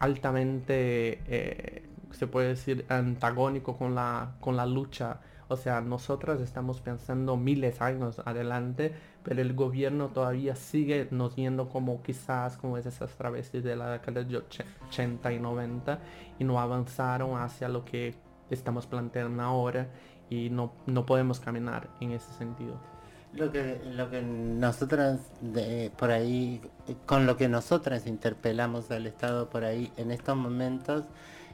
altamente... 0.00 1.20
Eh, 1.28 1.82
se 2.16 2.26
puede 2.26 2.48
decir, 2.48 2.84
antagónico 2.88 3.76
con 3.76 3.94
la, 3.94 4.32
con 4.40 4.56
la 4.56 4.66
lucha. 4.66 5.20
O 5.48 5.56
sea, 5.56 5.80
nosotros 5.80 6.40
estamos 6.40 6.80
pensando 6.80 7.36
miles 7.36 7.78
de 7.78 7.84
años 7.84 8.20
adelante, 8.24 8.92
pero 9.22 9.40
el 9.42 9.54
gobierno 9.54 10.08
todavía 10.08 10.56
sigue 10.56 11.06
nos 11.10 11.36
viendo 11.36 11.68
como 11.68 12.02
quizás 12.02 12.56
como 12.56 12.78
es 12.78 12.86
esas 12.86 13.14
travestis 13.16 13.62
de 13.62 13.76
la 13.76 13.90
década 13.90 14.24
de 14.24 14.36
80 14.36 15.32
y 15.32 15.38
90 15.38 16.00
y 16.38 16.44
no 16.44 16.60
avanzaron 16.60 17.40
hacia 17.40 17.68
lo 17.68 17.84
que 17.84 18.14
estamos 18.50 18.86
planteando 18.86 19.42
ahora 19.42 19.88
y 20.30 20.50
no, 20.50 20.72
no 20.86 21.06
podemos 21.06 21.38
caminar 21.38 21.88
en 22.00 22.12
ese 22.12 22.32
sentido. 22.34 22.74
Lo 23.32 23.52
que, 23.52 23.80
lo 23.84 24.08
que 24.10 24.22
nosotras 24.22 25.20
por 25.98 26.10
ahí, 26.10 26.60
con 27.04 27.26
lo 27.26 27.36
que 27.36 27.48
nosotras 27.48 28.06
interpelamos 28.06 28.90
al 28.90 29.06
Estado 29.06 29.50
por 29.50 29.64
ahí 29.64 29.92
en 29.96 30.10
estos 30.10 30.36
momentos, 30.36 31.04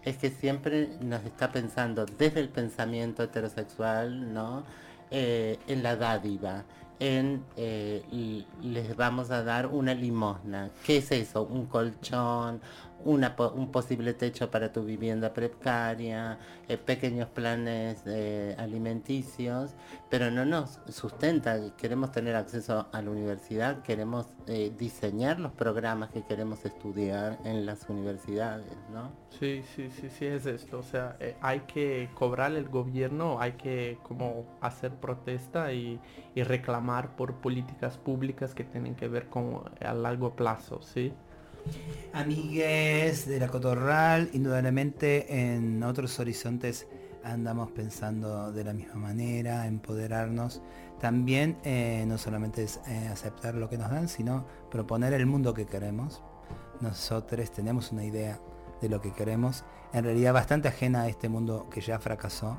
es 0.05 0.17
que 0.17 0.31
siempre 0.31 0.91
nos 1.01 1.25
está 1.25 1.53
pensando 1.53 2.07
desde 2.07 2.41
el 2.41 2.49
pensamiento 2.49 3.23
heterosexual, 3.23 4.33
¿no? 4.33 4.65
Eh, 5.11 5.59
en 5.69 5.83
la 5.83 5.97
dádiva, 5.97 6.65
en 6.99 7.45
eh, 7.57 8.45
les 8.63 8.97
vamos 8.97 9.31
a 9.31 9.43
dar 9.43 9.67
una 9.67 9.95
limosna. 9.95 10.71
¿Qué 10.85 10.99
es 10.99 11.13
eso? 11.13 11.43
Un 11.43 11.67
colchón, 11.67 12.61
una 13.05 13.35
un 13.55 13.71
posible 13.71 14.15
techo 14.15 14.51
para 14.51 14.73
tu 14.73 14.85
vivienda 14.85 15.33
precaria, 15.33 16.39
eh, 16.69 16.77
pequeños 16.77 17.29
planes 17.29 18.03
eh, 18.07 18.55
alimenticios, 18.59 19.75
pero 20.11 20.31
no 20.31 20.45
nos 20.45 20.81
sustenta. 20.89 21.59
Queremos 21.77 22.13
tener 22.13 22.37
acceso 22.37 22.87
a 22.93 23.03
la 23.03 23.11
universidad, 23.11 23.83
queremos 23.83 24.27
eh, 24.47 24.73
diseñar 24.79 25.41
los 25.41 25.53
programas 25.53 26.11
que 26.11 26.23
queremos 26.23 26.65
estudiar 26.65 27.39
en 27.45 27.67
las 27.67 27.89
universidades, 27.89 28.77
¿no? 28.93 29.11
Sí, 29.31 29.63
sí, 29.75 29.91
sí, 29.91 30.09
sí, 30.11 30.27
es 30.27 30.47
esto. 30.47 30.79
O 30.79 30.83
sea, 30.83 31.17
hay 31.41 31.61
que 31.61 32.11
cobrar 32.15 32.53
el 32.53 32.69
gobierno, 32.69 33.41
hay 33.41 33.53
que 33.53 33.99
como 34.03 34.47
hacer 34.61 34.93
protesta 34.93 35.73
y, 35.73 36.01
y 36.35 36.43
reclamar 36.43 37.17
por 37.17 37.35
políticas 37.37 37.99
públicas 37.99 38.55
que 38.55 38.65
tienen 38.65 38.95
que 38.95 39.09
ver 39.09 39.29
con 39.29 39.63
a 39.81 39.95
largo 39.95 40.35
plazo, 40.37 40.81
¿sí? 40.83 41.13
Amigues 42.13 43.27
de 43.27 43.41
la 43.41 43.49
Cotorral, 43.49 44.29
indudablemente 44.33 45.55
en 45.55 45.83
otros 45.83 46.19
horizontes 46.21 46.87
andamos 47.25 47.71
pensando 47.71 48.53
de 48.53 48.65
la 48.65 48.73
misma 48.73 48.95
manera, 48.95 49.67
empoderarnos. 49.67 50.61
También 51.01 51.59
eh, 51.65 52.05
no 52.07 52.19
solamente 52.19 52.65
es 52.65 52.81
eh, 52.87 53.09
aceptar 53.11 53.55
lo 53.55 53.69
que 53.69 53.79
nos 53.79 53.91
dan, 53.91 54.09
sino 54.09 54.45
proponer 54.71 55.13
el 55.15 55.27
mundo 55.27 55.55
que 55.55 55.67
queremos. 55.67 56.23
Nosotros 56.81 57.51
tenemos 57.51 57.93
una 57.93 58.05
idea 58.05 58.41
de 58.81 58.89
lo 58.89 59.01
que 59.01 59.13
queremos, 59.13 59.65
en 59.93 60.05
realidad 60.05 60.33
bastante 60.33 60.69
ajena 60.69 61.03
a 61.03 61.09
este 61.09 61.29
mundo 61.29 61.69
que 61.71 61.81
ya 61.81 61.99
fracasó. 61.99 62.57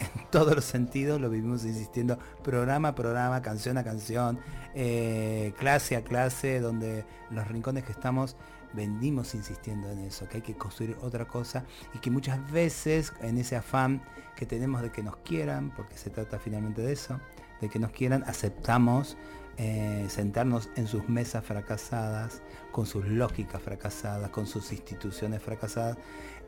En 0.00 0.30
todos 0.30 0.54
los 0.54 0.64
sentidos 0.64 1.20
lo 1.20 1.30
vivimos 1.30 1.64
insistiendo, 1.64 2.18
programa 2.42 2.88
a 2.88 2.94
programa, 2.94 3.42
canción 3.42 3.78
a 3.78 3.84
canción, 3.84 4.38
eh, 4.74 5.52
clase 5.58 5.96
a 5.96 6.02
clase, 6.02 6.60
donde 6.60 7.04
los 7.30 7.48
rincones 7.48 7.84
que 7.84 7.92
estamos 7.92 8.36
vendimos 8.72 9.34
insistiendo 9.34 9.90
en 9.90 10.00
eso, 10.00 10.28
que 10.28 10.36
hay 10.36 10.42
que 10.42 10.54
construir 10.54 10.96
otra 11.00 11.26
cosa 11.26 11.64
y 11.94 11.98
que 11.98 12.10
muchas 12.10 12.50
veces 12.50 13.12
en 13.22 13.38
ese 13.38 13.56
afán 13.56 14.02
que 14.36 14.46
tenemos 14.46 14.82
de 14.82 14.90
que 14.90 15.02
nos 15.02 15.16
quieran, 15.18 15.72
porque 15.74 15.96
se 15.96 16.10
trata 16.10 16.38
finalmente 16.38 16.82
de 16.82 16.92
eso, 16.92 17.18
de 17.60 17.68
que 17.68 17.78
nos 17.78 17.90
quieran, 17.90 18.22
aceptamos 18.26 19.16
eh, 19.56 20.06
sentarnos 20.08 20.68
en 20.76 20.86
sus 20.86 21.08
mesas 21.08 21.44
fracasadas, 21.44 22.42
con 22.70 22.86
sus 22.86 23.04
lógicas 23.06 23.60
fracasadas, 23.60 24.30
con 24.30 24.46
sus 24.46 24.70
instituciones 24.70 25.42
fracasadas, 25.42 25.96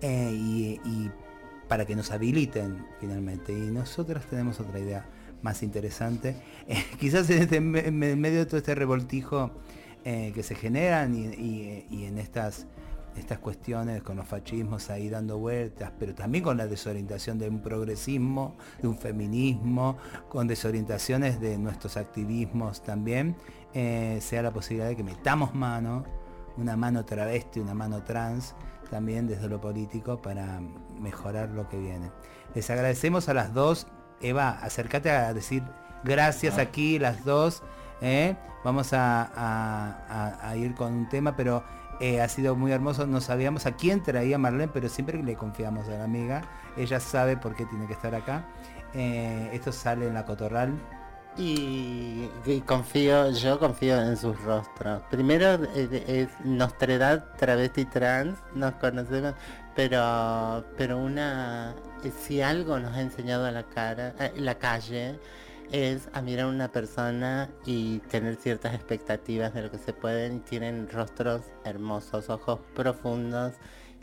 eh, 0.01 0.31
y, 0.33 0.81
y 0.85 1.11
para 1.71 1.87
que 1.87 1.97
nos 1.97 2.11
habiliten 2.11 2.85
finalmente. 3.01 3.55
Y 3.55 3.71
nosotros 3.71 4.27
tenemos 4.27 4.61
otra 4.61 4.79
idea 4.79 5.07
más 5.41 5.63
interesante. 5.63 6.37
Eh, 6.69 6.85
quizás 7.01 7.29
en, 7.31 7.43
este, 7.43 7.57
en 7.57 8.21
medio 8.21 8.39
de 8.39 8.47
todo 8.47 8.59
este 8.59 8.77
revoltijo 8.77 9.51
eh, 10.05 10.31
que 10.33 10.45
se 10.45 10.55
generan 10.55 11.17
y 11.17 12.05
en 12.05 12.19
estas, 12.19 12.69
estas 13.17 13.39
cuestiones 13.39 14.03
con 14.03 14.17
los 14.17 14.27
fascismos 14.27 14.91
ahí 14.91 15.09
dando 15.09 15.39
vueltas, 15.39 15.93
pero 15.99 16.15
también 16.15 16.45
con 16.45 16.57
la 16.57 16.67
desorientación 16.67 17.39
de 17.39 17.49
un 17.49 17.61
progresismo, 17.61 18.57
de 18.81 18.89
un 18.89 18.97
feminismo, 18.97 19.97
con 20.29 20.47
desorientaciones 20.47 21.41
de 21.41 21.59
nuestros 21.59 21.97
activismos 21.97 22.83
también, 22.83 23.37
eh, 23.75 24.19
sea 24.21 24.43
la 24.43 24.53
posibilidad 24.53 24.89
de 24.89 24.97
que 24.97 25.05
metamos 25.05 25.55
mano, 25.55 26.05
una 26.57 26.77
mano 26.77 27.05
travesti, 27.05 27.61
una 27.61 27.75
mano 27.75 28.03
trans, 28.03 28.55
también 28.91 29.27
desde 29.27 29.49
lo 29.49 29.61
político 29.61 30.21
para 30.21 30.61
mejorar 30.99 31.51
lo 31.51 31.69
que 31.69 31.79
viene. 31.79 32.11
Les 32.55 32.69
agradecemos 32.71 33.29
a 33.29 33.35
las 33.35 33.55
dos. 33.55 33.87
Eva, 34.21 34.51
acércate 34.63 35.11
a 35.11 35.33
decir 35.33 35.63
gracias 36.05 36.59
aquí, 36.59 36.99
las 36.99 37.25
dos. 37.25 37.63
¿eh? 38.03 38.37
Vamos 38.65 38.93
a, 38.93 39.23
a- 39.23 39.97
a- 40.09 40.49
a 40.51 40.57
ir 40.57 40.75
con 40.75 40.93
un 40.93 41.09
tema, 41.09 41.37
pero 41.37 41.63
eh, 42.01 42.21
ha 42.21 42.29
sido 42.29 42.57
muy 42.57 42.73
hermoso. 42.73 43.07
No 43.07 43.21
sabíamos 43.21 43.67
a 43.67 43.73
quién 43.77 44.03
traía 44.03 44.37
Marlene, 44.39 44.69
pero 44.69 44.89
siempre 44.89 45.23
le 45.23 45.37
confiamos 45.37 45.87
a 45.89 45.93
la 45.93 46.05
amiga. 46.05 46.43
Ella 46.77 47.01
sabe 47.01 47.37
por 47.37 47.55
qué 47.55 47.65
tiene 47.67 47.87
que 47.87 47.93
estar 47.95 48.15
acá. 48.15 48.45
Eh, 48.93 49.51
esto 49.53 49.71
sale 49.73 50.07
en 50.07 50.15
la 50.15 50.25
cotorral. 50.25 50.75
Y, 51.37 52.29
confío, 52.67 53.31
yo 53.31 53.59
confío 53.59 54.01
en 54.01 54.17
sus 54.17 54.39
rostros. 54.43 55.03
Primero 55.11 55.65
eh, 55.75 56.05
es 56.07 56.45
nuestra 56.45 57.25
travesti 57.37 57.85
trans, 57.85 58.39
nos 58.55 58.75
conocemos, 58.75 59.35
pero 59.75 60.65
pero 60.77 60.99
una 60.99 61.75
eh, 62.05 62.11
si 62.11 62.43
algo 62.43 62.79
nos 62.79 62.95
ha 62.97 63.01
enseñado 63.01 63.47
a 63.47 63.53
la 63.53 63.63
cara, 63.63 64.15
eh, 64.19 64.33
la 64.37 64.57
calle 64.57 65.19
es 65.71 66.09
a 66.13 66.21
mirar 66.21 66.47
a 66.47 66.49
una 66.49 66.69
persona 66.73 67.49
y 67.65 68.01
tener 68.11 68.37
ciertas 68.37 68.75
expectativas 68.75 69.55
de 69.55 69.63
lo 69.63 69.71
que 69.71 69.79
se 69.79 69.93
pueden 69.93 70.41
tienen 70.41 70.89
rostros 70.91 71.43
hermosos, 71.65 72.29
ojos 72.29 72.59
profundos 72.75 73.55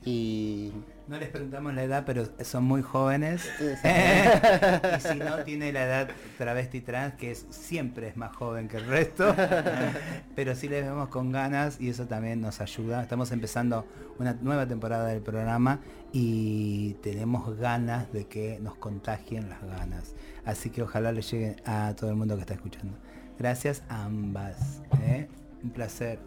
y 0.07 0.71
No 1.09 1.19
les 1.19 1.27
preguntamos 1.27 1.73
la 1.73 1.83
edad, 1.83 2.03
pero 2.05 2.23
son 2.41 2.63
muy 2.63 2.81
jóvenes. 2.81 3.49
y 3.59 5.01
si 5.01 5.15
no, 5.15 5.43
tiene 5.43 5.73
la 5.73 5.83
edad 5.83 6.09
travesti 6.37 6.79
trans, 6.79 7.15
que 7.15 7.31
es, 7.31 7.45
siempre 7.49 8.07
es 8.07 8.15
más 8.15 8.33
joven 8.33 8.69
que 8.69 8.77
el 8.77 8.85
resto. 8.85 9.35
pero 10.35 10.55
sí 10.55 10.69
les 10.69 10.85
vemos 10.85 11.09
con 11.09 11.33
ganas 11.33 11.81
y 11.81 11.89
eso 11.89 12.07
también 12.07 12.39
nos 12.39 12.61
ayuda. 12.61 13.01
Estamos 13.01 13.33
empezando 13.33 13.85
una 14.17 14.31
nueva 14.41 14.65
temporada 14.65 15.07
del 15.07 15.21
programa 15.21 15.81
y 16.13 16.93
tenemos 17.03 17.57
ganas 17.57 18.09
de 18.13 18.27
que 18.27 18.59
nos 18.61 18.75
contagien 18.75 19.49
las 19.49 19.61
ganas. 19.61 20.15
Así 20.45 20.69
que 20.69 20.83
ojalá 20.83 21.11
les 21.11 21.29
llegue 21.29 21.57
a 21.65 21.93
todo 21.97 22.09
el 22.09 22.15
mundo 22.15 22.35
que 22.35 22.41
está 22.41 22.53
escuchando. 22.53 22.97
Gracias 23.37 23.83
a 23.89 24.05
ambas. 24.05 24.81
¿eh? 25.01 25.27
Un 25.61 25.71
placer. 25.71 26.19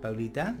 Paulita. 0.00 0.56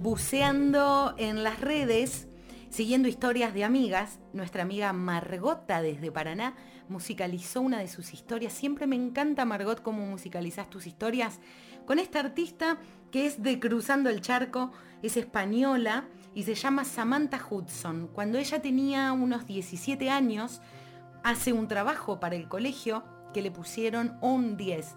Buceando 0.00 1.14
en 1.18 1.44
las 1.44 1.60
redes, 1.60 2.26
siguiendo 2.70 3.06
historias 3.06 3.52
de 3.52 3.64
amigas, 3.64 4.18
nuestra 4.32 4.62
amiga 4.62 4.94
Margota 4.94 5.82
desde 5.82 6.10
Paraná 6.10 6.54
musicalizó 6.88 7.60
una 7.60 7.80
de 7.80 7.88
sus 7.88 8.14
historias. 8.14 8.54
Siempre 8.54 8.86
me 8.86 8.96
encanta, 8.96 9.44
Margot, 9.44 9.82
cómo 9.82 10.06
musicalizas 10.06 10.70
tus 10.70 10.86
historias 10.86 11.38
con 11.84 11.98
esta 11.98 12.20
artista 12.20 12.78
que 13.10 13.26
es 13.26 13.42
de 13.42 13.60
Cruzando 13.60 14.08
el 14.08 14.22
Charco, 14.22 14.72
es 15.02 15.18
española 15.18 16.04
y 16.34 16.44
se 16.44 16.54
llama 16.54 16.84
Samantha 16.84 17.40
Hudson. 17.48 18.08
Cuando 18.08 18.38
ella 18.38 18.62
tenía 18.62 19.12
unos 19.12 19.46
17 19.46 20.08
años, 20.08 20.62
hace 21.22 21.52
un 21.52 21.68
trabajo 21.68 22.20
para 22.20 22.36
el 22.36 22.48
colegio 22.48 23.04
que 23.34 23.42
le 23.42 23.50
pusieron 23.50 24.16
un 24.22 24.56
10 24.56 24.94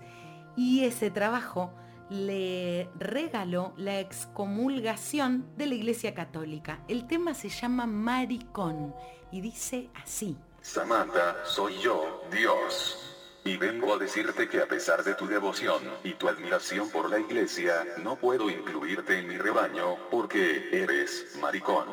y 0.56 0.86
ese 0.86 1.12
trabajo 1.12 1.74
le 2.14 2.89
regaló 2.99 3.74
la 3.76 3.99
excomulgación 3.99 5.47
de 5.57 5.66
la 5.66 5.74
Iglesia 5.74 6.14
Católica. 6.14 6.84
El 6.88 7.07
tema 7.07 7.34
se 7.34 7.49
llama 7.49 7.88
Maricón 7.88 8.93
y 9.32 9.41
dice 9.41 9.89
así. 9.95 10.38
Samantha, 10.61 11.43
soy 11.43 11.74
yo, 11.80 12.24
Dios. 12.32 12.99
Y 13.43 13.57
vengo 13.57 13.95
a 13.95 13.97
decirte 13.97 14.47
que 14.47 14.59
a 14.59 14.68
pesar 14.68 15.03
de 15.03 15.16
tu 15.16 15.28
devoción 15.28 15.82
y 16.03 16.14
tu 16.14 16.30
admiración 16.30 16.89
por 16.91 17.09
la 17.09 17.20
iglesia, 17.20 17.84
no 18.01 18.16
puedo 18.16 18.49
incluirte 18.49 19.18
en 19.18 19.28
mi 19.28 19.38
rebaño 19.38 19.97
porque 20.11 20.70
eres 20.72 21.36
maricón. 21.41 21.88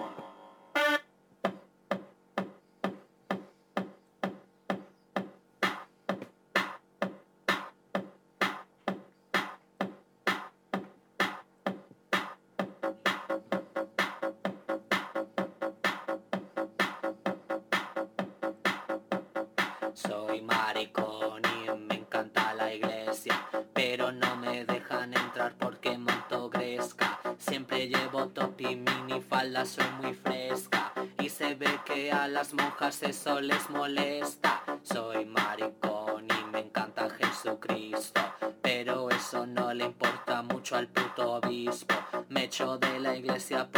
No 24.20 24.36
me 24.36 24.64
dejan 24.64 25.14
entrar 25.14 25.54
porque 25.58 25.96
monto 25.96 26.50
gresca. 26.50 27.18
Siempre 27.38 27.88
llevo 27.88 28.28
top 28.28 28.60
y 28.60 28.76
mini 28.76 29.20
falda, 29.20 29.64
soy 29.64 29.90
muy 30.00 30.14
fresca 30.14 30.92
y 31.18 31.28
se 31.28 31.54
ve 31.54 31.70
que 31.84 32.12
a 32.12 32.28
las 32.28 32.52
monjas 32.54 33.02
eso 33.02 33.40
les 33.40 33.68
molesta. 33.70 34.62
Soy 34.82 35.24
maricón 35.24 36.26
y 36.26 36.50
me 36.52 36.60
encanta 36.60 37.08
Jesucristo, 37.10 38.20
pero 38.62 39.10
eso 39.10 39.46
no 39.46 39.72
le 39.72 39.84
importa 39.84 40.42
mucho 40.42 40.76
al 40.76 40.88
puto 40.88 41.34
obispo. 41.34 41.94
Me 42.28 42.44
echo 42.44 42.78
de 42.78 43.00
la 43.00 43.16
iglesia 43.16 43.68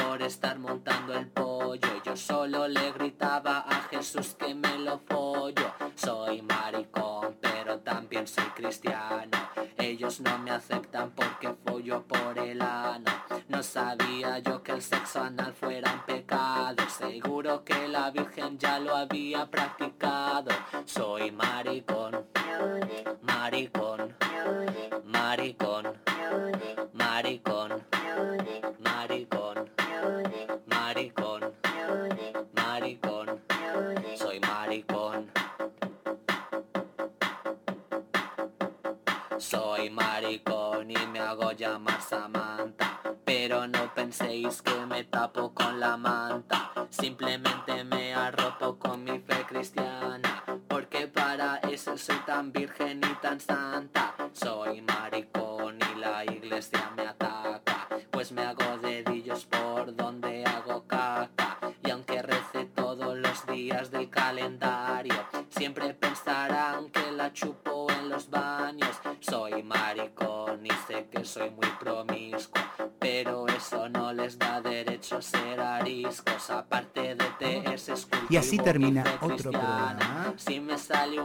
No 13.49 13.63
sabía 13.63 14.41
yo 14.41 14.63
que 14.63 14.73
el 14.73 14.83
sexo 14.83 15.23
anal 15.23 15.53
fuera 15.55 15.93
un 15.93 16.01
pecado. 16.01 16.83
Seguro 16.89 17.65
que 17.65 17.87
la 17.87 18.11
Virgen 18.11 18.59
ya 18.59 18.81
lo 18.81 18.97
había 18.97 19.49
practicado. 19.49 20.51
Soy 20.85 21.31
maricón, 21.31 21.62
Simplemente 47.03 47.62
así 78.53 78.59
termina 78.59 79.05
otro 79.23 79.51
programa. 79.51 80.35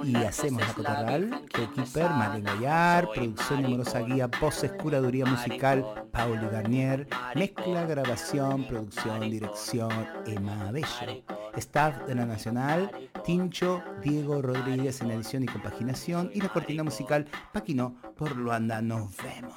Y 0.04 0.16
hacemos 0.16 0.62
la 0.62 0.74
cotorral, 0.74 1.42
Keeper, 1.50 2.10
Marlene 2.10 2.50
Soy 2.52 3.16
producción 3.16 3.62
y 3.62 3.66
amorosa 3.66 4.00
guía, 4.02 4.28
voces, 4.28 4.72
curaduría 4.74 5.26
musical, 5.26 6.08
Pauli 6.12 6.48
Garnier, 6.50 7.08
mezcla, 7.36 7.86
grabación, 7.86 8.64
producción, 8.66 9.30
dirección, 9.30 10.08
Emma 10.26 10.72
Bello. 10.72 11.24
Staff 11.56 12.06
de 12.06 12.14
la 12.14 12.26
Nacional, 12.26 12.92
Tincho, 13.26 13.84
Diego 14.04 14.42
Rodríguez 14.42 15.02
en 15.02 15.10
edición 15.12 15.44
y 15.44 15.48
compaginación 15.48 16.30
y 16.34 16.40
la 16.40 16.50
cortina 16.50 16.84
musical 16.84 17.26
Paquino 17.52 17.96
por 18.16 18.38
Luanda. 18.38 18.82
Nos 18.82 19.18
vemos. 19.18 19.56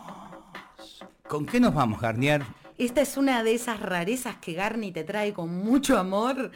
¿Con 1.28 1.44
qué 1.44 1.60
nos 1.60 1.74
vamos, 1.74 2.00
Garnier? 2.00 2.42
Esta 2.78 3.02
es 3.02 3.18
una 3.18 3.44
de 3.44 3.52
esas 3.52 3.78
rarezas 3.78 4.36
que 4.36 4.54
Garni 4.54 4.90
te 4.90 5.04
trae 5.04 5.34
con 5.34 5.54
mucho 5.54 5.98
amor. 5.98 6.50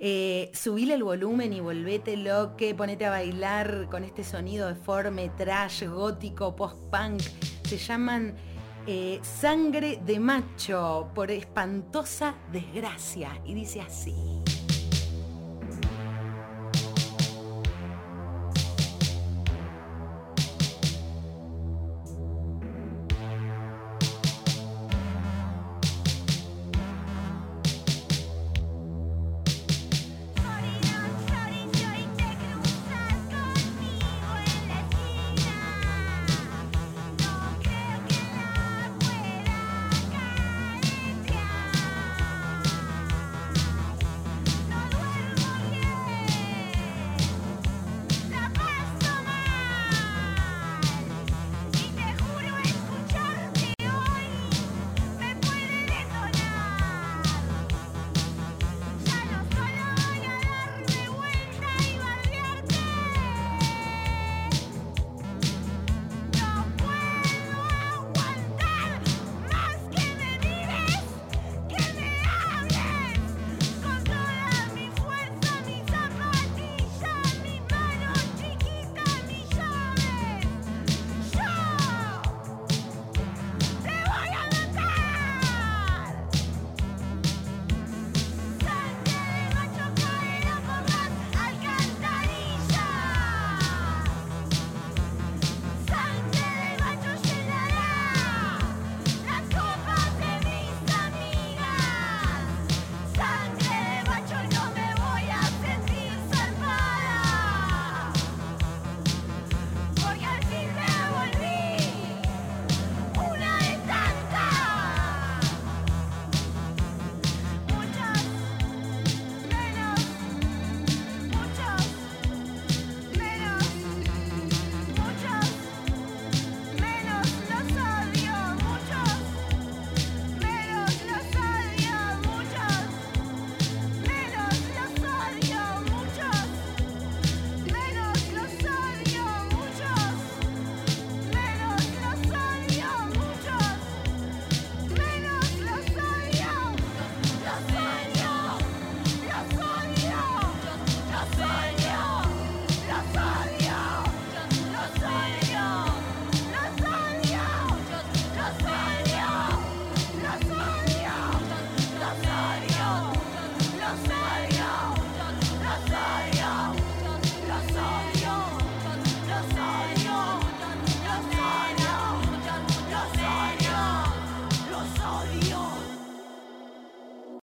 Eh, 0.00 0.50
subile 0.54 0.94
el 0.94 1.02
volumen 1.02 1.52
y 1.52 1.60
volvete 1.60 2.16
loque, 2.16 2.74
ponete 2.74 3.06
a 3.06 3.10
bailar 3.10 3.88
con 3.90 4.04
este 4.04 4.22
sonido 4.22 4.68
deforme, 4.68 5.30
trash, 5.36 5.84
gótico, 5.84 6.54
post-punk. 6.54 7.20
Se 7.64 7.78
llaman 7.78 8.36
eh, 8.86 9.18
Sangre 9.22 10.00
de 10.06 10.20
Macho 10.20 11.10
por 11.14 11.30
espantosa 11.30 12.36
desgracia. 12.52 13.40
Y 13.44 13.54
dice 13.54 13.80
así. 13.80 14.14